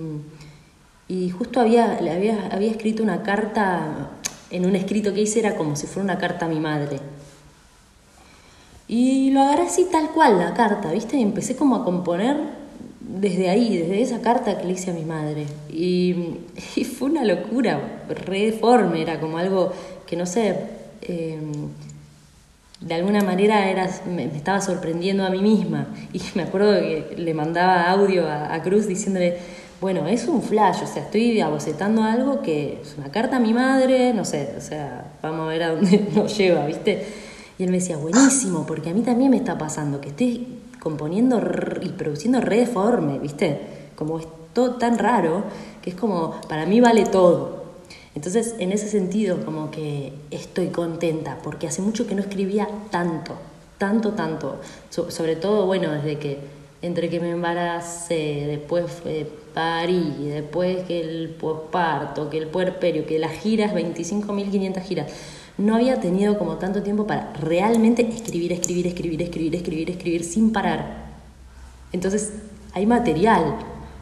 y 1.12 1.28
justo 1.28 1.60
había, 1.60 2.00
le 2.00 2.10
había, 2.10 2.48
había 2.50 2.70
escrito 2.70 3.02
una 3.02 3.22
carta, 3.22 4.08
en 4.50 4.64
un 4.64 4.74
escrito 4.74 5.12
que 5.12 5.20
hice 5.20 5.40
era 5.40 5.56
como 5.56 5.76
si 5.76 5.86
fuera 5.86 6.04
una 6.04 6.18
carta 6.18 6.46
a 6.46 6.48
mi 6.48 6.58
madre. 6.58 7.00
Y 8.88 9.30
lo 9.30 9.42
agarré 9.42 9.64
así 9.64 9.88
tal 9.92 10.08
cual 10.12 10.38
la 10.38 10.54
carta, 10.54 10.90
¿viste? 10.90 11.18
Y 11.18 11.22
empecé 11.22 11.54
como 11.54 11.76
a 11.76 11.84
componer 11.84 12.38
desde 13.00 13.50
ahí, 13.50 13.76
desde 13.76 14.00
esa 14.00 14.22
carta 14.22 14.56
que 14.56 14.64
le 14.64 14.72
hice 14.72 14.90
a 14.90 14.94
mi 14.94 15.04
madre. 15.04 15.46
Y, 15.68 16.38
fue 16.98 17.10
una 17.10 17.24
locura, 17.26 18.04
re 18.08 18.46
deforme, 18.46 19.02
era 19.02 19.20
como 19.20 19.36
algo 19.36 19.70
que 20.06 20.16
no 20.16 20.24
sé, 20.24 20.56
em, 21.02 21.52
de 22.80 22.94
alguna 22.94 23.22
manera 23.22 23.68
era, 23.68 23.86
me, 24.06 24.24
estaba 24.24 24.62
sorprendiendo 24.62 25.26
a 25.26 25.30
mí 25.30 25.42
misma. 25.42 25.88
Y 26.14 26.22
me 26.34 26.44
acuerdo 26.44 26.72
que 26.72 27.16
le 27.18 27.34
mandaba 27.34 27.90
audio 27.90 28.26
a, 28.26 28.54
a 28.54 28.62
Cruz 28.62 28.86
diciéndole, 28.86 29.61
bueno, 29.82 30.06
es 30.06 30.28
un 30.28 30.42
flash, 30.42 30.84
o 30.84 30.86
sea, 30.86 31.02
estoy 31.02 31.40
abocetando 31.40 32.04
algo 32.04 32.40
que 32.40 32.80
es 32.80 32.94
una 32.96 33.10
carta 33.10 33.38
a 33.38 33.40
mi 33.40 33.52
madre, 33.52 34.14
no 34.14 34.24
sé, 34.24 34.54
o 34.56 34.60
sea, 34.60 35.14
vamos 35.20 35.40
a 35.40 35.48
ver 35.48 35.64
a 35.64 35.70
dónde 35.74 36.08
nos 36.14 36.38
lleva, 36.38 36.64
¿viste? 36.66 37.04
Y 37.58 37.64
él 37.64 37.70
me 37.70 37.78
decía, 37.78 37.96
buenísimo, 37.96 38.64
porque 38.64 38.90
a 38.90 38.94
mí 38.94 39.00
también 39.00 39.32
me 39.32 39.38
está 39.38 39.58
pasando, 39.58 40.00
que 40.00 40.10
estoy 40.10 40.60
componiendo 40.78 41.42
y 41.80 41.88
produciendo 41.88 42.40
re 42.40 42.58
deforme, 42.58 43.18
¿viste? 43.18 43.60
Como 43.96 44.20
es 44.20 44.28
todo 44.52 44.76
tan 44.76 44.98
raro, 44.98 45.42
que 45.82 45.90
es 45.90 45.96
como, 45.96 46.40
para 46.48 46.64
mí 46.64 46.80
vale 46.80 47.04
todo. 47.04 47.64
Entonces, 48.14 48.54
en 48.60 48.70
ese 48.70 48.88
sentido, 48.88 49.44
como 49.44 49.72
que 49.72 50.12
estoy 50.30 50.68
contenta, 50.68 51.38
porque 51.42 51.66
hace 51.66 51.82
mucho 51.82 52.06
que 52.06 52.14
no 52.14 52.20
escribía 52.20 52.68
tanto, 52.92 53.34
tanto, 53.78 54.12
tanto. 54.12 54.60
sobre 54.90 55.34
todo, 55.34 55.66
bueno, 55.66 55.90
desde 55.90 56.20
que 56.20 56.61
entre 56.82 57.08
que 57.08 57.20
me 57.20 57.30
embaracé, 57.30 58.44
después 58.48 59.02
parí, 59.54 60.28
después 60.28 60.84
que 60.84 61.00
el 61.00 61.30
posparto, 61.30 62.28
que 62.28 62.38
el 62.38 62.48
puerperio, 62.48 63.06
que 63.06 63.18
las 63.18 63.32
giras, 63.32 63.72
25.500 63.72 64.82
giras. 64.82 65.12
No 65.58 65.76
había 65.76 66.00
tenido 66.00 66.38
como 66.38 66.56
tanto 66.56 66.82
tiempo 66.82 67.06
para 67.06 67.32
realmente 67.34 68.02
escribir, 68.02 68.52
escribir, 68.52 68.86
escribir, 68.86 69.22
escribir, 69.22 69.54
escribir, 69.54 69.90
escribir 69.90 70.24
sin 70.24 70.52
parar. 70.52 71.12
Entonces 71.92 72.32
hay 72.72 72.86
material, 72.86 73.58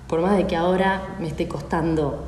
por 0.09 0.21
más 0.21 0.37
de 0.37 0.47
que 0.47 0.57
ahora 0.57 1.17
me 1.21 1.29
esté 1.29 1.49
costando 1.49 2.25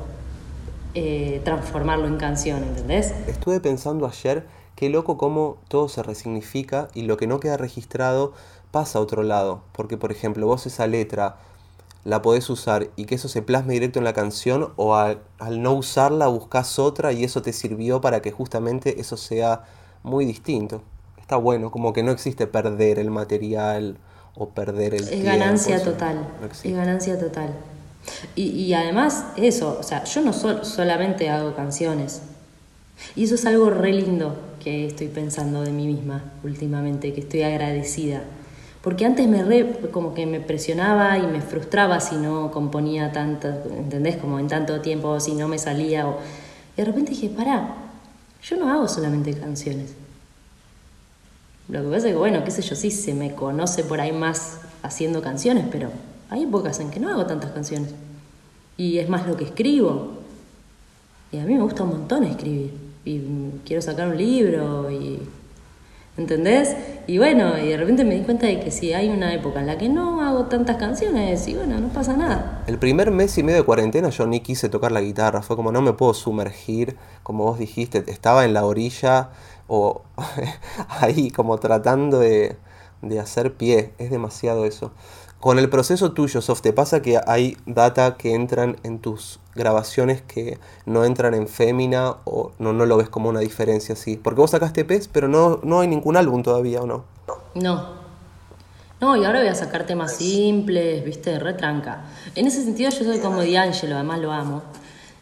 eh, 0.93 1.41
transformarlo 1.43 2.05
en 2.07 2.17
canción, 2.17 2.63
¿entendés? 2.63 3.13
Estuve 3.27 3.59
pensando 3.59 4.05
ayer, 4.05 4.45
qué 4.75 4.89
loco 4.89 5.17
cómo 5.17 5.57
todo 5.69 5.87
se 5.87 6.03
resignifica 6.03 6.89
y 6.93 7.03
lo 7.03 7.17
que 7.17 7.25
no 7.25 7.39
queda 7.39 7.57
registrado 7.57 8.33
pasa 8.73 8.97
a 8.97 9.01
otro 9.03 9.21
lado, 9.21 9.61
porque 9.71 9.97
por 9.97 10.11
ejemplo 10.11 10.47
vos 10.47 10.65
esa 10.65 10.87
letra 10.87 11.37
la 12.05 12.23
podés 12.23 12.49
usar 12.49 12.89
y 12.95 13.05
que 13.05 13.13
eso 13.15 13.29
se 13.29 13.43
plasme 13.43 13.73
directo 13.73 13.99
en 13.99 14.03
la 14.03 14.13
canción 14.13 14.73
o 14.77 14.95
al, 14.95 15.21
no 15.61 15.73
usarla 15.73 16.25
buscas 16.25 16.79
otra 16.79 17.13
y 17.13 17.23
eso 17.23 17.43
te 17.43 17.53
sirvió 17.53 18.01
para 18.01 18.23
que 18.23 18.31
justamente 18.31 18.99
eso 18.99 19.15
sea 19.15 19.65
muy 20.01 20.25
distinto. 20.25 20.81
Está 21.21 21.37
bueno, 21.37 21.69
como 21.69 21.93
que 21.93 22.01
no 22.01 22.11
existe 22.11 22.47
perder 22.47 22.97
el 22.97 23.11
material 23.11 23.97
o 24.33 24.49
perder 24.49 24.95
el... 24.95 25.07
Es 25.07 25.23
ganancia 25.23 25.81
total, 25.83 26.27
es 26.63 26.73
ganancia 26.73 27.19
total. 27.19 27.53
Y, 28.35 28.73
además 28.73 29.27
eso, 29.37 29.77
o 29.79 29.83
sea, 29.83 30.03
yo 30.03 30.21
no 30.21 30.33
solamente 30.33 31.29
hago 31.29 31.55
canciones. 31.55 32.23
Y 33.15 33.25
eso 33.25 33.35
es 33.35 33.45
algo 33.45 33.69
re 33.69 33.93
lindo 33.93 34.35
que 34.61 34.87
estoy 34.87 35.09
pensando 35.09 35.61
de 35.61 35.71
mí 35.71 35.85
misma 35.85 36.33
últimamente, 36.43 37.13
que 37.13 37.21
estoy 37.21 37.43
agradecida 37.43 38.23
porque 38.83 39.05
antes 39.05 39.25
me 39.29 39.43
re, 39.43 39.79
como 39.91 40.13
que 40.13 40.25
me 40.25 40.41
presionaba 40.41 41.17
y 41.17 41.25
me 41.25 41.39
frustraba 41.39 42.01
si 42.01 42.17
no 42.17 42.51
componía 42.51 43.13
tanto, 43.13 43.47
¿entendés? 43.77 44.17
Como 44.17 44.39
en 44.39 44.49
tanto 44.49 44.81
tiempo, 44.81 45.21
si 45.21 45.35
no 45.35 45.47
me 45.47 45.57
salía. 45.57 46.05
O... 46.05 46.17
Y 46.75 46.81
de 46.81 46.85
repente 46.85 47.11
dije, 47.11 47.29
pará, 47.29 47.75
yo 48.43 48.57
no 48.57 48.69
hago 48.69 48.89
solamente 48.89 49.33
canciones. 49.35 49.93
Lo 51.69 51.81
que 51.81 51.87
pasa 51.87 52.07
es 52.07 52.13
que, 52.13 52.19
bueno, 52.19 52.43
qué 52.43 52.51
sé 52.51 52.61
yo, 52.61 52.75
sí 52.75 52.91
se 52.91 53.13
me 53.13 53.33
conoce 53.33 53.85
por 53.85 54.01
ahí 54.01 54.11
más 54.11 54.59
haciendo 54.81 55.21
canciones, 55.21 55.65
pero 55.71 55.89
hay 56.29 56.43
épocas 56.43 56.81
en 56.81 56.91
que 56.91 56.99
no 56.99 57.07
hago 57.07 57.25
tantas 57.25 57.51
canciones. 57.51 57.91
Y 58.75 58.97
es 58.97 59.07
más 59.07 59.25
lo 59.25 59.37
que 59.37 59.45
escribo. 59.45 60.17
Y 61.31 61.37
a 61.37 61.45
mí 61.45 61.53
me 61.53 61.61
gusta 61.61 61.83
un 61.83 61.91
montón 61.91 62.25
escribir. 62.25 62.73
Y 63.05 63.21
quiero 63.65 63.81
sacar 63.81 64.09
un 64.09 64.17
libro 64.17 64.91
y 64.91 65.21
¿Entendés? 66.15 66.75
Y 67.07 67.17
bueno, 67.17 67.57
y 67.57 67.69
de 67.69 67.77
repente 67.77 68.03
me 68.03 68.13
di 68.13 68.21
cuenta 68.21 68.45
de 68.45 68.59
que 68.59 68.69
si 68.69 68.93
hay 68.93 69.09
una 69.09 69.33
época 69.33 69.61
en 69.61 69.65
la 69.65 69.79
que 69.79 69.89
no 69.89 70.21
hago 70.21 70.45
tantas 70.45 70.77
canciones, 70.77 71.47
y 71.47 71.55
bueno, 71.55 71.79
no 71.79 71.87
pasa 71.87 72.15
nada. 72.15 72.63
El 72.67 72.77
primer 72.77 73.09
mes 73.09 73.35
y 73.39 73.43
medio 73.43 73.57
de 73.59 73.65
cuarentena 73.65 74.09
yo 74.09 74.27
ni 74.27 74.39
quise 74.39 74.69
tocar 74.69 74.91
la 74.91 75.01
guitarra, 75.01 75.41
fue 75.41 75.55
como 75.55 75.71
no 75.71 75.81
me 75.81 75.93
puedo 75.93 76.13
sumergir, 76.13 76.97
como 77.23 77.45
vos 77.45 77.57
dijiste, 77.57 78.03
estaba 78.07 78.45
en 78.45 78.53
la 78.53 78.63
orilla 78.63 79.31
o 79.67 80.03
ahí 81.01 81.31
como 81.31 81.57
tratando 81.57 82.19
de, 82.19 82.57
de 83.01 83.19
hacer 83.19 83.53
pie, 83.55 83.93
es 83.97 84.11
demasiado 84.11 84.65
eso. 84.65 84.91
Con 85.43 85.59
el 85.59 85.67
proceso 85.69 86.13
tuyo, 86.13 86.41
Sof, 86.41 86.61
¿te 86.61 86.71
pasa 86.71 87.01
que 87.01 87.19
hay 87.27 87.57
data 87.65 88.15
que 88.15 88.33
entran 88.33 88.77
en 88.83 88.99
tus 88.99 89.41
grabaciones 89.55 90.21
que 90.21 90.57
no 90.85 91.03
entran 91.03 91.33
en 91.33 91.49
Fémina 91.49 92.15
o 92.23 92.53
no, 92.59 92.71
no 92.71 92.85
lo 92.85 92.95
ves 92.95 93.09
como 93.09 93.27
una 93.27 93.41
diferencia 93.41 93.91
así? 93.91 94.15
Porque 94.15 94.39
vos 94.39 94.51
sacaste 94.51 94.85
PES, 94.85 95.09
pero 95.09 95.27
no, 95.27 95.59
no 95.61 95.81
hay 95.81 95.89
ningún 95.89 96.15
álbum 96.15 96.43
todavía, 96.43 96.79
¿o 96.81 96.87
no? 96.87 97.03
No. 97.55 97.89
No, 99.01 99.17
y 99.17 99.25
ahora 99.25 99.39
voy 99.39 99.49
a 99.49 99.55
sacar 99.55 99.85
temas 99.85 100.15
simples, 100.15 101.03
viste, 101.03 101.37
retranca. 101.39 102.05
En 102.35 102.47
ese 102.47 102.63
sentido 102.63 102.89
yo 102.91 103.03
soy 103.03 103.19
como 103.19 103.43
D'Angelo, 103.43 103.95
además 103.95 104.19
lo 104.21 104.31
amo. 104.31 104.63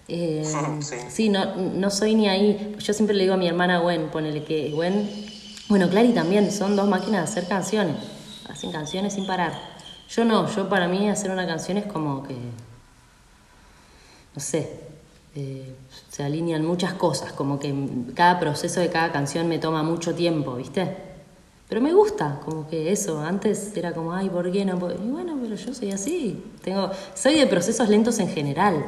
Eh, 0.07 0.43
sí, 1.09 1.29
no, 1.29 1.55
no 1.55 1.89
soy 1.89 2.13
ni 2.13 2.29
ahí. 2.29 2.75
Yo 2.77 2.93
siempre 2.93 3.15
le 3.15 3.23
digo 3.23 3.33
a 3.33 3.37
mi 3.37 3.47
hermana 3.47 3.79
Gwen, 3.79 4.11
ponele 4.11 4.43
que 4.43 4.69
Gwen, 4.69 5.09
bueno, 5.67 5.89
Clary 5.89 6.13
también, 6.13 6.51
son 6.51 6.75
dos 6.75 6.87
máquinas 6.87 7.25
de 7.25 7.31
hacer 7.31 7.49
canciones. 7.49 7.95
Hacen 8.47 8.71
canciones 8.71 9.15
sin 9.15 9.25
parar. 9.25 9.70
Yo 10.15 10.25
no, 10.25 10.47
yo 10.47 10.67
para 10.67 10.87
mí 10.87 11.09
hacer 11.09 11.31
una 11.31 11.47
canción 11.47 11.77
es 11.77 11.85
como 11.85 12.23
que, 12.23 12.35
no 14.35 14.41
sé, 14.41 14.69
eh, 15.35 15.73
se 16.09 16.23
alinean 16.23 16.65
muchas 16.65 16.93
cosas, 16.93 17.31
como 17.31 17.57
que 17.59 17.73
cada 18.13 18.37
proceso 18.37 18.81
de 18.81 18.89
cada 18.89 19.13
canción 19.13 19.47
me 19.47 19.57
toma 19.57 19.83
mucho 19.83 20.13
tiempo, 20.13 20.55
¿viste? 20.55 20.97
Pero 21.69 21.79
me 21.79 21.93
gusta, 21.93 22.41
como 22.43 22.67
que 22.67 22.91
eso, 22.91 23.21
antes 23.21 23.71
era 23.77 23.93
como, 23.93 24.11
ay, 24.13 24.29
¿por 24.29 24.51
qué 24.51 24.65
no? 24.65 24.75
Y 24.91 25.09
bueno, 25.09 25.37
pero 25.41 25.55
yo 25.55 25.73
soy 25.73 25.91
así, 25.91 26.43
tengo, 26.61 26.91
soy 27.15 27.35
de 27.35 27.47
procesos 27.47 27.87
lentos 27.87 28.19
en 28.19 28.27
general. 28.27 28.85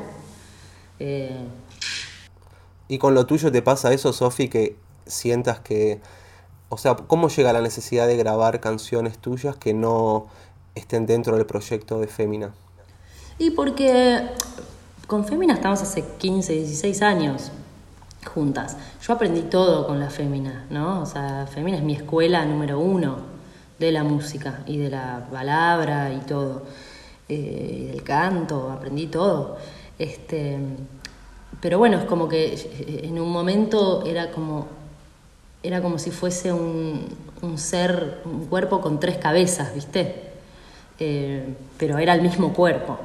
Eh, 0.99 1.45
¿Y 2.89 2.97
con 2.97 3.13
lo 3.13 3.25
tuyo 3.25 3.49
te 3.49 3.62
pasa 3.62 3.93
eso, 3.93 4.12
Sofi, 4.12 4.49
que 4.49 4.75
sientas 5.05 5.62
que, 5.62 6.01
o 6.67 6.77
sea, 6.77 6.97
¿cómo 6.97 7.29
llega 7.29 7.53
la 7.53 7.62
necesidad 7.62 8.07
de 8.07 8.17
grabar 8.17 8.59
canciones 8.59 9.17
tuyas 9.17 9.55
que 9.55 9.73
no 9.73 10.27
estén 10.75 11.05
dentro 11.05 11.36
del 11.36 11.45
proyecto 11.45 11.99
de 11.99 12.07
Fémina? 12.07 12.53
Y 13.38 13.51
porque 13.51 14.29
con 15.07 15.25
Fémina 15.25 15.53
estamos 15.53 15.81
hace 15.81 16.03
15, 16.17 16.53
16 16.53 17.01
años 17.01 17.51
juntas. 18.25 18.77
Yo 19.01 19.13
aprendí 19.13 19.41
todo 19.41 19.86
con 19.86 19.99
la 19.99 20.09
Fémina, 20.09 20.65
¿no? 20.69 21.01
O 21.01 21.05
sea, 21.05 21.47
Fémina 21.47 21.77
es 21.77 21.83
mi 21.83 21.93
escuela 21.93 22.45
número 22.45 22.79
uno 22.79 23.17
de 23.79 23.91
la 23.91 24.03
música 24.03 24.63
y 24.65 24.77
de 24.77 24.89
la 24.89 25.27
palabra 25.31 26.13
y 26.13 26.19
todo. 26.25 26.63
Eh, 27.29 27.89
del 27.91 28.03
canto, 28.03 28.71
aprendí 28.71 29.07
todo. 29.07 29.57
Este, 29.97 30.57
pero 31.62 31.79
bueno, 31.79 31.97
es 31.97 32.05
como 32.05 32.27
que 32.27 33.01
en 33.03 33.19
un 33.19 33.29
momento 33.29 34.03
era 34.05 34.31
como, 34.31 34.67
era 35.62 35.81
como 35.81 35.99
si 35.99 36.12
fuese 36.12 36.51
un, 36.51 37.07
un 37.41 37.57
ser, 37.57 38.21
un 38.25 38.45
cuerpo 38.45 38.81
con 38.81 38.99
tres 38.99 39.17
cabezas, 39.17 39.73
¿viste? 39.73 40.33
Eh, 40.99 41.45
pero 41.77 41.97
era 41.97 42.13
el 42.13 42.21
mismo 42.21 42.53
cuerpo. 42.53 42.99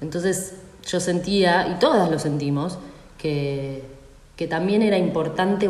Entonces 0.00 0.54
yo 0.86 1.00
sentía, 1.00 1.68
y 1.68 1.78
todas 1.78 2.10
lo 2.10 2.18
sentimos, 2.18 2.78
que, 3.18 3.84
que 4.36 4.46
también 4.46 4.82
era 4.82 4.96
importante 4.98 5.68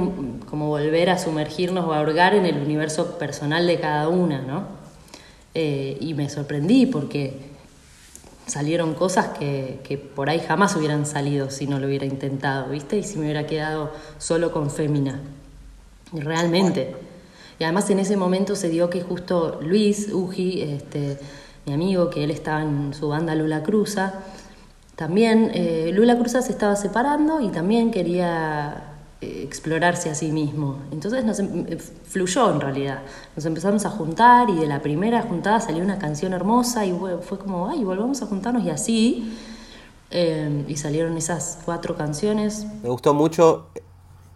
como 0.48 0.68
volver 0.68 1.10
a 1.10 1.18
sumergirnos 1.18 1.84
o 1.86 1.92
a 1.92 2.00
hurgar 2.00 2.34
en 2.34 2.46
el 2.46 2.58
universo 2.58 3.18
personal 3.18 3.66
de 3.66 3.80
cada 3.80 4.08
una, 4.08 4.40
¿no? 4.42 4.64
Eh, 5.54 5.98
y 6.00 6.14
me 6.14 6.28
sorprendí 6.30 6.86
porque 6.86 7.50
salieron 8.46 8.94
cosas 8.94 9.36
que, 9.38 9.80
que, 9.82 9.98
por 9.98 10.30
ahí 10.30 10.40
jamás 10.40 10.76
hubieran 10.76 11.06
salido 11.06 11.50
si 11.50 11.66
no 11.66 11.80
lo 11.80 11.88
hubiera 11.88 12.06
intentado, 12.06 12.70
¿viste? 12.70 12.98
Y 12.98 13.02
si 13.02 13.18
me 13.18 13.24
hubiera 13.24 13.46
quedado 13.46 13.92
solo 14.18 14.52
con 14.52 14.70
Fémina. 14.70 15.20
Realmente. 16.12 17.09
Y 17.60 17.64
además 17.64 17.90
en 17.90 17.98
ese 17.98 18.16
momento 18.16 18.56
se 18.56 18.70
dio 18.70 18.88
que 18.88 19.02
justo 19.02 19.60
Luis 19.62 20.10
Uji, 20.14 20.62
este, 20.62 21.18
mi 21.66 21.74
amigo, 21.74 22.08
que 22.08 22.24
él 22.24 22.30
estaba 22.30 22.62
en 22.62 22.94
su 22.94 23.08
banda 23.08 23.34
Lula 23.34 23.62
Cruza. 23.62 24.14
También 24.96 25.50
eh, 25.52 25.90
Lula 25.92 26.16
Cruza 26.18 26.40
se 26.40 26.52
estaba 26.52 26.74
separando 26.74 27.42
y 27.42 27.48
también 27.48 27.90
quería 27.90 28.94
eh, 29.20 29.42
explorarse 29.44 30.08
a 30.08 30.14
sí 30.14 30.32
mismo. 30.32 30.78
Entonces 30.90 31.22
nos 31.22 31.38
em, 31.38 31.66
eh, 31.68 31.76
fluyó 31.76 32.50
en 32.50 32.62
realidad. 32.62 33.02
Nos 33.36 33.44
empezamos 33.44 33.84
a 33.84 33.90
juntar 33.90 34.48
y 34.48 34.54
de 34.54 34.66
la 34.66 34.80
primera 34.80 35.20
juntada 35.20 35.60
salió 35.60 35.84
una 35.84 35.98
canción 35.98 36.32
hermosa 36.32 36.86
y 36.86 36.98
fue 37.20 37.38
como, 37.38 37.68
ay, 37.68 37.84
volvamos 37.84 38.22
a 38.22 38.26
juntarnos 38.26 38.64
y 38.64 38.70
así. 38.70 39.36
y 40.10 40.76
salieron 40.76 41.18
esas 41.18 41.58
cuatro 41.66 41.94
canciones. 41.94 42.64
Me 42.82 42.88
gustó 42.88 43.12
mucho 43.12 43.66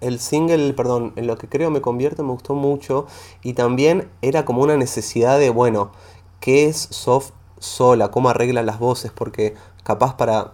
el 0.05 0.21
single, 0.21 0.75
perdón, 0.75 1.13
en 1.17 1.27
lo 1.27 1.39
que 1.39 1.49
creo 1.49 1.71
me 1.71 1.81
convierto 1.81 2.23
me 2.23 2.33
gustó 2.33 2.55
mucho 2.55 3.07
y 3.43 3.55
también 3.55 4.11
era 4.23 4.45
como 4.45 4.63
una 4.63 4.77
necesidad 4.77 5.39
de, 5.39 5.51
bueno, 5.51 5.93
¿qué 6.41 6.67
es 6.67 6.77
soft 6.77 7.31
sola? 7.59 8.11
¿Cómo 8.11 8.29
arregla 8.29 8.63
las 8.63 8.79
voces? 8.79 9.11
Porque 9.13 9.55
capaz 9.83 10.17
para, 10.17 10.53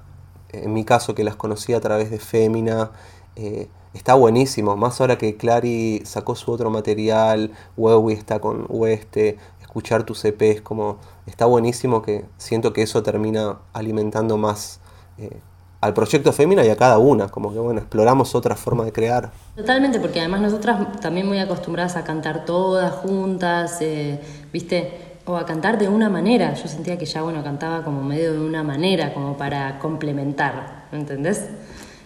en 0.51 0.73
mi 0.73 0.85
caso 0.85 1.15
que 1.15 1.25
las 1.25 1.37
conocí 1.37 1.75
a 1.75 1.81
través 1.81 2.11
de 2.11 2.19
Fémina, 2.19 2.93
eh, 3.37 3.69
está 3.93 4.15
buenísimo, 4.15 4.77
más 4.77 5.01
ahora 5.01 5.19
que 5.19 5.37
Clary 5.37 6.03
sacó 6.05 6.37
su 6.37 6.53
otro 6.53 6.71
material, 6.71 7.53
Wewi 7.77 8.13
está 8.13 8.41
con 8.41 8.67
Oeste, 8.69 9.37
escuchar 9.61 10.05
tus 10.05 10.25
EPs, 10.25 10.63
como 10.63 10.99
está 11.27 11.47
buenísimo 11.47 12.03
que 12.03 12.25
siento 12.39 12.73
que 12.73 12.83
eso 12.83 13.03
termina 13.03 13.59
alimentando 13.73 14.37
más 14.37 14.81
eh, 15.19 15.41
al 15.81 15.95
proyecto 15.95 16.33
Fémina 16.33 16.65
y 16.65 16.69
a 16.69 16.77
cada 16.77 16.99
una, 16.99 17.29
como 17.29 17.53
que 17.53 17.59
bueno, 17.59 17.81
exploramos 17.81 18.35
otra 18.35 18.55
forma 18.55 18.85
de 18.85 18.93
crear. 18.93 19.31
Totalmente, 19.57 19.99
porque 19.99 20.21
además 20.21 20.43
nosotras 20.43 21.01
también 21.01 21.27
muy 21.27 21.39
acostumbradas 21.39 21.97
a 21.97 22.05
cantar 22.05 22.45
todas 22.45 22.93
juntas, 22.93 23.79
eh, 23.81 24.21
viste, 24.53 25.11
o 25.25 25.37
a 25.37 25.47
cantar 25.47 25.79
de 25.79 25.89
una 25.89 26.11
manera. 26.11 26.55
Yo 26.55 26.69
sentía 26.69 26.99
que 26.99 27.07
ya, 27.07 27.23
bueno, 27.23 27.43
cantaba 27.43 27.83
como 27.83 28.03
medio 28.03 28.33
de 28.33 28.41
una 28.41 28.63
manera, 28.63 29.15
como 29.15 29.39
para 29.39 29.79
complementar, 29.79 30.87
¿entendés? 30.93 31.49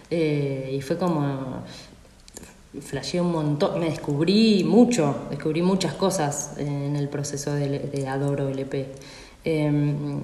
Eh, 0.09 0.71
y 0.77 0.81
fue 0.81 0.97
como, 0.97 1.63
flasheé 2.79 3.19
un 3.19 3.31
montón, 3.31 3.79
me 3.79 3.89
descubrí 3.89 4.63
mucho, 4.63 5.27
descubrí 5.29 5.61
muchas 5.61 5.93
cosas 5.93 6.53
en 6.57 6.95
el 6.95 7.09
proceso 7.09 7.53
de, 7.53 8.07
Adoro 8.07 8.47
LP. 8.47 8.93
Em, 9.43 10.21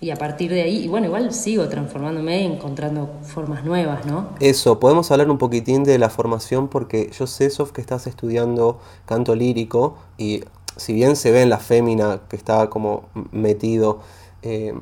y 0.00 0.10
a 0.10 0.16
partir 0.16 0.50
de 0.50 0.62
ahí, 0.62 0.84
y 0.84 0.88
bueno, 0.88 1.06
igual 1.06 1.32
sigo 1.32 1.68
transformándome, 1.68 2.44
encontrando 2.44 3.10
formas 3.22 3.64
nuevas, 3.64 4.04
¿no? 4.04 4.30
Eso, 4.40 4.78
podemos 4.78 5.10
hablar 5.10 5.30
un 5.30 5.38
poquitín 5.38 5.84
de 5.84 5.98
la 5.98 6.10
formación 6.10 6.68
porque 6.68 7.10
yo 7.18 7.26
sé, 7.26 7.48
Sof, 7.48 7.72
que 7.72 7.80
estás 7.80 8.06
estudiando 8.06 8.80
canto 9.06 9.34
lírico 9.34 9.96
y 10.18 10.44
si 10.76 10.92
bien 10.92 11.16
se 11.16 11.30
ve 11.30 11.42
en 11.42 11.50
la 11.50 11.58
fémina 11.58 12.20
que 12.28 12.36
está 12.36 12.68
como 12.68 13.04
metido, 13.32 14.00
eh, 14.42 14.74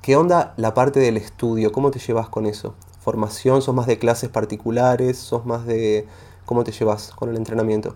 ¿qué 0.00 0.16
onda 0.16 0.54
la 0.56 0.74
parte 0.74 0.98
del 0.98 1.16
estudio? 1.16 1.70
¿Cómo 1.70 1.90
te 1.90 1.98
llevas 1.98 2.28
con 2.28 2.46
eso? 2.46 2.74
¿Formación? 3.00 3.62
¿Sos 3.62 3.74
más 3.74 3.86
de 3.86 3.98
clases 3.98 4.30
particulares? 4.30 5.18
¿Sos 5.18 5.44
más 5.44 5.66
de... 5.66 6.06
¿Cómo 6.44 6.64
te 6.64 6.72
llevas 6.72 7.12
con 7.12 7.28
el 7.28 7.36
entrenamiento? 7.36 7.94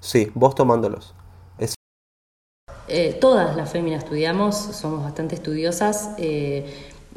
Sí, 0.00 0.30
vos 0.34 0.54
tomándolos. 0.54 1.14
Eh, 2.94 3.16
todas 3.18 3.56
las 3.56 3.70
féminas 3.70 4.04
estudiamos, 4.04 4.54
somos 4.54 5.02
bastante 5.02 5.34
estudiosas. 5.34 6.10
Eh, 6.18 6.66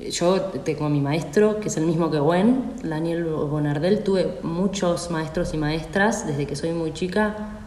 yo 0.10 0.40
tengo 0.64 0.86
a 0.86 0.90
mi 0.90 1.02
maestro, 1.02 1.60
que 1.60 1.68
es 1.68 1.76
el 1.76 1.86
mismo 1.86 2.10
que 2.10 2.18
Gwen, 2.18 2.76
Daniel 2.82 3.26
Bonardel. 3.26 4.02
Tuve 4.02 4.38
muchos 4.42 5.12
maestros 5.12 5.54
y 5.54 5.58
maestras 5.58 6.28
desde 6.28 6.48
que 6.48 6.56
soy 6.56 6.72
muy 6.72 6.94
chica. 6.94 7.58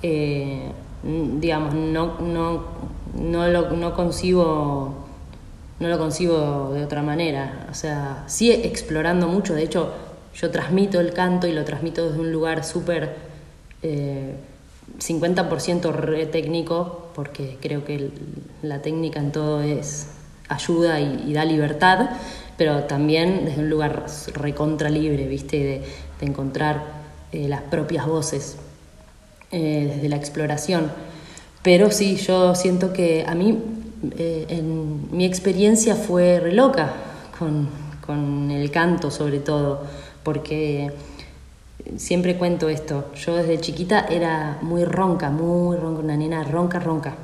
Eh, 0.00 0.70
digamos, 1.02 1.74
no, 1.74 2.20
no, 2.20 2.62
no, 3.14 3.48
lo, 3.48 3.70
no 3.70 3.94
concibo 3.96 4.94
no 5.80 5.88
lo 5.88 5.98
concibo 5.98 6.70
de 6.72 6.84
otra 6.84 7.02
manera. 7.02 7.66
O 7.68 7.74
sea, 7.74 8.22
sí 8.28 8.52
explorando 8.52 9.26
mucho. 9.26 9.54
De 9.54 9.64
hecho, 9.64 9.92
yo 10.34 10.52
transmito 10.52 11.00
el 11.00 11.12
canto 11.12 11.48
y 11.48 11.52
lo 11.52 11.64
transmito 11.64 12.06
desde 12.06 12.20
un 12.20 12.30
lugar 12.30 12.62
súper 12.62 13.16
50% 15.00 15.92
re 15.92 16.26
técnico, 16.26 17.08
porque 17.14 17.56
creo 17.60 17.84
que 17.84 18.10
la 18.62 18.82
técnica 18.82 19.18
en 19.20 19.32
todo 19.32 19.62
es 19.62 20.08
ayuda 20.48 21.00
y, 21.00 21.32
da 21.32 21.44
libertad, 21.44 22.10
pero 22.56 22.84
también 22.84 23.46
desde 23.46 23.62
un 23.62 23.70
lugar 23.70 24.06
recontra 24.34 24.90
libre, 24.90 25.26
¿viste? 25.26 25.56
De, 25.56 26.10
encontrar 26.20 26.82
eh, 27.32 27.48
las 27.48 27.62
propias 27.62 28.06
voces, 28.06 28.58
eh, 29.52 29.90
desde 29.94 30.08
la 30.10 30.16
exploración. 30.16 30.92
Pero 31.62 31.90
sí, 31.90 32.16
yo 32.16 32.54
siento 32.54 32.92
que 32.92 33.24
a 33.26 33.34
mí, 33.34 33.58
eh, 34.18 34.44
en 34.50 35.16
mi 35.16 35.24
experiencia 35.24 35.94
fue 35.94 36.38
re 36.38 36.52
loca 36.52 36.92
con, 37.38 37.70
con 38.04 38.50
el 38.50 38.70
canto 38.70 39.10
sobre 39.10 39.38
todo, 39.38 39.82
porque 40.22 40.92
siempre 41.96 42.36
cuento 42.36 42.68
esto. 42.68 43.12
Yo 43.14 43.36
desde 43.36 43.60
chiquita 43.60 44.06
era 44.08 44.58
muy 44.62 44.84
ronca, 44.84 45.30
muy 45.30 45.76
ronca, 45.76 46.02
una 46.02 46.16
nena 46.16 46.44
ronca, 46.44 46.78
ronca. 46.78 47.14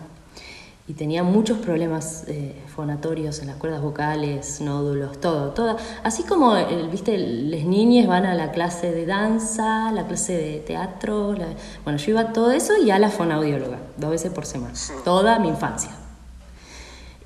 Y 0.89 0.93
tenía 0.93 1.25
muchos 1.25 1.59
problemas 1.59 2.25
eh, 2.29 2.55
fonatorios 2.69 3.41
en 3.41 3.49
las 3.49 3.57
cuerdas 3.57 3.83
vocales, 3.83 4.61
nódulos, 4.61 5.21
todo, 5.21 5.51
todo. 5.51 5.77
Así 6.05 6.23
como, 6.23 6.55
viste, 6.93 7.19
las 7.19 7.65
niñas 7.65 8.07
van 8.07 8.25
a 8.25 8.35
la 8.35 8.53
clase 8.53 8.93
de 8.93 9.05
danza, 9.05 9.91
la 9.91 10.07
clase 10.07 10.37
de 10.37 10.59
teatro. 10.61 11.35
Bueno, 11.83 11.99
yo 11.99 12.11
iba 12.13 12.21
a 12.21 12.33
todo 12.33 12.53
eso 12.53 12.75
y 12.77 12.93
a 12.93 13.01
la 13.01 13.11
fonaudióloga, 13.11 13.79
dos 13.97 14.11
veces 14.11 14.31
por 14.31 14.47
semana, 14.47 14.75
toda 15.05 15.41
mi 15.41 15.49
infancia. 15.49 15.91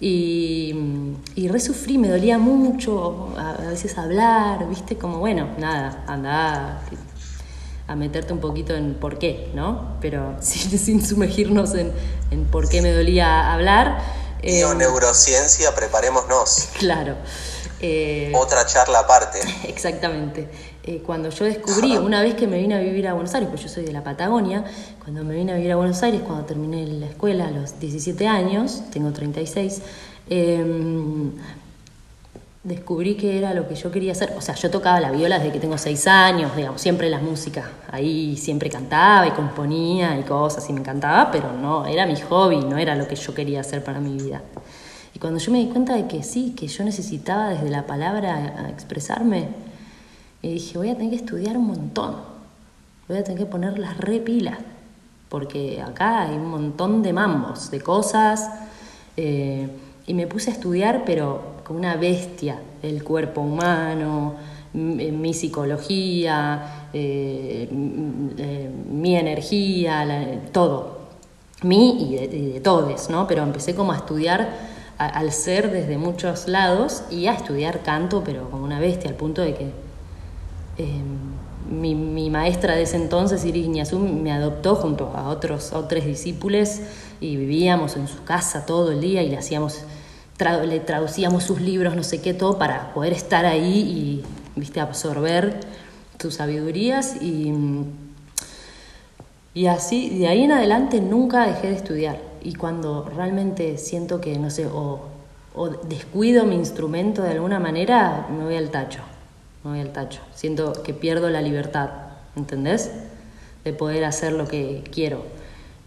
Y, 0.00 0.74
y 1.34 1.48
resufrí, 1.48 1.98
me 1.98 2.08
dolía 2.08 2.38
mucho 2.38 3.34
a, 3.36 3.50
a 3.50 3.68
veces 3.68 3.98
hablar, 3.98 4.66
viste, 4.70 4.96
como, 4.96 5.18
bueno, 5.18 5.48
nada, 5.58 6.02
anda, 6.06 6.80
a 7.90 7.96
meterte 7.96 8.32
un 8.32 8.38
poquito 8.38 8.72
en 8.76 8.94
por 8.94 9.18
qué, 9.18 9.50
¿no? 9.52 9.96
Pero 10.00 10.36
sin, 10.40 10.78
sin 10.78 11.04
sumergirnos 11.04 11.74
en, 11.74 11.92
en, 12.30 12.44
por 12.44 12.68
qué 12.68 12.82
me 12.82 12.92
dolía 12.92 13.52
hablar. 13.52 13.98
Eh, 14.42 14.62
neurociencia, 14.76 15.74
preparémonos. 15.74 16.68
Claro. 16.78 17.16
Eh, 17.80 18.30
Otra 18.36 18.64
charla 18.64 19.00
aparte. 19.00 19.40
Exactamente. 19.68 20.48
Eh, 20.84 21.02
cuando 21.04 21.30
yo 21.30 21.44
descubrí, 21.44 21.96
una 21.96 22.22
vez 22.22 22.34
que 22.34 22.46
me 22.46 22.58
vine 22.58 22.76
a 22.76 22.78
vivir 22.78 23.08
a 23.08 23.14
Buenos 23.14 23.34
Aires, 23.34 23.48
pues 23.50 23.62
yo 23.62 23.68
soy 23.68 23.84
de 23.84 23.92
la 23.92 24.04
Patagonia, 24.04 24.64
cuando 25.02 25.24
me 25.24 25.34
vine 25.34 25.52
a 25.52 25.56
vivir 25.56 25.72
a 25.72 25.76
Buenos 25.76 26.00
Aires, 26.04 26.22
cuando 26.24 26.44
terminé 26.44 26.86
la 26.86 27.06
escuela 27.06 27.48
a 27.48 27.50
los 27.50 27.80
17 27.80 28.26
años, 28.28 28.82
tengo 28.92 29.12
36, 29.12 29.82
eh, 30.30 30.64
descubrí 32.62 33.14
que 33.14 33.38
era 33.38 33.54
lo 33.54 33.66
que 33.66 33.74
yo 33.74 33.90
quería 33.90 34.12
hacer. 34.12 34.34
O 34.36 34.40
sea, 34.40 34.54
yo 34.54 34.70
tocaba 34.70 35.00
la 35.00 35.10
viola 35.10 35.38
desde 35.38 35.52
que 35.52 35.60
tengo 35.60 35.78
seis 35.78 36.06
años, 36.06 36.54
digamos, 36.54 36.80
siempre 36.80 37.08
la 37.08 37.18
música. 37.18 37.70
Ahí 37.90 38.36
siempre 38.36 38.68
cantaba 38.68 39.26
y 39.26 39.30
componía 39.30 40.18
y 40.18 40.22
cosas 40.22 40.68
y 40.68 40.72
me 40.72 40.80
encantaba, 40.80 41.30
pero 41.30 41.52
no, 41.52 41.86
era 41.86 42.06
mi 42.06 42.16
hobby, 42.16 42.58
no 42.58 42.76
era 42.76 42.94
lo 42.94 43.08
que 43.08 43.16
yo 43.16 43.34
quería 43.34 43.60
hacer 43.60 43.82
para 43.82 44.00
mi 44.00 44.16
vida. 44.22 44.42
Y 45.14 45.18
cuando 45.18 45.38
yo 45.40 45.50
me 45.52 45.58
di 45.58 45.66
cuenta 45.66 45.94
de 45.94 46.06
que 46.06 46.22
sí, 46.22 46.54
que 46.56 46.68
yo 46.68 46.84
necesitaba 46.84 47.48
desde 47.48 47.70
la 47.70 47.86
palabra 47.86 48.68
expresarme, 48.68 49.48
y 50.42 50.54
dije, 50.54 50.78
voy 50.78 50.90
a 50.90 50.94
tener 50.94 51.10
que 51.10 51.16
estudiar 51.16 51.56
un 51.56 51.66
montón, 51.66 52.16
voy 53.08 53.18
a 53.18 53.24
tener 53.24 53.38
que 53.38 53.46
poner 53.46 53.78
las 53.78 53.98
repilas, 53.98 54.58
porque 55.28 55.82
acá 55.82 56.22
hay 56.22 56.36
un 56.36 56.50
montón 56.50 57.02
de 57.02 57.12
mambos, 57.12 57.70
de 57.70 57.80
cosas. 57.80 58.50
Eh, 59.16 59.68
y 60.06 60.14
me 60.14 60.26
puse 60.26 60.50
a 60.50 60.54
estudiar, 60.54 61.04
pero 61.04 61.59
una 61.70 61.96
bestia, 61.96 62.58
el 62.82 63.02
cuerpo 63.04 63.40
humano, 63.40 64.34
eh, 64.74 65.12
mi 65.12 65.34
psicología, 65.34 66.88
eh, 66.92 67.68
eh, 68.38 68.70
mi 68.90 69.16
energía, 69.16 70.42
todo, 70.52 70.98
mí 71.62 71.96
y 72.00 72.26
de, 72.26 72.60
todos, 72.60 73.10
¿no? 73.10 73.26
Pero 73.26 73.42
empecé 73.42 73.74
como 73.74 73.92
a 73.92 73.96
estudiar 73.96 74.70
al 74.98 75.32
ser 75.32 75.70
desde 75.70 75.96
muchos 75.96 76.46
lados 76.46 77.04
y 77.10 77.26
a 77.26 77.32
estudiar 77.32 77.80
canto, 77.82 78.22
pero 78.24 78.50
como 78.50 78.64
una 78.64 78.80
bestia, 78.80 79.08
al 79.08 79.16
punto 79.16 79.40
de 79.40 79.54
que 79.54 79.70
mi, 81.70 81.94
mi, 81.94 82.30
maestra 82.30 82.74
de 82.74 82.82
ese 82.82 82.96
entonces, 82.96 83.44
Iris 83.44 83.68
me 83.94 84.32
adoptó 84.32 84.74
junto 84.76 85.12
a 85.14 85.28
otros, 85.28 85.72
otros 85.72 86.04
discípulos 86.04 86.80
y 87.20 87.36
vivíamos 87.36 87.96
en 87.96 88.08
su 88.08 88.24
casa 88.24 88.66
todo 88.66 88.92
el 88.92 89.00
día 89.00 89.22
y 89.22 89.30
le 89.30 89.38
hacíamos 89.38 89.84
le 90.40 90.80
traducíamos 90.80 91.44
sus 91.44 91.60
libros, 91.60 91.94
no 91.96 92.02
sé 92.02 92.20
qué, 92.20 92.34
todo 92.34 92.58
para 92.58 92.92
poder 92.94 93.12
estar 93.12 93.44
ahí 93.46 94.22
y 94.54 94.58
viste 94.58 94.80
absorber 94.80 95.60
sus 96.20 96.34
sabidurías 96.34 97.20
y, 97.22 97.52
y 99.54 99.66
así 99.66 100.18
de 100.18 100.28
ahí 100.28 100.42
en 100.42 100.52
adelante 100.52 101.00
nunca 101.00 101.46
dejé 101.46 101.68
de 101.68 101.76
estudiar 101.76 102.18
y 102.42 102.54
cuando 102.54 103.10
realmente 103.16 103.78
siento 103.78 104.20
que 104.20 104.38
no 104.38 104.50
sé 104.50 104.66
o, 104.66 105.00
descuido 105.88 106.44
mi 106.44 106.54
instrumento 106.54 107.22
de 107.22 107.30
alguna 107.30 107.58
manera 107.58 108.26
me 108.30 108.44
voy 108.44 108.56
al 108.56 108.70
tacho 108.70 109.00
me 109.64 109.70
voy 109.70 109.80
al 109.80 109.92
tacho 109.92 110.20
siento 110.34 110.72
que 110.82 110.94
pierdo 110.94 111.28
la 111.28 111.42
libertad 111.42 111.90
¿entendés? 112.36 112.90
de 113.64 113.72
poder 113.72 114.04
hacer 114.04 114.32
lo 114.32 114.46
que 114.46 114.84
quiero 114.90 115.22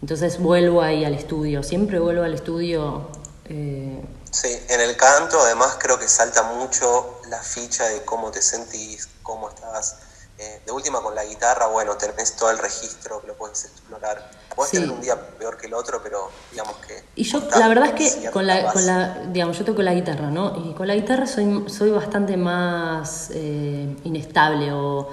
entonces 0.04 0.38
vuelvo 0.38 0.82
ahí 0.82 1.02
al 1.06 1.14
estudio, 1.14 1.62
siempre 1.62 1.98
vuelvo 1.98 2.24
al 2.24 2.34
estudio. 2.34 3.08
Eh... 3.48 4.02
Sí, 4.34 4.48
en 4.68 4.80
el 4.80 4.96
canto 4.96 5.40
además 5.40 5.76
creo 5.78 5.96
que 5.96 6.08
salta 6.08 6.42
mucho 6.42 7.20
la 7.28 7.38
ficha 7.38 7.84
de 7.84 8.04
cómo 8.04 8.32
te 8.32 8.42
sentís, 8.42 9.08
cómo 9.22 9.48
estás. 9.48 9.98
Eh, 10.36 10.60
de 10.66 10.72
última 10.72 11.00
con 11.00 11.14
la 11.14 11.24
guitarra, 11.24 11.68
bueno, 11.68 11.96
tenés 11.96 12.34
todo 12.34 12.50
el 12.50 12.58
registro 12.58 13.20
que 13.20 13.28
lo 13.28 13.34
puedes 13.34 13.64
explorar. 13.64 14.28
Puedes 14.56 14.72
tener 14.72 14.90
un 14.90 15.00
día 15.00 15.14
peor 15.38 15.56
que 15.56 15.68
el 15.68 15.74
otro, 15.74 16.00
pero 16.02 16.32
digamos 16.50 16.74
que... 16.78 17.04
Y 17.14 17.22
yo, 17.22 17.40
la 17.56 17.68
verdad 17.68 17.94
es 17.96 18.16
que 18.16 18.30
con 18.32 18.44
la, 18.44 18.72
con 18.72 18.84
la, 18.84 19.20
digamos, 19.28 19.56
yo 19.56 19.64
toco 19.64 19.82
la 19.82 19.94
guitarra, 19.94 20.30
¿no? 20.30 20.56
Y 20.68 20.74
con 20.74 20.88
la 20.88 20.96
guitarra 20.96 21.28
soy, 21.28 21.66
soy 21.68 21.90
bastante 21.90 22.36
más 22.36 23.30
eh, 23.32 23.96
inestable 24.02 24.72
o 24.72 25.10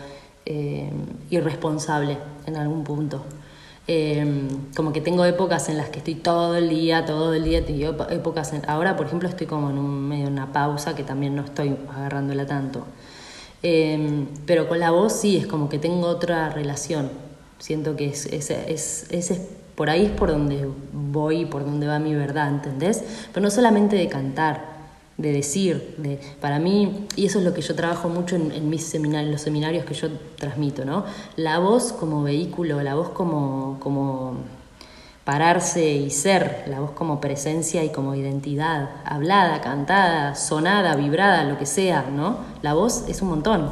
eh, 0.47 0.91
irresponsable 1.29 2.17
en 2.47 2.57
algún 2.57 2.83
punto. 2.83 3.23
Eh, 3.93 4.25
como 4.73 4.93
que 4.93 5.01
tengo 5.01 5.25
épocas 5.25 5.67
en 5.67 5.75
las 5.75 5.89
que 5.89 5.97
estoy 5.97 6.15
todo 6.15 6.55
el 6.55 6.69
día, 6.69 7.05
todo 7.05 7.33
el 7.33 7.43
día, 7.43 7.65
tengo 7.65 8.07
épocas 8.09 8.53
ahora 8.65 8.95
por 8.95 9.07
ejemplo 9.07 9.27
estoy 9.27 9.47
como 9.47 9.69
en 9.69 9.77
un 9.77 10.07
medio 10.07 10.27
una 10.29 10.53
pausa 10.53 10.95
que 10.95 11.03
también 11.03 11.35
no 11.35 11.41
estoy 11.41 11.75
agarrándola 11.93 12.45
tanto. 12.45 12.85
Eh, 13.63 14.27
pero 14.45 14.69
con 14.69 14.79
la 14.79 14.91
voz 14.91 15.11
sí, 15.11 15.35
es 15.35 15.45
como 15.45 15.67
que 15.67 15.77
tengo 15.77 16.07
otra 16.07 16.49
relación. 16.51 17.09
Siento 17.59 17.97
que 17.97 18.07
es, 18.07 18.27
es, 18.27 18.49
es, 18.49 19.07
es, 19.09 19.41
por 19.75 19.89
ahí 19.89 20.05
es 20.05 20.11
por 20.11 20.29
donde 20.31 20.69
voy, 20.93 21.45
por 21.45 21.65
donde 21.65 21.85
va 21.87 21.99
mi 21.99 22.15
verdad, 22.15 22.47
¿entendés? 22.47 23.03
Pero 23.33 23.43
no 23.43 23.51
solamente 23.51 23.97
de 23.97 24.07
cantar, 24.07 24.70
de 25.21 25.31
decir, 25.31 25.95
de, 25.97 26.19
para 26.39 26.59
mí, 26.59 27.07
y 27.15 27.27
eso 27.27 27.39
es 27.39 27.45
lo 27.45 27.53
que 27.53 27.61
yo 27.61 27.75
trabajo 27.75 28.09
mucho 28.09 28.35
en, 28.35 28.69
mis 28.69 28.83
seminarios, 28.85 29.31
los 29.31 29.41
seminarios 29.41 29.85
que 29.85 29.93
yo 29.93 30.09
transmito, 30.37 30.83
¿no? 30.83 31.05
La 31.35 31.59
voz 31.59 31.93
como 31.93 32.23
vehículo, 32.23 32.81
la 32.81 32.95
voz 32.95 33.09
como, 33.09 33.77
como 33.79 34.37
pararse 35.23 35.93
y 35.93 36.09
ser, 36.09 36.65
la 36.67 36.79
voz 36.79 36.91
como 36.91 37.21
presencia 37.21 37.83
y 37.83 37.89
como 37.91 38.15
identidad, 38.15 38.89
hablada, 39.05 39.61
cantada, 39.61 40.35
sonada, 40.35 40.95
vibrada, 40.95 41.43
lo 41.43 41.57
que 41.57 41.65
sea, 41.65 42.03
¿no? 42.11 42.37
La 42.61 42.73
voz 42.73 43.03
es 43.07 43.21
un 43.21 43.29
montón. 43.29 43.71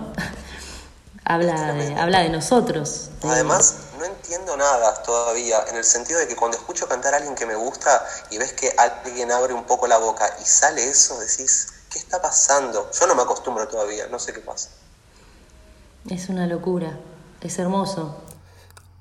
habla, 1.26 1.74
de, 1.74 1.96
habla 1.96 2.20
de 2.22 2.30
nosotros. 2.30 3.10
Además, 3.24 3.89
no 4.00 4.06
entiendo 4.06 4.56
nada 4.56 5.04
todavía, 5.04 5.66
en 5.70 5.76
el 5.76 5.84
sentido 5.84 6.20
de 6.20 6.28
que 6.28 6.36
cuando 6.36 6.58
escucho 6.58 6.88
cantar 6.88 7.14
a 7.14 7.18
alguien 7.18 7.36
que 7.36 7.46
me 7.46 7.56
gusta 7.56 8.04
y 8.32 8.38
ves 8.38 8.54
que 8.54 8.72
alguien 8.78 9.32
abre 9.32 9.54
un 9.54 9.66
poco 9.66 9.88
la 9.88 9.98
boca 9.98 10.26
y 10.42 10.46
sale 10.46 10.90
eso, 10.90 11.20
decís, 11.20 11.74
¿qué 11.92 12.00
está 12.00 12.22
pasando? 12.22 12.90
Yo 12.92 13.08
no 13.08 13.16
me 13.16 13.24
acostumbro 13.24 13.68
todavía, 13.68 14.08
no 14.08 14.18
sé 14.18 14.34
qué 14.34 14.40
pasa. 14.40 14.70
Es 16.10 16.30
una 16.30 16.48
locura, 16.48 16.98
es 17.42 17.60
hermoso. 17.60 18.16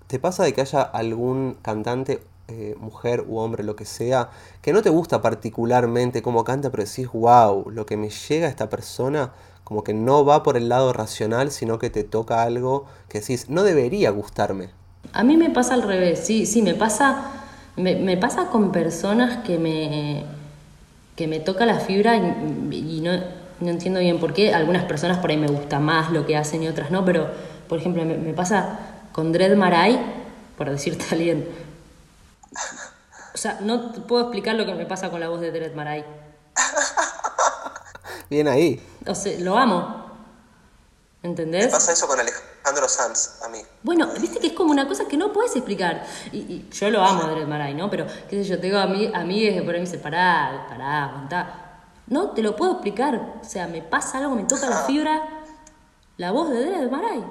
¿Te 0.08 0.18
pasa 0.18 0.42
de 0.42 0.52
que 0.52 0.62
haya 0.62 0.82
algún 0.82 1.58
cantante, 1.62 2.22
eh, 2.48 2.74
mujer 2.78 3.24
u 3.28 3.38
hombre, 3.38 3.62
lo 3.62 3.76
que 3.76 3.84
sea, 3.84 4.30
que 4.62 4.72
no 4.72 4.82
te 4.82 4.90
gusta 4.90 5.22
particularmente 5.22 6.22
cómo 6.22 6.44
canta, 6.44 6.70
pero 6.70 6.84
decís, 6.84 7.08
wow, 7.12 7.70
lo 7.70 7.87
que 7.87 7.96
me 7.96 8.11
llega 8.11 8.46
a 8.46 8.50
esta 8.50 8.68
persona 8.68 9.32
como 9.68 9.84
que 9.84 9.92
no 9.92 10.24
va 10.24 10.42
por 10.42 10.56
el 10.56 10.70
lado 10.70 10.94
racional, 10.94 11.52
sino 11.52 11.78
que 11.78 11.90
te 11.90 12.02
toca 12.02 12.42
algo 12.42 12.87
que 13.11 13.20
decís, 13.20 13.50
no 13.50 13.64
debería 13.64 14.08
gustarme. 14.08 14.78
A 15.12 15.24
mí 15.24 15.37
me 15.37 15.50
pasa 15.50 15.74
al 15.74 15.82
revés, 15.82 16.20
sí, 16.24 16.46
sí, 16.46 16.62
me 16.62 16.74
pasa, 16.74 17.32
me, 17.76 18.16
pasa 18.16 18.46
con 18.46 18.72
personas 18.72 19.44
que 19.44 19.58
me, 19.58 20.24
que 21.16 21.26
me 21.26 21.40
toca 21.40 21.66
la 21.66 21.80
fibra 21.80 22.16
y, 22.16 23.00
no, 23.00 23.12
entiendo 23.68 24.00
bien 24.00 24.20
por 24.20 24.34
qué. 24.34 24.54
Algunas 24.54 24.84
personas 24.84 25.18
por 25.18 25.30
ahí 25.30 25.37
me 25.37 25.48
gusta 25.48 25.80
más 25.80 26.11
lo 26.11 26.26
que 26.26 26.37
hacen 26.37 26.62
y 26.62 26.68
otras 26.68 26.90
no, 26.90 27.04
pero 27.04 27.30
por 27.68 27.78
ejemplo 27.78 28.04
me, 28.04 28.32
pasa 28.34 28.78
con 29.12 29.32
Dred 29.32 29.56
Maray, 29.56 29.98
por 30.56 30.70
decirte 30.70 31.04
a 31.11 31.12
alguien. 31.12 31.48
O 33.34 33.38
sea, 33.38 33.58
no 33.61 33.92
te 33.92 34.00
puedo 34.00 34.22
explicar 34.22 34.56
lo 34.56 34.66
que 34.66 34.74
me 34.74 34.84
pasa 34.84 35.11
con 35.11 35.20
la 35.20 35.28
voz 35.28 35.40
de 35.40 35.52
Dred 35.52 35.74
Maray. 35.74 36.04
Bien 38.30 38.48
ahí. 38.48 38.82
O 39.06 39.14
sea, 39.14 39.38
lo 39.40 39.56
amo. 39.56 40.06
¿Entendés? 41.22 41.66
Me 41.66 41.70
pasa 41.70 41.92
eso 41.92 42.06
con 42.06 42.20
Alejandro 42.20 42.58
Sanz, 42.88 43.42
a 43.42 43.48
mí. 43.48 43.59
Bueno, 43.83 44.09
viste 44.20 44.38
que 44.38 44.48
es 44.48 44.52
como 44.52 44.70
una 44.70 44.87
cosa 44.87 45.07
que 45.07 45.16
no 45.16 45.33
puedes 45.33 45.54
explicar. 45.57 46.04
Y, 46.33 46.68
yo 46.70 46.90
lo 46.90 47.02
amo 47.02 47.22
a 47.22 47.31
Dred 47.31 47.46
Maray, 47.46 47.74
¿no? 47.74 47.90
Pero, 47.90 48.07
qué 48.28 48.42
sé 48.42 48.48
yo, 48.48 48.61
tengo 48.61 48.78
a 48.78 48.87
mí, 48.87 49.11
a 49.12 49.24
mí 49.24 49.40
que 49.40 49.62
por 49.62 49.74
ahí 49.74 49.81
me 49.81 49.87
dice, 49.87 49.98
pará, 49.98 50.66
pará, 50.68 51.04
aguantá. 51.04 51.81
No, 52.07 52.31
te 52.31 52.42
lo 52.42 52.57
puedo 52.57 52.72
explicar. 52.72 53.40
O 53.40 53.44
sea, 53.44 53.66
me 53.68 53.83
pasa 53.83 54.18
algo, 54.18 54.35
me 54.35 54.44
toca 54.44 54.68
la 54.68 54.83
fibra, 54.87 55.22
la 56.16 56.31
voz 56.31 56.50
de 56.50 56.64
Dred 56.64 56.90
Maray. 56.90 57.24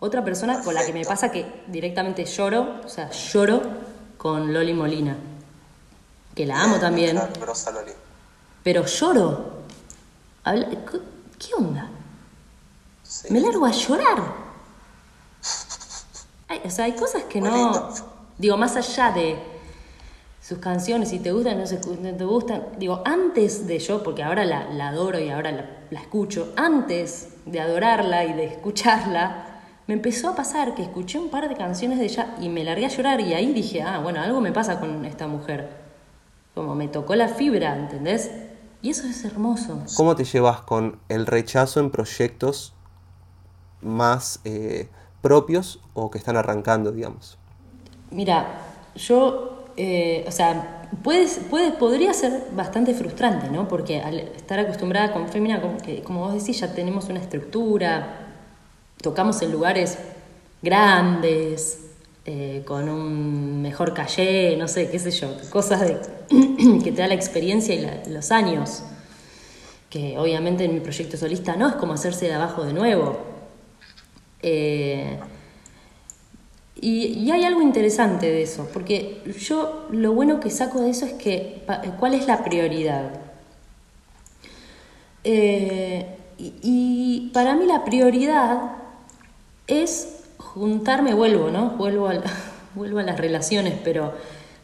Otra 0.00 0.24
persona 0.24 0.62
con 0.62 0.74
la 0.74 0.84
que 0.84 0.92
me 0.92 1.04
pasa 1.04 1.30
que 1.30 1.62
directamente 1.68 2.24
lloro, 2.24 2.80
o 2.84 2.88
sea, 2.88 3.10
lloro 3.10 3.62
con 4.18 4.52
Loli 4.52 4.72
Molina. 4.72 5.16
Que 6.34 6.46
la 6.46 6.62
amo 6.62 6.78
también. 6.78 7.16
Loli. 7.16 7.92
Pero 8.62 8.84
lloro. 8.84 9.62
¿Qué 10.44 11.54
onda? 11.56 11.88
Me 13.30 13.40
largo 13.40 13.66
a 13.66 13.70
llorar. 13.70 14.41
O 16.64 16.70
sea, 16.70 16.86
hay 16.86 16.92
cosas 16.92 17.24
que 17.24 17.40
no. 17.40 17.88
Digo, 18.38 18.56
más 18.56 18.76
allá 18.76 19.12
de 19.12 19.36
sus 20.40 20.58
canciones, 20.58 21.10
si 21.10 21.20
te 21.20 21.30
gustan 21.30 21.58
no 21.58 22.16
te 22.16 22.24
gustan. 22.24 22.66
Digo, 22.78 23.02
antes 23.04 23.66
de 23.66 23.78
yo, 23.78 24.02
porque 24.02 24.22
ahora 24.22 24.44
la, 24.44 24.88
adoro 24.88 25.20
y 25.20 25.30
ahora 25.30 25.52
la, 25.52 26.00
escucho, 26.00 26.52
antes 26.56 27.28
de 27.46 27.60
adorarla 27.60 28.24
y 28.24 28.32
de 28.32 28.46
escucharla, 28.46 29.46
me 29.86 29.94
empezó 29.94 30.30
a 30.30 30.34
pasar 30.34 30.74
que 30.74 30.82
escuché 30.82 31.18
un 31.18 31.30
par 31.30 31.48
de 31.48 31.56
canciones 31.56 31.98
de 31.98 32.06
ella 32.06 32.34
y 32.40 32.48
me 32.48 32.64
largué 32.64 32.86
a 32.86 32.88
llorar 32.88 33.20
y 33.20 33.34
ahí 33.34 33.52
dije, 33.52 33.82
ah, 33.82 33.98
bueno, 33.98 34.20
algo 34.20 34.40
me 34.40 34.52
pasa 34.52 34.80
con 34.80 35.04
esta 35.04 35.26
mujer. 35.26 35.70
Como 36.54 36.74
me 36.74 36.88
tocó 36.88 37.14
la 37.14 37.28
fibra, 37.28 37.76
¿entendés? 37.76 38.30
Y 38.82 38.90
eso 38.90 39.06
es 39.06 39.24
hermoso. 39.24 39.84
¿Cómo 39.96 40.16
te 40.16 40.24
llevas 40.24 40.62
con 40.62 40.98
el 41.08 41.26
rechazo 41.26 41.78
en 41.78 41.90
proyectos 41.90 42.74
más 43.80 44.40
eh, 44.44 44.88
propios 45.22 45.80
o 45.94 46.10
que 46.10 46.18
están 46.18 46.36
arrancando, 46.36 46.92
digamos? 46.92 47.38
Mira, 48.10 48.58
yo, 48.94 49.64
eh, 49.76 50.24
o 50.28 50.30
sea, 50.30 50.88
puedes, 51.02 51.40
puede, 51.48 51.72
podría 51.72 52.12
ser 52.12 52.48
bastante 52.54 52.92
frustrante, 52.92 53.48
¿no? 53.48 53.68
Porque 53.68 54.00
al 54.00 54.18
estar 54.18 54.58
acostumbrada 54.58 55.12
con 55.12 55.28
Femina, 55.28 55.62
como, 56.04 56.20
vos 56.20 56.34
decís, 56.34 56.60
ya 56.60 56.74
tenemos 56.74 57.08
una 57.08 57.20
estructura, 57.20 58.28
tocamos 59.00 59.40
en 59.40 59.52
lugares 59.52 59.98
grandes, 60.60 61.86
eh, 62.24 62.62
con 62.66 62.88
un 62.88 63.62
mejor 63.62 63.94
calle, 63.94 64.56
no 64.56 64.68
sé, 64.68 64.90
qué 64.90 64.98
sé 64.98 65.10
yo, 65.10 65.28
cosas 65.50 65.82
que 66.28 66.92
te 66.92 67.02
da 67.02 67.08
la 67.08 67.14
experiencia 67.14 67.74
y 67.74 68.10
los 68.10 68.30
años, 68.30 68.82
que 69.88 70.16
obviamente 70.18 70.64
en 70.64 70.74
mi 70.74 70.80
proyecto 70.80 71.16
solista 71.16 71.56
no 71.56 71.68
es 71.68 71.74
como 71.76 71.94
hacerse 71.94 72.26
de 72.26 72.34
abajo 72.34 72.64
de 72.64 72.74
nuevo, 72.74 73.31
eh, 74.42 75.18
y, 76.80 77.30
hay 77.30 77.44
algo 77.44 77.62
interesante 77.62 78.26
de 78.26 78.42
eso, 78.42 78.68
porque 78.72 79.22
yo 79.38 79.86
lo 79.90 80.12
bueno 80.12 80.40
que 80.40 80.50
saco 80.50 80.80
de 80.80 80.90
eso 80.90 81.06
es 81.06 81.12
que, 81.12 81.62
¿cuál 82.00 82.14
es 82.14 82.26
la 82.26 82.42
prioridad? 82.42 83.20
Eh, 85.22 86.06
y, 86.38 87.30
para 87.32 87.54
mí 87.54 87.66
la 87.66 87.84
prioridad 87.84 88.72
es 89.68 90.24
juntarme, 90.38 91.14
vuelvo, 91.14 91.50
¿no? 91.50 91.70
Vuelvo 91.70 92.08
a, 92.08 92.14
vuelvo 92.74 92.98
a 92.98 93.04
las 93.04 93.18
relaciones, 93.18 93.74
pero 93.84 94.14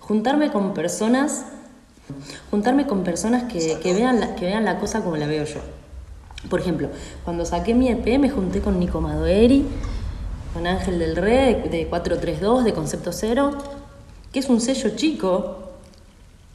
juntarme 0.00 0.50
con 0.50 0.74
personas, 0.74 1.44
juntarme 2.50 2.88
con 2.88 3.04
personas 3.04 3.44
que, 3.44 3.78
que, 3.80 3.94
vean 3.94 4.18
la, 4.18 4.34
que 4.34 4.46
vean 4.46 4.64
la 4.64 4.80
cosa 4.80 5.02
como 5.02 5.16
la 5.16 5.28
veo 5.28 5.44
yo. 5.44 5.60
Por 6.48 6.60
ejemplo, 6.60 6.88
cuando 7.24 7.44
saqué 7.44 7.74
mi 7.74 7.88
EP 7.88 8.18
me 8.18 8.30
junté 8.30 8.60
con 8.60 8.78
Nico 8.78 9.00
Madoeri, 9.00 9.66
con 10.54 10.66
Ángel 10.66 10.98
del 10.98 11.16
Rey 11.16 11.68
de 11.68 11.86
432, 11.88 12.64
de 12.64 12.72
Concepto 12.72 13.12
Cero, 13.12 13.58
que 14.32 14.38
es 14.38 14.48
un 14.48 14.60
sello 14.60 14.90
chico, 14.96 15.68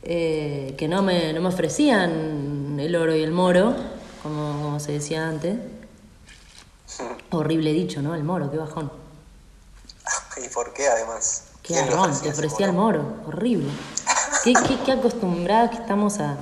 eh, 0.01 0.75
que 0.77 0.87
no 0.87 1.01
me, 1.01 1.33
no 1.33 1.41
me 1.41 1.49
ofrecían 1.49 2.77
el 2.79 2.95
oro 2.95 3.15
y 3.15 3.21
el 3.21 3.31
moro, 3.31 3.75
como, 4.21 4.79
se 4.79 4.93
decía 4.93 5.27
antes. 5.27 5.57
Horrible 7.29 7.73
dicho, 7.73 8.01
¿no? 8.01 8.15
El 8.15 8.23
moro, 8.23 8.49
qué 8.49 8.57
bajón. 8.57 8.91
¿Y 10.43 10.47
por 10.49 10.73
qué 10.73 10.87
además? 10.87 11.45
Qué 11.61 11.73
bajón, 11.73 12.19
te 12.21 12.29
ofrecía 12.29 12.67
el 12.67 12.73
moro, 12.73 13.17
horrible. 13.27 13.69
qué, 14.43 14.53
qué, 14.53 14.79
qué 14.85 14.91
acostumbrados 14.93 15.71
que 15.71 15.77
estamos 15.77 16.19
a... 16.19 16.37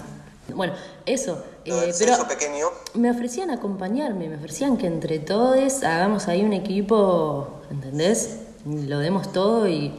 Bueno, 0.53 0.73
eso, 1.05 1.43
eh, 1.65 1.93
pero 1.97 2.27
pequeño. 2.27 2.67
me 2.95 3.11
ofrecían 3.11 3.51
acompañarme, 3.51 4.29
me 4.29 4.35
ofrecían 4.35 4.77
que 4.77 4.87
entre 4.87 5.19
todos 5.19 5.83
hagamos 5.83 6.27
ahí 6.27 6.43
un 6.43 6.53
equipo, 6.53 7.61
¿entendés? 7.69 8.39
Lo 8.65 8.99
demos 8.99 9.31
todo 9.31 9.67
y, 9.67 9.93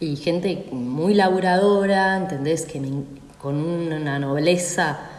y 0.00 0.16
gente 0.16 0.66
muy 0.72 1.14
laburadora, 1.14 2.16
¿entendés? 2.16 2.66
Que 2.66 2.80
con 3.38 3.56
una 3.56 4.18
nobleza 4.18 5.10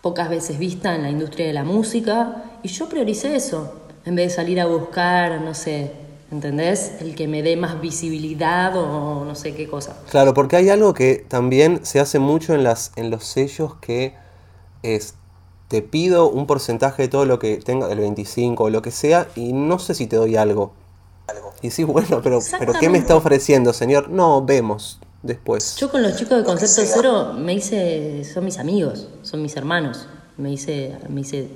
pocas 0.00 0.28
veces 0.28 0.58
vista 0.60 0.94
en 0.94 1.02
la 1.02 1.10
industria 1.10 1.48
de 1.48 1.52
la 1.52 1.64
música. 1.64 2.44
Y 2.62 2.68
yo 2.68 2.88
prioricé 2.88 3.34
eso, 3.34 3.74
en 4.04 4.14
vez 4.14 4.28
de 4.28 4.34
salir 4.36 4.60
a 4.60 4.66
buscar, 4.66 5.40
no 5.40 5.52
sé, 5.52 5.90
¿entendés? 6.30 6.92
El 7.00 7.16
que 7.16 7.26
me 7.26 7.42
dé 7.42 7.56
más 7.56 7.80
visibilidad 7.80 8.76
o 8.76 9.24
no 9.24 9.34
sé 9.34 9.54
qué 9.54 9.66
cosa. 9.66 9.96
Claro, 10.08 10.34
porque 10.34 10.54
hay 10.54 10.68
algo 10.68 10.94
que 10.94 11.24
también 11.28 11.84
se 11.84 11.98
hace 11.98 12.20
mucho 12.20 12.54
en, 12.54 12.62
las, 12.62 12.92
en 12.94 13.10
los 13.10 13.24
sellos 13.24 13.74
que 13.80 14.14
es, 14.86 15.14
te 15.68 15.82
pido 15.82 16.30
un 16.30 16.46
porcentaje 16.46 17.02
de 17.02 17.08
todo 17.08 17.24
lo 17.24 17.38
que 17.38 17.56
tenga, 17.56 17.90
el 17.90 17.98
25 17.98 18.64
o 18.64 18.70
lo 18.70 18.82
que 18.82 18.90
sea, 18.90 19.28
y 19.34 19.52
no 19.52 19.78
sé 19.78 19.94
si 19.94 20.06
te 20.06 20.16
doy 20.16 20.36
algo. 20.36 20.72
Y 21.62 21.70
sí, 21.70 21.84
bueno, 21.84 22.20
pero, 22.22 22.38
pero 22.58 22.72
¿qué 22.74 22.88
me 22.88 22.98
está 22.98 23.16
ofreciendo, 23.16 23.72
señor? 23.72 24.08
No, 24.10 24.44
vemos 24.44 25.00
después. 25.22 25.76
Yo 25.76 25.90
con 25.90 26.02
los 26.02 26.16
chicos 26.16 26.38
de 26.38 26.44
Concepto 26.44 26.82
Cero 26.84 27.32
me 27.32 27.54
hice, 27.54 28.24
son 28.24 28.44
mis 28.44 28.58
amigos, 28.58 29.08
son 29.22 29.42
mis 29.42 29.56
hermanos, 29.56 30.06
me 30.36 30.52
hice, 30.52 30.96
me 31.08 31.22
hice 31.22 31.48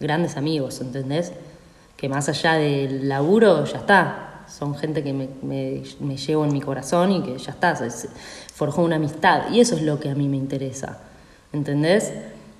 grandes 0.00 0.36
amigos, 0.36 0.80
¿entendés? 0.80 1.32
que 1.98 2.08
más 2.08 2.28
allá 2.28 2.54
del 2.54 3.08
laburo, 3.08 3.64
ya 3.64 3.78
está. 3.78 4.44
Son 4.48 4.74
gente 4.76 5.02
que 5.02 5.12
me, 5.12 5.28
me, 5.42 6.16
llevo 6.16 6.44
en 6.44 6.52
mi 6.52 6.60
corazón 6.60 7.10
y 7.12 7.22
que 7.22 7.36
ya 7.36 7.50
está, 7.50 7.76
se 7.76 8.08
forjó 8.54 8.82
una 8.82 8.96
amistad. 8.96 9.50
Y 9.50 9.60
eso 9.60 9.74
es 9.74 9.82
lo 9.82 10.00
que 10.00 10.08
a 10.08 10.14
mí 10.14 10.28
me 10.28 10.36
interesa. 10.38 11.00
¿Entendés? 11.52 12.12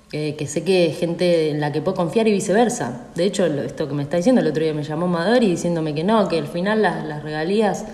Que 0.09 0.47
sé 0.47 0.63
que 0.63 0.87
es 0.87 0.97
gente 0.97 1.51
en 1.51 1.59
la 1.59 1.71
que 1.71 1.81
puedo 1.81 1.95
confiar 1.95 2.27
y 2.27 2.31
viceversa. 2.31 3.07
De 3.15 3.25
hecho, 3.25 3.45
esto 3.45 3.87
que 3.87 3.93
me 3.93 4.03
está 4.03 4.17
diciendo, 4.17 4.41
el 4.41 4.47
otro 4.47 4.63
día 4.63 4.73
me 4.73 4.83
llamó 4.83 5.07
Madori 5.07 5.47
diciéndome 5.49 5.93
que 5.93 6.03
no, 6.03 6.27
que 6.27 6.39
al 6.39 6.47
final 6.47 6.81
las, 6.81 7.05
las 7.05 7.21
regalías 7.21 7.85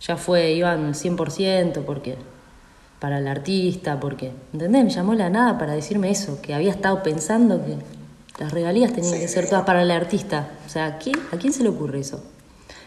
ya 0.00 0.16
fue, 0.16 0.52
iban 0.52 0.94
100% 0.94 1.84
porque 1.84 2.16
para 2.98 3.18
el 3.18 3.28
artista, 3.28 4.00
porque, 4.00 4.32
¿entendés? 4.52 4.84
Me 4.84 4.90
llamó 4.90 5.14
la 5.14 5.30
nada 5.30 5.58
para 5.58 5.74
decirme 5.74 6.10
eso, 6.10 6.40
que 6.40 6.54
había 6.54 6.70
estado 6.70 7.02
pensando 7.02 7.64
que 7.64 7.76
las 8.42 8.52
regalías 8.52 8.92
tenían 8.92 9.20
que 9.20 9.28
ser 9.28 9.48
todas 9.48 9.64
para 9.64 9.82
el 9.82 9.90
artista. 9.90 10.50
O 10.66 10.68
sea, 10.68 10.86
¿a 10.86 10.98
quién, 10.98 11.16
¿a 11.32 11.36
quién 11.36 11.52
se 11.52 11.62
le 11.62 11.68
ocurre 11.68 12.00
eso? 12.00 12.22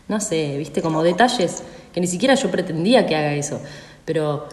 No 0.07 0.19
sé, 0.19 0.57
viste, 0.57 0.81
como 0.81 1.03
detalles 1.03 1.63
que 1.93 2.01
ni 2.01 2.07
siquiera 2.07 2.35
yo 2.35 2.49
pretendía 2.49 3.05
que 3.05 3.15
haga 3.15 3.33
eso. 3.33 3.61
Pero 4.05 4.47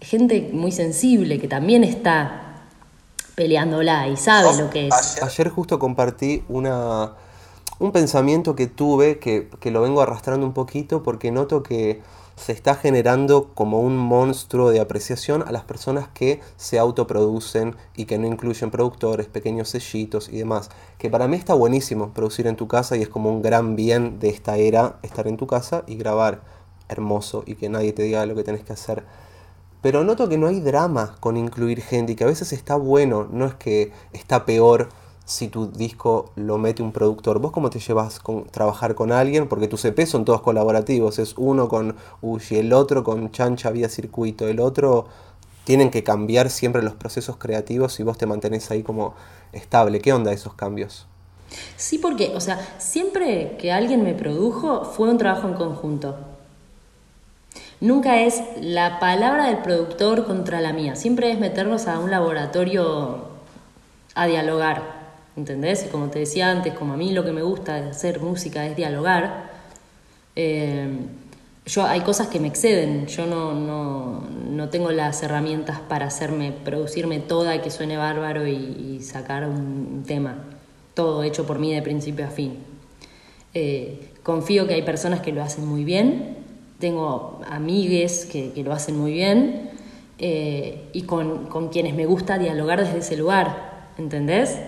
gente 0.00 0.50
muy 0.52 0.72
sensible 0.72 1.38
que 1.38 1.48
también 1.48 1.84
está 1.84 2.49
peleándola 3.34 4.08
y 4.08 4.16
sabe 4.16 4.56
lo 4.56 4.70
que 4.70 4.88
es. 4.88 5.22
Ayer 5.22 5.48
justo 5.48 5.78
compartí 5.78 6.44
una, 6.48 7.12
un 7.78 7.92
pensamiento 7.92 8.54
que 8.54 8.66
tuve 8.66 9.18
que, 9.18 9.48
que 9.60 9.70
lo 9.70 9.82
vengo 9.82 10.00
arrastrando 10.00 10.46
un 10.46 10.52
poquito 10.52 11.02
porque 11.02 11.30
noto 11.30 11.62
que 11.62 12.00
se 12.40 12.52
está 12.52 12.74
generando 12.74 13.50
como 13.54 13.80
un 13.80 13.98
monstruo 13.98 14.70
de 14.70 14.80
apreciación 14.80 15.42
a 15.46 15.52
las 15.52 15.64
personas 15.64 16.08
que 16.08 16.40
se 16.56 16.78
autoproducen 16.78 17.76
y 17.94 18.06
que 18.06 18.18
no 18.18 18.26
incluyen 18.26 18.70
productores, 18.70 19.26
pequeños 19.26 19.68
sellitos 19.68 20.30
y 20.30 20.38
demás. 20.38 20.70
Que 20.96 21.10
para 21.10 21.28
mí 21.28 21.36
está 21.36 21.52
buenísimo 21.52 22.12
producir 22.14 22.46
en 22.46 22.56
tu 22.56 22.66
casa 22.66 22.96
y 22.96 23.02
es 23.02 23.10
como 23.10 23.30
un 23.30 23.42
gran 23.42 23.76
bien 23.76 24.18
de 24.20 24.30
esta 24.30 24.56
era 24.56 24.98
estar 25.02 25.28
en 25.28 25.36
tu 25.36 25.46
casa 25.46 25.84
y 25.86 25.96
grabar 25.96 26.40
hermoso 26.88 27.44
y 27.46 27.56
que 27.56 27.68
nadie 27.68 27.92
te 27.92 28.04
diga 28.04 28.24
lo 28.24 28.34
que 28.34 28.42
tenés 28.42 28.64
que 28.64 28.72
hacer. 28.72 29.04
Pero 29.82 30.04
noto 30.04 30.28
que 30.28 30.38
no 30.38 30.46
hay 30.46 30.60
drama 30.60 31.16
con 31.20 31.36
incluir 31.36 31.80
gente 31.80 32.12
y 32.12 32.16
que 32.16 32.24
a 32.24 32.28
veces 32.28 32.52
está 32.52 32.76
bueno, 32.76 33.26
no 33.30 33.46
es 33.46 33.54
que 33.54 33.92
está 34.12 34.44
peor 34.44 34.88
si 35.24 35.48
tu 35.48 35.70
disco 35.70 36.32
lo 36.34 36.58
mete 36.58 36.82
un 36.82 36.92
productor. 36.92 37.38
¿Vos 37.38 37.52
cómo 37.52 37.70
te 37.70 37.78
llevas 37.78 38.18
con 38.18 38.44
trabajar 38.44 38.94
con 38.94 39.12
alguien? 39.12 39.48
Porque 39.48 39.68
tus 39.68 39.84
EP 39.84 40.04
son 40.04 40.24
todos 40.24 40.42
colaborativos, 40.42 41.18
es 41.18 41.34
uno 41.38 41.68
con 41.68 41.96
Ushi, 42.20 42.56
el 42.56 42.72
otro 42.72 43.04
con 43.04 43.30
Chancha 43.30 43.70
Vía 43.70 43.88
Circuito, 43.88 44.48
el 44.48 44.60
otro 44.60 45.06
tienen 45.64 45.90
que 45.90 46.02
cambiar 46.02 46.50
siempre 46.50 46.82
los 46.82 46.94
procesos 46.94 47.36
creativos 47.36 48.00
y 48.00 48.02
vos 48.02 48.18
te 48.18 48.26
mantenés 48.26 48.70
ahí 48.70 48.82
como 48.82 49.14
estable. 49.52 50.00
¿Qué 50.00 50.12
onda 50.12 50.32
esos 50.32 50.54
cambios? 50.54 51.06
Sí, 51.76 51.98
porque, 51.98 52.32
o 52.34 52.40
sea, 52.40 52.58
siempre 52.78 53.56
que 53.58 53.72
alguien 53.72 54.02
me 54.02 54.14
produjo 54.14 54.84
fue 54.84 55.08
un 55.08 55.18
trabajo 55.18 55.48
en 55.48 55.54
conjunto. 55.54 56.16
Nunca 57.80 58.20
es 58.20 58.42
la 58.60 58.98
palabra 58.98 59.46
del 59.46 59.58
productor 59.58 60.26
contra 60.26 60.60
la 60.60 60.74
mía, 60.74 60.96
siempre 60.96 61.32
es 61.32 61.38
meternos 61.38 61.86
a 61.86 61.98
un 61.98 62.10
laboratorio 62.10 63.24
a 64.14 64.26
dialogar, 64.26 64.82
¿entendés? 65.34 65.86
Y 65.86 65.88
como 65.88 66.08
te 66.10 66.18
decía 66.18 66.50
antes, 66.50 66.74
como 66.74 66.92
a 66.92 66.98
mí 66.98 67.12
lo 67.12 67.24
que 67.24 67.32
me 67.32 67.40
gusta 67.40 67.80
de 67.80 67.88
hacer 67.88 68.20
música 68.20 68.66
es 68.66 68.76
dialogar, 68.76 69.50
eh, 70.36 70.90
yo 71.64 71.86
hay 71.86 72.00
cosas 72.00 72.28
que 72.28 72.38
me 72.38 72.48
exceden, 72.48 73.06
yo 73.06 73.24
no, 73.24 73.54
no, 73.54 74.68
tengo 74.68 74.90
las 74.90 75.22
herramientas 75.22 75.80
para 75.80 76.06
hacerme, 76.06 76.52
producirme 76.52 77.18
toda 77.18 77.62
que 77.62 77.70
suene 77.70 77.96
bárbaro 77.96 78.46
y, 78.46 79.00
sacar 79.02 79.48
un, 79.48 80.04
tema, 80.06 80.36
todo 80.92 81.22
hecho 81.22 81.46
por 81.46 81.58
mí 81.58 81.74
de 81.74 81.80
principio 81.80 82.26
a 82.26 82.30
fin. 82.30 82.58
Eh, 83.54 84.10
confío 84.22 84.66
que 84.66 84.74
hay 84.74 84.82
personas 84.82 85.20
que 85.20 85.32
lo 85.32 85.42
hacen 85.42 85.66
muy 85.66 85.84
bien 85.84 86.39
tengo 86.80 87.40
amigues 87.48 88.26
que, 88.26 88.52
lo 88.64 88.72
hacen 88.72 88.98
muy 88.98 89.12
bien 89.12 89.70
eh, 90.18 90.88
y 90.92 91.02
con, 91.02 91.68
quienes 91.70 91.94
me 91.94 92.06
gusta 92.06 92.38
dialogar 92.38 92.80
desde 92.80 92.98
ese 92.98 93.16
lugar, 93.16 93.90
¿entendés? 93.98 94.58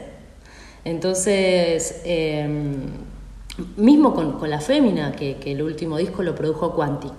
Entonces, 0.85 2.03
em, 2.05 2.85
mismo 3.77 4.15
con, 4.15 4.49
La 4.49 4.61
Fémina, 4.61 5.13
que, 5.13 5.39
el 5.45 5.63
último 5.63 5.97
disco 5.97 6.23
lo 6.23 6.35
produjo 6.35 6.75
Quantic. 6.75 7.15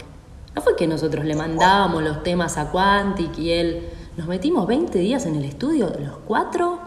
No 0.55 0.61
fue 0.61 0.75
que 0.75 0.87
nosotros 0.87 1.25
le 1.25 1.35
mandábamos 1.35 2.03
los 2.03 2.23
temas 2.23 2.57
a 2.57 2.71
Quantic 2.71 3.37
y 3.37 3.51
él... 3.51 3.89
Nos 4.15 4.27
metimos 4.27 4.67
20 4.67 4.99
días 4.99 5.25
en 5.25 5.33
el 5.33 5.43
estudio, 5.43 5.91
los 5.99 6.17
cuatro, 6.27 6.77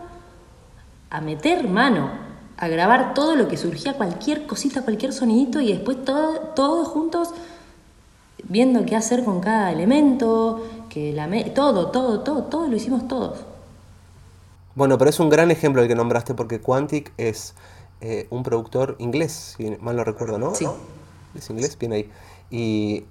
a 1.11 1.21
meter 1.21 1.67
mano, 1.67 2.09
a 2.57 2.69
grabar 2.69 3.15
todo 3.15 3.35
lo 3.35 3.49
que 3.49 3.57
surgía, 3.57 3.95
cualquier 3.95 4.47
cosita, 4.47 4.83
cualquier 4.83 5.13
sonidito 5.13 5.61
y 5.61 5.73
después 5.73 6.05
todo, 6.05 6.39
todos 6.55 6.87
juntos 6.87 7.31
viendo 8.49 8.85
qué 8.85 8.97
hacer 8.97 9.25
con 9.25 9.41
cada 9.41 9.73
elemento, 9.73 10.63
que 10.89 11.13
la 11.13 11.29
todo, 11.55 11.91
todo, 11.91 12.21
todo, 12.21 12.45
todo 12.45 12.69
lo 12.69 12.77
hicimos 12.77 13.07
todos. 13.09 13.39
Bueno, 14.75 14.99
pero 14.99 15.11
es 15.11 15.19
un 15.21 15.31
gran 15.31 15.51
ejemplo 15.51 15.83
el 15.83 15.89
que 15.89 15.95
nombraste 15.95 16.35
porque 16.35 16.61
Quantic 16.61 17.13
es 17.17 17.55
eh, 18.01 18.27
un 18.31 18.43
productor 18.43 18.97
inglés, 18.99 19.55
si 19.57 19.71
mal 19.81 19.97
no 19.97 20.05
recuerdo, 20.05 20.39
¿no? 20.39 20.55
Sí. 20.55 20.67
Es 21.35 21.49
inglés, 21.51 21.79
bien 21.79 21.93
ahí. 21.93 22.11
Y 22.51 23.05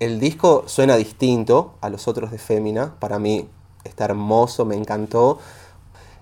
el 0.00 0.20
disco 0.20 0.64
suena 0.66 0.96
distinto 0.96 1.74
a 1.80 1.90
los 1.90 2.06
otros 2.06 2.30
de 2.30 2.38
Fémina. 2.38 2.94
Para 3.00 3.18
mí 3.18 3.48
está 3.84 4.04
hermoso, 4.04 4.64
me 4.64 4.76
encantó 4.76 5.38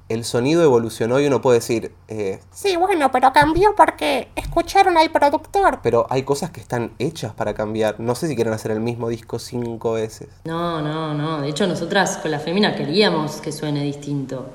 el 0.08 0.24
sonido 0.24 0.62
evolucionó 0.62 1.20
y 1.20 1.26
uno 1.26 1.40
puede 1.40 1.58
decir... 1.58 1.92
Eh, 2.08 2.40
sí, 2.52 2.76
bueno, 2.76 3.10
pero 3.10 3.32
cambió 3.32 3.74
porque 3.76 4.28
escucharon 4.36 4.96
al 4.96 5.10
productor. 5.10 5.80
Pero 5.82 6.06
hay 6.10 6.22
cosas 6.22 6.50
que 6.50 6.60
están 6.60 6.92
hechas 6.98 7.32
para 7.34 7.54
cambiar. 7.54 7.98
No 7.98 8.14
sé 8.14 8.28
si 8.28 8.36
quieren 8.36 8.52
hacer 8.52 8.70
el 8.70 8.80
mismo 8.80 9.08
disco 9.08 9.38
cinco 9.38 9.92
veces. 9.92 10.28
No, 10.44 10.80
no, 10.80 11.12
no. 11.14 11.40
De 11.40 11.48
hecho, 11.48 11.66
nosotras 11.66 12.18
con 12.18 12.30
la 12.30 12.38
Femina 12.38 12.76
queríamos 12.76 13.40
que 13.40 13.50
suene 13.50 13.82
distinto. 13.82 14.46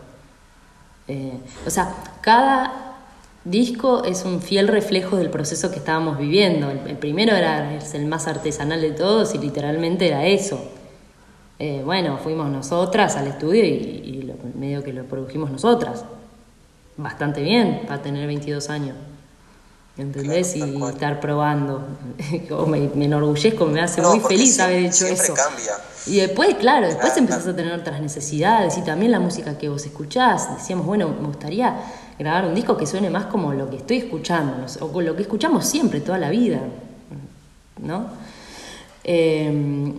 Eh, 1.08 1.38
o 1.66 1.70
sea, 1.70 1.94
cada 2.22 2.92
disco 3.44 4.04
es 4.04 4.24
un 4.24 4.42
fiel 4.42 4.68
reflejo 4.68 5.18
del 5.18 5.30
proceso 5.30 5.72
que 5.72 5.80
estábamos 5.80 6.18
viviendo. 6.18 6.70
El, 6.70 6.98
primero 6.98 7.36
era 7.36 7.76
el 7.76 8.06
más 8.06 8.28
artesanal 8.28 8.82
de 8.82 8.92
todos 8.92 9.36
y 9.36 9.38
literalmente 9.38 10.08
era 10.08 10.26
eso. 10.26 10.64
Eh, 11.64 11.84
bueno, 11.86 12.18
fuimos 12.18 12.50
nosotras 12.50 13.16
al 13.18 13.28
estudio 13.28 13.64
y, 13.64 14.34
medio 14.56 14.84
que 14.84 14.92
lo 14.94 15.04
produjimos 15.04 15.52
nosotras. 15.52 16.04
Bastante 16.98 17.44
bien 17.44 17.84
para 17.88 18.02
tener 18.02 18.26
22 18.26 18.68
años. 18.72 18.96
¿Entendés? 19.96 20.56
y 20.56 20.84
estar 20.86 21.20
probando. 21.20 21.84
me, 22.68 23.06
enorgullezco, 23.06 23.68
me 23.68 23.80
hace 23.80 24.02
muy 24.02 24.20
feliz 24.22 24.60
haber 24.60 24.86
hecho 24.86 25.06
eso. 25.06 25.36
Cambia. 25.36 25.74
Y 26.08 26.16
después, 26.16 26.56
claro, 26.56 26.88
después 26.88 27.16
empezás 27.18 27.46
a 27.46 27.56
tener 27.56 27.80
otras 27.80 28.02
necesidades 28.02 28.76
y 28.80 28.82
también 28.82 29.12
la 29.12 29.20
música 29.20 29.60
que 29.60 29.70
vos 29.70 29.86
escuchás. 29.86 30.58
Decíamos, 30.58 30.88
bueno, 30.88 31.10
me 31.10 31.28
gustaría 31.28 31.76
grabar 32.18 32.48
un 32.48 32.56
disco 32.56 32.76
que 32.76 32.88
suene 32.88 33.12
más 33.12 33.26
como 33.26 33.54
lo 33.54 33.70
que 33.70 33.78
estoy 33.78 33.98
escuchando, 33.98 34.66
o 34.80 34.92
con 34.92 35.06
lo 35.06 35.16
que 35.16 35.22
escuchamos 35.22 35.68
siempre, 35.68 36.02
toda 36.02 36.18
la 36.18 36.32
vida. 36.32 36.60
¿No? 37.80 38.08
Eh, 39.04 39.46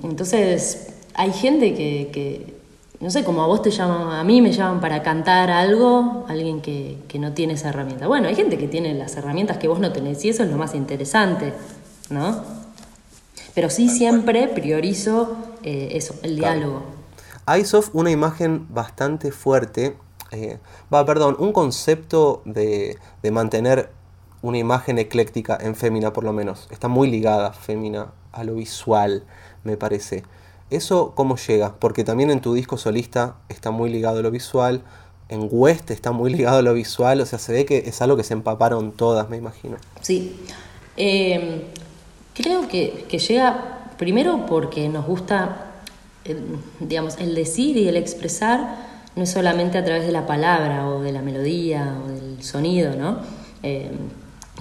entonces, 0.02 0.91
hay 1.14 1.32
gente 1.32 1.74
que, 1.74 2.54
no 3.00 3.10
sé, 3.10 3.24
como 3.24 3.42
a 3.42 3.46
vos 3.46 3.62
te 3.62 3.70
llaman, 3.70 4.12
a 4.12 4.24
mí 4.24 4.40
me 4.40 4.52
llaman 4.52 4.80
para 4.80 5.02
cantar 5.02 5.50
algo, 5.50 6.24
alguien 6.28 6.60
que, 6.60 6.98
no 7.18 7.32
tiene 7.32 7.54
esa 7.54 7.68
herramienta. 7.68 8.06
Bueno, 8.06 8.28
hay 8.28 8.34
gente 8.34 8.58
que 8.58 8.68
tiene 8.68 8.94
las 8.94 9.16
herramientas 9.16 9.58
que 9.58 9.68
vos 9.68 9.80
no 9.80 9.92
tenés 9.92 10.24
y 10.24 10.30
eso 10.30 10.42
es 10.42 10.50
lo 10.50 10.56
más 10.56 10.74
interesante, 10.74 11.52
¿no? 12.10 12.42
Pero 13.54 13.70
sí 13.70 13.88
siempre 13.88 14.48
priorizo 14.48 15.36
eh, 15.62 15.90
eso, 15.92 16.14
el 16.22 16.36
diálogo. 16.36 16.82
Hay 17.44 17.64
soft 17.64 17.90
una 17.92 18.10
imagen 18.10 18.66
bastante 18.72 19.30
fuerte, 19.30 19.96
eh, 20.30 20.58
va, 20.92 21.04
perdón, 21.04 21.36
un 21.38 21.52
concepto 21.52 22.40
de, 22.44 22.96
de 23.22 23.30
mantener 23.30 23.90
una 24.42 24.58
imagen 24.58 24.98
ecléctica 24.98 25.58
en 25.60 25.74
Fémina 25.76 26.12
por 26.12 26.24
lo 26.24 26.32
menos. 26.32 26.68
Está 26.70 26.88
muy 26.88 27.10
ligada 27.10 27.52
Fémina 27.52 28.12
a 28.32 28.44
lo 28.44 28.54
visual, 28.54 29.24
me 29.64 29.76
parece. 29.76 30.24
¿Eso 30.72 31.12
cómo 31.14 31.36
llega? 31.36 31.74
Porque 31.78 32.02
también 32.02 32.30
en 32.30 32.40
tu 32.40 32.54
disco 32.54 32.78
solista 32.78 33.36
está 33.50 33.70
muy 33.70 33.90
ligado 33.90 34.20
a 34.20 34.22
lo 34.22 34.30
visual, 34.30 34.82
en 35.28 35.46
West 35.50 35.90
está 35.90 36.12
muy 36.12 36.32
ligado 36.32 36.58
a 36.58 36.62
lo 36.62 36.72
visual, 36.72 37.20
o 37.20 37.26
sea, 37.26 37.38
se 37.38 37.52
ve 37.52 37.66
que 37.66 37.78
es 37.86 38.00
algo 38.00 38.16
que 38.16 38.24
se 38.24 38.32
empaparon 38.32 38.92
todas, 38.92 39.28
me 39.28 39.36
imagino. 39.36 39.76
Sí, 40.00 40.34
em, 40.96 41.60
creo 42.34 42.68
que, 42.68 43.06
llega 43.10 43.90
primero 43.98 44.46
porque 44.46 44.88
nos 44.88 45.06
gusta, 45.06 45.72
digamos, 46.80 47.18
el 47.18 47.34
decir 47.34 47.76
y 47.76 47.88
el 47.88 47.96
expresar 47.96 48.76
no 49.14 49.24
es 49.24 49.30
solamente 49.30 49.76
a 49.76 49.84
través 49.84 50.06
de 50.06 50.12
la 50.12 50.26
palabra 50.26 50.88
o 50.88 51.02
de 51.02 51.12
la 51.12 51.20
melodía 51.20 51.98
o 52.02 52.08
del 52.08 52.42
sonido, 52.42 52.96
¿no? 52.96 53.18
Em, 53.62 53.90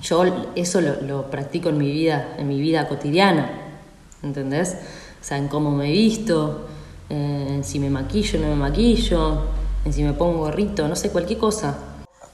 yo 0.02 0.24
eso 0.56 0.82
lo, 0.82 1.02
lo, 1.02 1.32
practico 1.32 1.70
en 1.70 1.78
mi 1.78 1.90
vida, 1.90 2.36
en 2.38 2.50
mi 2.50 2.60
vida 2.60 2.90
cotidiana, 2.90 3.50
¿entendés? 4.24 4.76
O 5.22 5.24
sea, 5.24 5.38
en 5.38 5.48
cómo 5.48 5.72
me 5.72 5.92
visto, 5.92 6.62
en 7.10 7.64
si 7.64 7.80
me 7.80 7.90
maquillo 7.90 8.40
o 8.40 8.42
no 8.42 8.48
me 8.50 8.56
maquillo, 8.56 9.42
en 9.86 9.94
si 9.94 10.04
me 10.04 10.14
pongo 10.14 10.40
gorrito, 10.40 10.88
no 10.88 10.96
sé, 10.96 11.10
cualquier 11.12 11.40
cosa. 11.40 11.78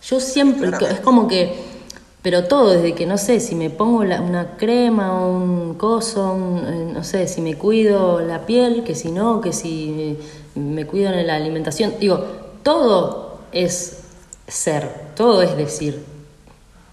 Yo 0.04 0.20
siempre, 0.20 0.70
es 0.92 1.00
como 1.02 1.28
que 1.28 1.76
Pero 2.22 2.44
todo, 2.46 2.72
desde 2.72 2.94
que 2.94 3.06
no 3.06 3.18
sé, 3.18 3.40
si 3.40 3.56
me 3.56 3.70
pongo 3.70 4.04
la- 4.04 4.22
una 4.22 4.58
crema 4.58 5.22
o 5.22 5.32
un 5.38 5.76
coso, 5.76 6.34
un, 6.34 6.58
eh, 6.68 6.92
no 6.94 7.04
sé, 7.04 7.28
si 7.28 7.40
me 7.42 7.56
cuido 7.56 8.20
la 8.20 8.46
piel, 8.46 8.84
que 8.84 8.96
si 8.96 9.12
no, 9.12 9.40
que 9.40 9.54
si 9.54 10.18
me 10.56 10.86
cuido 10.86 11.12
en 11.14 11.26
la 11.26 11.36
alimentación. 11.36 11.94
Digo, 12.02 12.20
todo 12.64 13.38
es 13.54 14.00
ser, 14.48 15.14
todo 15.16 15.42
es 15.42 15.56
decir. 15.56 16.04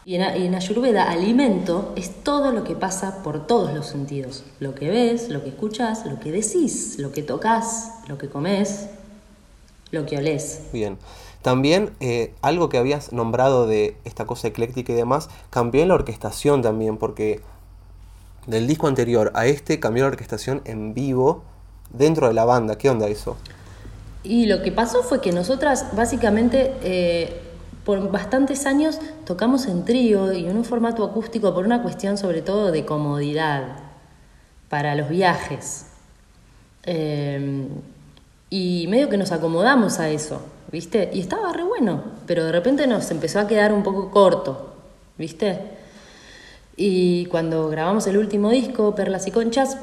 Y 0.06 0.16
en, 0.16 0.54
Ayurveda, 0.54 1.10
alimento 1.10 1.94
es 1.96 2.22
todo 2.22 2.52
lo 2.52 2.62
que 2.62 2.74
pasa 2.74 3.22
por 3.22 3.46
todos 3.46 3.72
los 3.72 3.86
sentidos. 3.86 4.44
Lo 4.60 4.74
que 4.74 4.90
ves, 4.90 5.30
lo 5.30 5.42
que 5.42 5.48
escuchas, 5.48 6.04
lo 6.04 6.20
que 6.20 6.30
decís, 6.30 6.98
lo 6.98 7.10
que 7.10 7.22
tocas, 7.22 7.90
lo 8.06 8.18
que 8.18 8.28
comes, 8.28 8.88
lo 9.92 10.04
que 10.04 10.18
olés. 10.18 10.60
Bien. 10.74 10.98
También 11.40 11.90
eh, 12.00 12.34
algo 12.42 12.68
que 12.68 12.76
habías 12.76 13.12
nombrado 13.12 13.66
de 13.66 13.96
esta 14.04 14.26
cosa 14.26 14.48
ecléctica 14.48 14.92
y 14.92 14.96
demás, 14.96 15.30
cambió 15.48 15.82
en 15.82 15.88
la 15.88 15.94
orquestación 15.94 16.60
también, 16.60 16.98
porque 16.98 17.40
del 18.46 18.66
disco 18.66 18.88
anterior 18.88 19.32
a 19.34 19.46
este 19.46 19.80
cambió 19.80 20.04
la 20.04 20.08
orquestación 20.08 20.60
en 20.66 20.92
vivo 20.92 21.44
dentro 21.92 22.28
de 22.28 22.34
la 22.34 22.44
banda. 22.44 22.76
¿Qué 22.76 22.90
onda 22.90 23.08
eso? 23.08 23.38
Y 24.22 24.46
lo 24.46 24.62
que 24.62 24.72
pasó 24.72 25.02
fue 25.02 25.20
que 25.20 25.32
nosotras 25.32 25.94
básicamente 25.94 26.74
eh, 26.82 27.43
por 27.84 28.10
bastantes 28.10 28.66
años 28.66 28.98
tocamos 29.26 29.66
en 29.66 29.84
trío 29.84 30.32
y 30.32 30.46
en 30.46 30.56
un 30.56 30.64
formato 30.64 31.04
acústico 31.04 31.52
por 31.54 31.66
una 31.66 31.82
cuestión 31.82 32.16
sobre 32.18 32.42
todo 32.42 32.72
de 32.72 32.84
comodidad 32.84 33.76
para 34.68 34.94
los 34.94 35.08
viajes. 35.08 35.86
Eh, 36.84 37.68
y 38.50 38.86
medio 38.88 39.08
que 39.08 39.16
nos 39.16 39.32
acomodamos 39.32 39.98
a 39.98 40.08
eso, 40.10 40.40
¿viste? 40.70 41.10
Y 41.12 41.20
estaba 41.20 41.52
re 41.52 41.64
bueno, 41.64 42.04
pero 42.26 42.44
de 42.44 42.52
repente 42.52 42.86
nos 42.86 43.10
empezó 43.10 43.40
a 43.40 43.48
quedar 43.48 43.72
un 43.72 43.82
poco 43.82 44.10
corto, 44.10 44.74
¿viste? 45.18 45.58
Y 46.76 47.26
cuando 47.26 47.68
grabamos 47.68 48.06
el 48.06 48.16
último 48.16 48.50
disco, 48.50 48.94
Perlas 48.94 49.26
y 49.26 49.32
Conchas, 49.32 49.76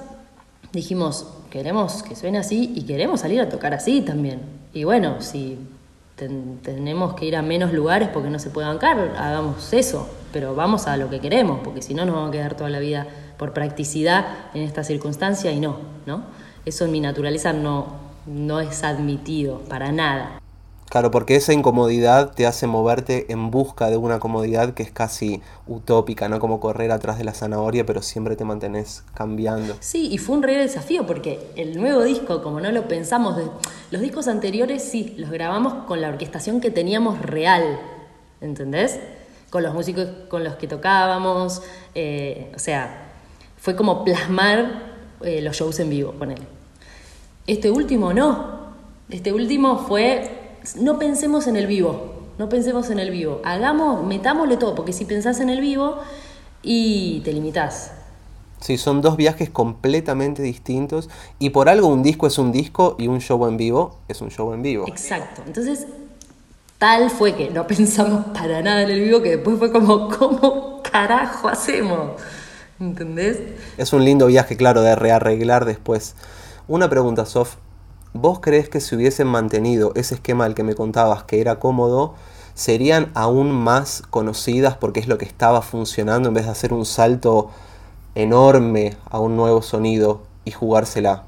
dijimos, 0.72 1.28
queremos 1.50 2.02
que 2.04 2.16
suene 2.16 2.38
así 2.38 2.72
y 2.76 2.84
queremos 2.84 3.22
salir 3.22 3.42
a 3.42 3.50
tocar 3.50 3.74
así 3.74 4.02
también. 4.02 4.40
Y 4.74 4.86
bueno, 4.86 5.22
si 5.22 5.58
ten- 6.22 6.60
tenemos 6.62 7.16
que 7.16 7.26
ir 7.26 7.36
a 7.36 7.42
menos 7.42 7.74
lugares 7.74 8.10
porque 8.10 8.30
no 8.30 8.38
se 8.38 8.52
puede 8.52 8.68
bancar, 8.68 9.16
hagamos 9.18 9.74
eso, 9.74 10.08
pero 10.32 10.54
vamos 10.54 10.86
a 10.86 10.96
lo 10.96 11.10
que 11.10 11.20
queremos, 11.20 11.62
porque 11.64 11.82
si 11.82 11.96
no 11.96 12.06
nos 12.06 12.14
vamos 12.14 12.30
a 12.30 12.32
quedar 12.32 12.54
toda 12.56 12.70
la 12.70 12.78
vida 12.78 13.08
por 13.40 13.54
practicidad 13.54 14.26
en 14.54 14.62
esta 14.62 14.84
circunstancia 14.84 15.52
y 15.52 15.60
no, 15.60 15.78
¿no? 16.06 16.22
Eso 16.64 16.86
en 16.86 16.92
mi 16.92 17.00
naturaleza 17.00 17.54
no, 17.54 17.88
no 18.28 18.60
es 18.60 18.84
admitido 18.84 19.62
para 19.68 19.92
nada. 19.92 20.41
Claro, 20.92 21.10
porque 21.10 21.38
esa 21.38 21.54
incomodidad 21.54 22.34
te 22.34 22.46
hace 22.46 22.68
moverte 22.68 23.32
en 23.32 23.50
busca 23.50 23.90
de 23.90 23.96
una 23.96 24.20
comodidad 24.20 24.74
que 24.74 24.84
es 24.84 24.92
casi 24.92 25.42
utópica, 25.66 26.28
¿no? 26.28 26.40
Como 26.40 26.60
correr 26.60 26.92
atrás 26.92 27.18
de 27.18 27.24
la 27.24 27.34
zanahoria, 27.34 27.86
pero 27.86 28.02
siempre 28.02 28.36
te 28.36 28.44
mantenés 28.44 29.06
cambiando. 29.14 29.78
Sí, 29.80 30.10
y 30.12 30.18
fue 30.18 30.36
un 30.36 30.44
re 30.44 30.58
desafío 30.58 31.08
porque 31.08 31.40
el 31.56 31.80
nuevo 31.80 32.04
disco, 32.04 32.44
como 32.44 32.60
no 32.60 32.74
lo 32.74 32.90
pensamos, 32.90 33.38
los 33.90 34.02
discos 34.02 34.28
anteriores 34.28 34.84
sí, 34.84 35.16
los 35.18 35.32
grabamos 35.32 35.86
con 35.86 36.02
la 36.02 36.10
orquestación 36.10 36.60
que 36.60 36.72
teníamos 36.72 37.22
real, 37.22 37.80
¿entendés? 38.42 39.00
Con 39.50 39.64
los 39.64 39.74
músicos 39.74 40.10
con 40.28 40.44
los 40.44 40.56
que 40.56 40.68
tocábamos, 40.68 41.62
eh, 41.96 42.52
o 42.54 42.60
sea, 42.60 43.14
fue 43.56 43.78
como 43.78 44.04
plasmar 44.04 44.92
eh, 45.22 45.42
los 45.42 45.56
shows 45.56 45.80
en 45.80 45.90
vivo, 45.90 46.12
ponele. 46.12 46.42
Este 47.48 47.72
último 47.72 48.14
no, 48.14 48.74
este 49.10 49.32
último 49.32 49.86
fue, 49.88 50.41
no 50.78 51.00
pensemos 51.00 51.48
en 51.48 51.56
el 51.56 51.68
vivo, 51.68 52.14
no 52.38 52.50
pensemos 52.50 52.90
en 52.90 53.00
el 53.00 53.12
vivo, 53.12 53.42
hagamos, 53.44 54.06
metámosle 54.06 54.58
todo, 54.58 54.76
porque 54.76 54.94
si 54.94 55.06
pensás 55.06 55.40
en 55.40 55.50
el 55.50 55.62
vivo 55.62 55.98
y 56.64 57.22
te 57.24 57.34
limitás, 57.34 57.92
Sí, 58.62 58.78
son 58.78 59.02
dos 59.02 59.18
viajes 59.18 59.50
completamente 59.50 60.44
distintos 60.44 61.10
y 61.40 61.50
por 61.50 61.68
algo 61.68 61.88
un 61.88 62.04
disco 62.04 62.28
es 62.28 62.38
un 62.38 62.52
disco 62.52 62.96
y 63.00 63.08
un 63.08 63.20
show 63.20 63.48
en 63.48 63.58
vivo 63.58 63.98
es 64.08 64.22
un 64.22 64.30
show 64.30 64.54
en 64.54 64.62
vivo. 64.62 64.86
Exacto. 64.88 65.42
Entonces, 65.48 65.88
tal 66.78 67.10
fue 67.10 67.36
que 67.36 67.50
no 67.50 67.66
pensamos 67.68 68.26
para 68.28 68.62
nada 68.62 68.84
en 68.84 68.92
el 68.92 69.02
vivo, 69.02 69.22
que 69.24 69.38
después 69.38 69.58
fue 69.58 69.72
como, 69.72 70.10
¿cómo 70.10 70.84
carajo 70.84 71.50
hacemos? 71.50 72.22
¿Entendés? 72.80 73.40
Es 73.78 73.94
un 73.94 74.06
lindo 74.06 74.28
viaje, 74.28 74.56
claro, 74.58 74.82
de 74.84 74.96
rearreglar 74.96 75.66
después. 75.66 76.16
Una 76.68 76.88
pregunta, 76.88 77.26
Sof. 77.26 77.56
¿Vos 78.14 78.40
crees 78.42 78.70
que 78.70 78.82
si 78.82 78.96
hubiesen 78.96 79.28
mantenido 79.28 79.94
ese 79.96 80.16
esquema 80.16 80.44
del 80.46 80.56
que 80.56 80.64
me 80.64 80.76
contabas, 80.76 81.24
que 81.24 81.40
era 81.42 81.60
cómodo, 81.60 82.14
serían 82.54 83.12
aún 83.16 83.52
más 83.52 84.04
conocidas 84.10 84.76
porque 84.78 85.00
es 85.00 85.08
lo 85.08 85.18
que 85.18 85.26
estaba 85.26 85.62
funcionando 85.62 86.28
en 86.30 86.36
vez 86.36 86.46
de 86.46 86.52
hacer 86.52 86.74
un 86.74 86.86
salto 86.86 87.50
enorme 88.16 88.98
a 89.10 89.20
un 89.20 89.38
nuevo 89.38 89.62
sonido 89.62 90.24
y 90.46 90.52
jugársela? 90.52 91.24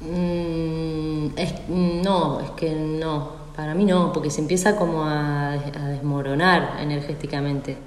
Mm, 0.00 1.28
es- 1.36 1.68
no, 1.68 2.40
es 2.40 2.50
que 2.50 2.74
no, 2.74 3.30
para 3.56 3.74
mí 3.74 3.84
no, 3.84 4.12
porque 4.12 4.30
se 4.30 4.40
empieza 4.40 4.76
como 4.76 5.04
a, 5.04 5.52
a 5.52 5.88
desmoronar 5.88 6.76
energéticamente. 6.80 7.78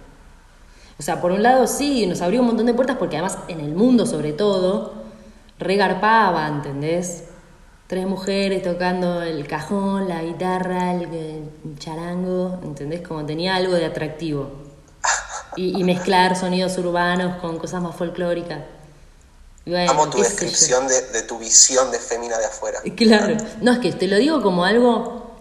O 0.99 1.03
sea, 1.03 1.21
por 1.21 1.31
un 1.31 1.43
lado 1.43 1.67
sí, 1.67 2.07
nos 2.07 2.21
abrió 2.21 2.41
un 2.41 2.47
montón 2.47 2.65
de 2.65 2.73
puertas 2.73 2.97
porque 2.97 3.17
además 3.17 3.37
en 3.47 3.59
el 3.59 3.73
mundo 3.75 4.05
sobre 4.05 4.33
todo, 4.33 4.93
regarpaba, 5.59 6.47
¿entendés? 6.47 7.25
Tres 7.87 8.05
mujeres 8.05 8.63
tocando 8.63 9.21
el 9.21 9.47
cajón, 9.47 10.09
la 10.09 10.21
guitarra, 10.21 10.93
el, 10.93 11.03
el 11.03 11.79
charango, 11.79 12.59
¿entendés? 12.63 13.01
Como 13.01 13.25
tenía 13.25 13.55
algo 13.55 13.73
de 13.73 13.85
atractivo. 13.85 14.49
Y, 15.55 15.79
y 15.79 15.83
mezclar 15.83 16.35
sonidos 16.35 16.77
urbanos 16.77 17.37
con 17.41 17.57
cosas 17.57 17.81
más 17.81 17.95
folclóricas. 17.95 18.59
Bueno, 19.65 19.91
Amo 19.91 20.09
tu 20.09 20.19
descripción 20.19 20.87
de, 20.87 21.01
de 21.13 21.23
tu 21.23 21.39
visión 21.39 21.91
de 21.91 21.99
fémina 21.99 22.37
de 22.37 22.45
afuera. 22.45 22.79
Claro, 22.95 23.37
no 23.61 23.71
es 23.73 23.79
que 23.79 23.91
te 23.91 24.07
lo 24.07 24.17
digo 24.17 24.41
como 24.41 24.63
algo 24.65 25.35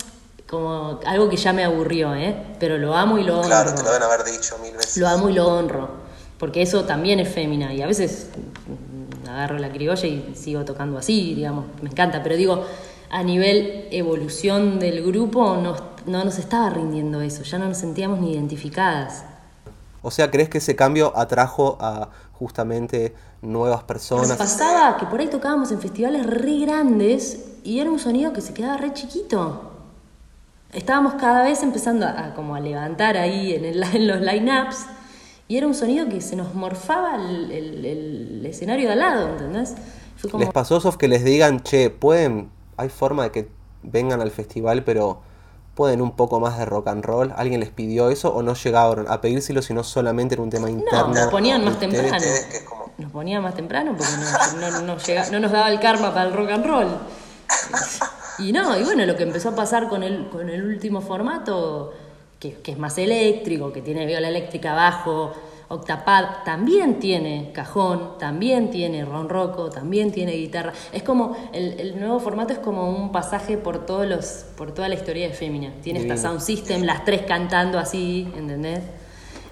como 0.48 1.00
algo 1.04 1.28
que 1.28 1.36
ya 1.36 1.52
me 1.52 1.64
aburrió, 1.64 2.14
¿eh? 2.14 2.36
Pero 2.60 2.78
lo 2.78 2.96
amo 2.96 3.18
y 3.18 3.24
lo 3.24 3.38
honro. 3.38 3.48
Claro, 3.48 3.74
te 3.74 3.82
lo 3.82 3.88
deben 3.90 4.02
haber 4.04 4.24
dicho 4.24 4.56
mil 4.62 4.74
veces. 4.76 4.96
Lo 4.96 5.08
amo 5.08 5.28
y 5.28 5.32
lo 5.32 5.46
honro, 5.46 5.90
porque 6.38 6.62
eso 6.62 6.84
también 6.84 7.20
es 7.20 7.28
fémina 7.28 7.72
y 7.74 7.82
a 7.82 7.86
veces 7.86 8.28
agarro 9.28 9.58
la 9.58 9.70
criolla 9.70 10.06
y 10.06 10.32
sigo 10.34 10.64
tocando 10.64 10.98
así, 10.98 11.34
digamos, 11.34 11.66
me 11.82 11.90
encanta, 11.90 12.22
pero 12.22 12.36
digo, 12.36 12.64
a 13.10 13.22
nivel 13.22 13.86
evolución 13.90 14.78
del 14.78 15.04
grupo 15.04 15.56
no, 15.56 15.76
no 16.06 16.24
nos 16.24 16.38
estaba 16.38 16.70
rindiendo 16.70 17.20
eso, 17.20 17.42
ya 17.42 17.58
no 17.58 17.68
nos 17.68 17.78
sentíamos 17.78 18.20
ni 18.20 18.32
identificadas. 18.32 19.24
O 20.02 20.10
sea, 20.10 20.30
¿crees 20.30 20.48
que 20.48 20.58
ese 20.58 20.76
cambio 20.76 21.12
atrajo 21.16 21.78
a 21.80 22.10
justamente 22.32 23.14
nuevas 23.42 23.78
Nos 23.78 23.86
personas? 23.86 24.36
pasaba 24.38 24.96
que 24.98 25.06
por 25.06 25.20
ahí 25.20 25.28
tocábamos 25.28 25.72
en 25.72 25.80
festivales 25.80 26.26
re 26.26 26.58
grandes 26.60 27.44
y 27.64 27.80
era 27.80 27.90
un 27.90 27.98
sonido 27.98 28.32
que 28.32 28.40
se 28.40 28.54
quedaba 28.54 28.76
re 28.76 28.92
chiquito. 28.92 29.72
Estábamos 30.72 31.14
cada 31.14 31.42
vez 31.44 31.62
empezando 31.62 32.06
a, 32.06 32.26
a 32.26 32.34
como 32.34 32.54
a 32.54 32.60
levantar 32.60 33.16
ahí 33.16 33.54
en, 33.54 33.64
el- 33.64 33.82
en 33.94 34.06
los 34.06 34.20
line-ups 34.20 34.86
y 35.48 35.56
era 35.56 35.66
un 35.66 35.74
sonido 35.74 36.08
que 36.08 36.20
se 36.20 36.36
nos 36.36 36.54
morfaba 36.54 37.16
el, 37.16 37.50
el- 37.52 37.84
el 37.84 38.46
escenario 38.46 38.86
de 38.86 38.92
al 38.94 38.98
lado, 39.00 39.28
¿entendés? 39.28 39.74
Fue 40.16 40.30
como, 40.30 40.42
¿Les 40.44 40.52
pasó, 40.52 40.80
Sof, 40.80 40.96
que 40.96 41.08
les 41.08 41.24
digan, 41.24 41.62
che, 41.62 41.90
pueden, 41.90 42.50
hay 42.76 42.88
forma 42.88 43.24
de 43.24 43.30
que 43.30 43.48
vengan 43.82 44.20
al 44.20 44.30
festival, 44.30 44.82
pero 44.84 45.20
pueden 45.74 46.00
un 46.00 46.16
poco 46.16 46.40
más 46.40 46.58
de 46.58 46.64
rock 46.64 46.88
and 46.88 47.04
roll? 47.04 47.32
¿Alguien 47.36 47.60
les 47.60 47.68
pidió 47.70 48.08
eso 48.10 48.34
o 48.34 48.42
no 48.42 48.54
llegaron 48.54 49.06
a 49.08 49.20
pedírselo, 49.20 49.60
sino 49.62 49.84
solamente 49.84 50.34
era 50.34 50.42
un 50.42 50.50
tema 50.50 50.70
interno? 50.70 51.08
no, 51.08 51.14
nos 51.14 51.26
ponían 51.30 51.64
más 51.64 51.74
ustedes? 51.74 52.00
temprano. 52.02 52.26
Nos 52.98 53.12
ponían 53.12 53.42
más 53.42 53.54
temprano 53.54 53.94
porque 53.96 54.12
no, 54.58 54.70
no- 54.70 54.80
no 54.82 54.96
llega- 54.98 55.30
no 55.30 55.38
nos 55.38 55.52
daba 55.52 55.68
el 55.70 55.78
karma 55.80 56.14
para 56.14 56.28
el 56.28 56.34
rock 56.34 56.50
and 56.50 56.64
roll. 56.66 56.86
Y 58.38 58.52
no, 58.52 58.76
y 58.78 58.84
bueno, 58.84 59.04
lo 59.06 59.16
que 59.16 59.22
empezó 59.22 59.50
a 59.50 59.54
pasar 59.54 59.88
con 59.88 60.02
el, 60.02 60.28
con 60.30 60.48
el 60.48 60.64
último 60.64 61.00
formato, 61.00 61.92
que, 62.38 62.54
que 62.54 62.72
es 62.72 62.78
más 62.78 62.98
eléctrico, 62.98 63.72
que 63.72 63.82
tiene 63.82 64.06
viola 64.06 64.28
eléctrica 64.28 64.72
abajo, 64.72 65.32
octapad, 65.68 66.44
también 66.44 67.00
tiene 67.00 67.50
cajón, 67.52 68.18
también 68.18 68.70
tiene 68.70 69.04
ronroco, 69.04 69.70
también 69.70 70.12
tiene 70.12 70.32
guitarra. 70.32 70.72
Es 70.92 71.02
como, 71.02 71.36
el, 71.52 71.80
el 71.80 71.98
nuevo 71.98 72.20
formato 72.20 72.52
es 72.52 72.58
como 72.60 72.88
un 72.90 73.10
pasaje 73.10 73.56
por 73.58 73.84
todos 73.84 74.06
los, 74.06 74.46
por 74.56 74.72
toda 74.72 74.88
la 74.88 74.94
historia 74.94 75.26
de 75.28 75.34
Fémina. 75.34 75.72
Tiene 75.82 75.98
esta 76.00 76.14
Divino. 76.14 76.30
sound 76.30 76.40
system, 76.40 76.82
las 76.84 77.04
tres 77.04 77.22
cantando 77.22 77.78
así, 77.78 78.32
¿entendés? 78.36 78.80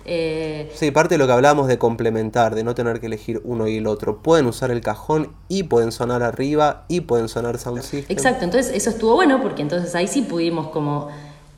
Eh, 0.04 0.70
Sí, 0.74 0.90
parte 0.90 1.14
de 1.14 1.18
lo 1.18 1.26
que 1.26 1.32
hablábamos 1.32 1.66
de 1.66 1.78
complementar, 1.78 2.54
de 2.54 2.62
no 2.62 2.74
tener 2.74 3.00
que 3.00 3.06
elegir 3.06 3.40
uno 3.44 3.66
y 3.66 3.78
el 3.78 3.86
otro. 3.86 4.22
Pueden 4.22 4.46
usar 4.46 4.70
el 4.70 4.82
cajón 4.82 5.34
y 5.48 5.64
pueden 5.64 5.92
sonar 5.92 6.22
arriba 6.22 6.84
y 6.88 7.00
pueden 7.00 7.28
sonar 7.28 7.58
sound 7.58 7.82
system. 7.82 8.14
Exacto, 8.16 8.44
entonces 8.44 8.72
eso 8.74 8.90
estuvo 8.90 9.14
bueno 9.14 9.40
porque 9.42 9.62
entonces 9.62 9.94
ahí 9.94 10.06
sí 10.06 10.22
pudimos 10.22 10.68
como 10.68 11.08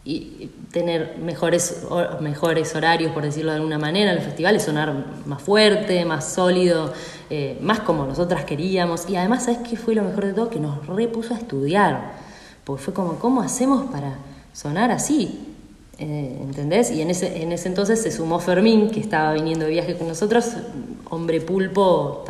y- 0.07 0.50
tener 0.72 1.16
mejores, 1.18 1.86
mejores 2.20 2.74
horarios, 2.74 3.12
por 3.12 3.22
decirlo 3.22 3.50
de 3.50 3.57
alguna 3.57 3.78
manera, 3.78 4.11
en 4.11 4.16
los 4.16 4.24
festivales, 4.26 4.62
sonar 4.62 4.92
más 5.24 5.40
fuerte, 5.40 6.04
más 6.04 6.34
sólido, 6.34 6.92
eh, 7.30 7.57
más 7.62 7.80
como 7.80 8.04
nosotras 8.04 8.44
queríamos. 8.44 9.09
Y 9.09 9.16
además, 9.16 9.44
¿sabes 9.44 9.61
qué 9.68 9.76
fue 9.76 9.94
lo 9.94 10.02
mejor 10.02 10.26
de 10.26 10.34
todo? 10.34 10.50
Que 10.50 10.61
nos 10.61 10.86
repuso 10.86 11.32
a 11.32 11.38
estudiar, 11.38 12.12
porque 12.64 12.82
fue 12.82 12.92
como, 12.92 13.18
¿cómo 13.18 13.40
hacemos 13.40 13.90
para 13.90 14.16
sonar 14.52 14.90
así? 14.90 15.54
Eh, 15.98 16.40
¿Entendés? 16.42 16.90
Y 16.90 17.00
en 17.00 17.09
ese, 17.09 17.42
en 17.42 17.52
ese 17.52 17.68
entonces 17.68 18.02
se 18.02 18.11
sumó 18.11 18.38
Fermín, 18.38 18.90
que 18.90 19.00
estaba 19.00 19.32
viniendo 19.32 19.64
de 19.64 19.70
viaje 19.70 19.96
con 19.96 20.09
nosotros, 20.09 20.44
hombre 21.09 21.40
pulpo, 21.40 22.22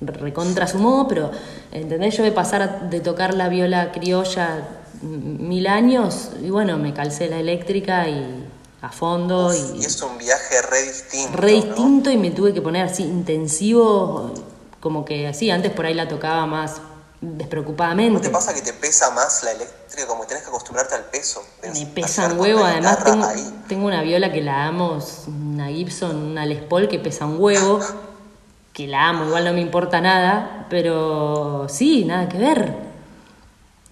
recontra 0.00 0.66
sumó, 0.66 1.08
pero 1.08 1.30
¿entendés? 1.72 2.14
Yo 2.18 2.24
de 2.24 2.32
pasar 2.32 2.90
de 2.90 3.00
tocar 3.00 3.32
la 3.32 3.48
viola 3.48 3.90
criolla 3.90 4.58
mil 5.04 5.66
años, 5.66 6.30
y 6.42 6.50
bueno, 6.50 6.78
me 6.78 6.92
calcé 6.94 7.28
la 7.28 7.38
eléctrica 7.38 8.08
y 8.08 8.48
a 8.82 8.90
fondo 8.90 9.54
y, 9.54 9.80
Y 9.80 9.84
es 9.84 10.00
un 10.02 10.18
viaje 10.18 10.60
re 10.62 10.82
distinto. 10.82 11.36
re 11.36 11.52
¿no? 11.52 11.64
distinto 11.64 12.10
y 12.10 12.16
me 12.18 12.30
tuve 12.30 12.52
que 12.52 12.60
poner 12.60 12.84
así 12.84 13.02
intensivo, 13.02 14.32
como 14.80 15.04
que 15.04 15.26
así, 15.26 15.50
antes 15.50 15.72
por 15.72 15.86
ahí 15.86 15.94
la 15.94 16.08
tocaba 16.08 16.46
más 16.46 16.80
¿No 17.24 17.38
despreocupadamente. 17.38 18.20
te 18.20 18.30
pasa 18.30 18.52
que 18.52 18.60
te 18.60 18.74
pesa 18.74 19.10
más 19.12 19.42
la 19.44 19.52
eléctrica? 19.52 20.06
Como 20.06 20.22
que 20.22 20.28
tenés 20.28 20.42
que 20.42 20.50
acostumbrarte 20.50 20.94
al 20.94 21.04
peso. 21.04 21.42
Me 21.62 21.86
pesa 21.86 22.26
un 22.26 22.38
huevo, 22.38 22.64
además 22.64 23.02
tengo, 23.02 23.26
tengo 23.68 23.86
una 23.86 24.02
viola 24.02 24.30
que 24.30 24.42
la 24.42 24.66
amo, 24.66 24.98
una 25.28 25.68
Gibson, 25.68 26.16
una 26.16 26.44
Les 26.44 26.62
Paul 26.62 26.88
que 26.88 26.98
pesa 26.98 27.24
un 27.24 27.40
huevo, 27.40 27.80
que 28.74 28.86
la 28.86 29.08
amo, 29.08 29.24
igual 29.24 29.44
no 29.44 29.52
me 29.54 29.60
importa 29.60 30.00
nada, 30.02 30.66
pero 30.68 31.66
sí, 31.70 32.04
nada 32.04 32.28
que 32.28 32.36
ver. 32.36 32.93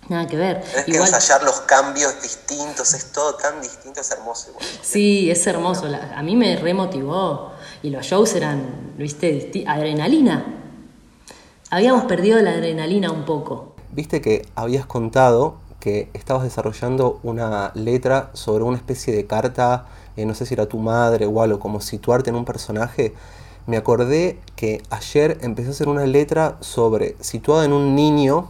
Nada 0.08 0.26
que 0.26 0.36
ver. 0.36 0.62
Tenés 0.62 0.84
que 0.84 0.96
ensayar 0.96 1.42
los 1.44 1.60
cambios 1.60 2.20
distintos, 2.20 2.92
es 2.94 3.12
todo 3.12 3.34
tan 3.36 3.60
distinto, 3.62 4.00
es 4.00 4.10
hermoso 4.10 4.50
igual. 4.50 4.64
sí, 4.82 5.30
es 5.30 5.46
hermoso, 5.46 5.86
la- 5.88 6.12
a 6.18 6.22
mí 6.22 6.36
me 6.36 6.56
remotivó. 6.56 7.52
Y 7.84 7.90
los 7.90 8.06
shows 8.06 8.34
eran, 8.34 8.92
viste, 8.96 9.32
disti- 9.52 9.64
adrenalina. 9.66 10.44
Habíamos 11.70 12.04
perdido 12.04 12.40
la 12.40 12.50
adrenalina 12.50 13.10
un 13.10 13.24
poco. 13.24 13.74
Viste 13.90 14.20
que 14.20 14.46
habías 14.54 14.86
contado 14.86 15.56
que 15.80 16.08
estabas 16.14 16.44
desarrollando 16.44 17.18
una 17.24 17.72
letra 17.74 18.30
sobre 18.34 18.62
una 18.64 18.76
especie 18.76 19.14
de 19.14 19.26
carta, 19.26 19.86
eh, 20.16 20.24
no 20.26 20.34
sé 20.34 20.46
si 20.46 20.54
era 20.54 20.66
tu 20.66 20.78
madre 20.78 21.26
o 21.26 21.42
algo, 21.42 21.58
como 21.58 21.80
situarte 21.80 22.30
en 22.30 22.36
un 22.36 22.44
personaje. 22.44 23.14
Me 23.66 23.76
acordé 23.76 24.38
que 24.54 24.82
ayer 24.90 25.38
empecé 25.40 25.68
a 25.68 25.70
hacer 25.72 25.88
una 25.88 26.06
letra 26.06 26.56
sobre, 26.60 27.16
situada 27.20 27.64
en 27.64 27.72
un 27.72 27.94
niño 27.96 28.48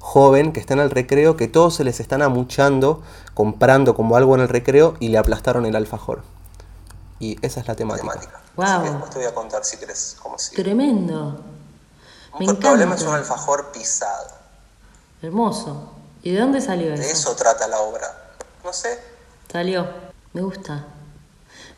joven 0.00 0.52
que 0.52 0.58
está 0.60 0.74
en 0.74 0.80
el 0.80 0.90
recreo, 0.90 1.36
que 1.36 1.46
todos 1.46 1.76
se 1.76 1.84
les 1.84 2.00
están 2.00 2.22
amuchando, 2.22 3.02
comprando 3.34 3.94
como 3.94 4.16
algo 4.16 4.34
en 4.34 4.40
el 4.40 4.48
recreo 4.48 4.96
y 4.98 5.08
le 5.08 5.18
aplastaron 5.18 5.66
el 5.66 5.76
alfajor. 5.76 6.22
Y 7.20 7.36
esa 7.46 7.60
es 7.60 7.68
la 7.68 7.74
temática. 7.76 8.08
Wow. 8.56 8.64
Así 8.66 8.82
que 8.82 8.90
después 8.90 9.10
te 9.10 9.18
voy 9.18 9.28
a 9.28 9.34
contar 9.34 9.64
si 9.64 9.76
querés 9.76 10.16
cómo 10.22 10.38
sigue. 10.38 10.62
Tremendo. 10.62 11.40
Me 12.38 12.46
El 12.46 12.56
problema 12.56 12.94
es 12.94 13.02
encanta. 13.02 13.08
un 13.10 13.14
alfajor 13.16 13.70
pisado. 13.72 14.26
Hermoso. 15.22 15.92
¿Y 16.22 16.32
de 16.32 16.40
dónde 16.40 16.60
salió 16.60 16.88
De 16.88 16.94
eso? 16.94 17.12
eso 17.30 17.36
trata 17.36 17.68
la 17.68 17.78
obra. 17.80 18.06
No 18.64 18.72
sé, 18.72 18.98
Salió. 19.52 19.86
Me 20.32 20.42
gusta. 20.42 20.84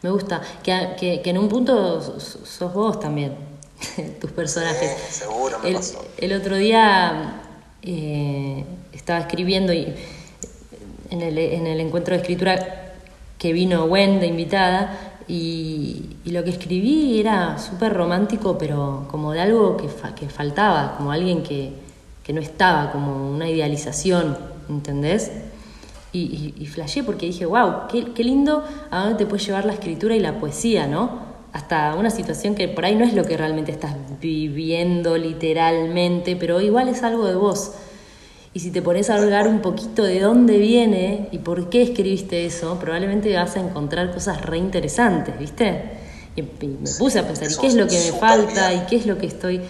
Me 0.03 0.11
gusta. 0.11 0.41
Que, 0.63 0.95
que, 0.99 1.23
que 1.23 1.31
en 1.31 1.39
un 1.39 1.49
punto 1.49 2.01
sos 2.01 2.39
sos 2.45 2.73
vos 2.75 3.01
también. 3.01 3.37
Tus 4.21 4.31
personajes. 4.33 4.97
Sí, 5.09 5.21
seguro 5.21 5.59
me 5.61 5.71
el, 5.71 5.77
pasó. 5.77 6.05
el 6.19 6.33
otro 6.35 6.57
día 6.57 7.41
eh, 7.83 8.65
estaba 8.93 9.21
escribiendo 9.21 9.73
y 9.73 9.93
en 11.11 11.21
el, 11.21 11.39
en 11.39 11.67
el 11.67 11.81
encuentro 11.81 12.15
de 12.15 12.21
escritura 12.21 12.95
que 13.39 13.53
vino 13.53 13.87
Gwen 13.89 14.23
invitada 14.25 14.99
y, 15.29 16.07
lo 16.27 16.45
que 16.45 16.51
escribí 16.51 17.21
era 17.21 17.59
súper 17.59 17.93
romántico, 17.93 18.57
pero 18.57 19.07
como 19.11 19.33
de 19.33 19.41
algo 19.41 19.77
que, 19.77 19.89
fa- 19.89 20.15
que 20.15 20.29
faltaba, 20.29 20.95
como 20.97 21.13
alguien 21.13 21.43
que, 21.43 21.73
que 22.25 22.33
no 22.33 22.41
estaba, 22.41 22.91
como 22.93 23.31
una 23.31 23.49
idealización, 23.51 24.39
¿entendés? 24.69 25.31
Y, 26.13 26.21
y, 26.21 26.55
y 26.63 26.67
flashé 26.67 27.03
porque 27.03 27.27
dije, 27.27 27.47
wow, 27.47 27.89
qué, 27.91 28.13
qué 28.13 28.25
lindo 28.25 28.65
a 28.91 29.01
dónde 29.01 29.17
te 29.19 29.27
puede 29.27 29.43
llevar 29.43 29.65
la 29.65 29.73
escritura 29.75 30.15
y 30.15 30.21
la 30.21 30.39
poesía, 30.39 30.87
¿no? 30.87 31.32
Hasta 31.53 31.95
una 31.97 32.11
situación 32.11 32.55
que 32.55 32.69
por 32.69 32.85
ahí 32.85 32.95
no 32.95 33.05
es 33.05 33.13
lo 33.13 33.25
que 33.25 33.37
realmente 33.37 33.73
estás 33.73 33.95
viviendo 34.21 35.19
literalmente, 35.19 36.35
pero 36.37 36.61
igual 36.61 36.89
es 36.89 37.03
algo 37.03 37.27
de 37.27 37.35
vos. 37.35 37.73
Y 38.55 38.61
si 38.61 38.71
te 38.71 38.83
pones 38.83 39.11
a 39.11 39.17
hablar 39.17 39.49
un 39.49 39.61
poquito 39.61 40.03
de 40.03 40.21
dónde 40.21 40.59
viene 40.59 41.29
y 41.33 41.39
por 41.39 41.71
qué 41.71 41.83
escribiste 41.83 42.45
eso, 42.47 42.79
probablemente 42.79 43.35
vas 43.35 43.57
a 43.57 43.61
encontrar 43.61 44.13
cosas 44.13 44.43
re 44.43 44.59
interesantes, 44.59 45.39
¿viste? 45.39 45.83
Y, 46.37 46.43
me 46.43 46.91
puse 46.99 47.19
a 47.19 47.27
pensar, 47.27 47.51
¿y 47.51 47.57
qué 47.57 47.67
es 47.67 47.75
lo 47.75 47.87
que 47.87 47.99
me 47.99 48.19
falta? 48.19 48.73
¿Y 48.75 48.81
qué 48.87 48.97
es 48.97 49.07
lo 49.07 49.19
que 49.19 49.27
estoy... 49.27 49.61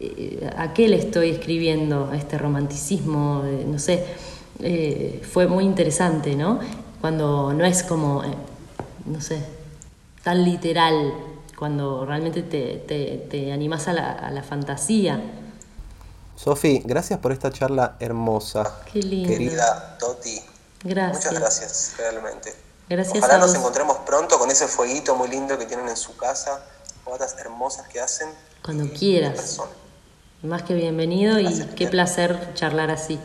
eh, 0.00 0.50
¿A 0.56 0.72
qué 0.72 0.88
le 0.88 0.96
estoy 0.96 1.30
escribiendo? 1.30 2.12
Este 2.12 2.38
romanticismo, 2.38 3.42
de- 3.42 3.64
no 3.64 3.78
sé. 3.78 4.04
Eh, 4.62 5.20
fue 5.28 5.46
muy 5.46 5.64
interesante, 5.64 6.34
¿no? 6.36 6.60
Cuando 7.00 7.52
no 7.52 7.64
es 7.64 7.82
como, 7.84 8.24
eh, 8.24 8.28
no 9.06 9.20
sé, 9.20 9.38
tan 10.28 10.44
literal, 10.44 11.14
cuando 11.58 12.04
realmente 12.04 12.42
te, 12.42 12.84
te, 12.86 13.26
te 13.30 13.50
animás 13.50 13.88
a 13.88 13.94
la, 13.94 14.12
a 14.12 14.30
la 14.30 14.42
fantasía. 14.42 15.18
Sofi, 16.36 16.82
gracias 16.84 17.18
por 17.20 17.32
esta 17.32 17.50
charla 17.50 17.96
hermosa. 17.98 18.82
Qué 18.92 18.98
lindo. 18.98 19.30
Querida 19.30 19.96
Toti. 19.98 20.38
Gracias. 20.84 21.24
Muchas 21.32 21.40
gracias, 21.40 21.94
realmente. 21.96 22.54
Gracias 22.90 23.16
Ojalá 23.16 23.36
a 23.36 23.38
nos 23.38 23.48
vos. 23.52 23.56
encontremos 23.56 23.96
pronto 24.04 24.38
con 24.38 24.50
ese 24.50 24.68
fueguito 24.68 25.16
muy 25.16 25.28
lindo 25.28 25.56
que 25.56 25.64
tienen 25.64 25.88
en 25.88 25.96
su 25.96 26.14
casa, 26.18 26.62
fotos 27.04 27.34
hermosas 27.38 27.88
que 27.88 27.98
hacen. 27.98 28.28
Cuando 28.62 28.84
y- 28.84 28.90
quieras. 28.90 29.32
persona. 29.34 29.70
Más 30.42 30.62
que 30.62 30.74
bienvenido 30.74 31.40
y 31.40 31.58
qué 31.74 31.86
placer 31.88 32.52
charlar 32.52 32.90
así. 32.90 33.18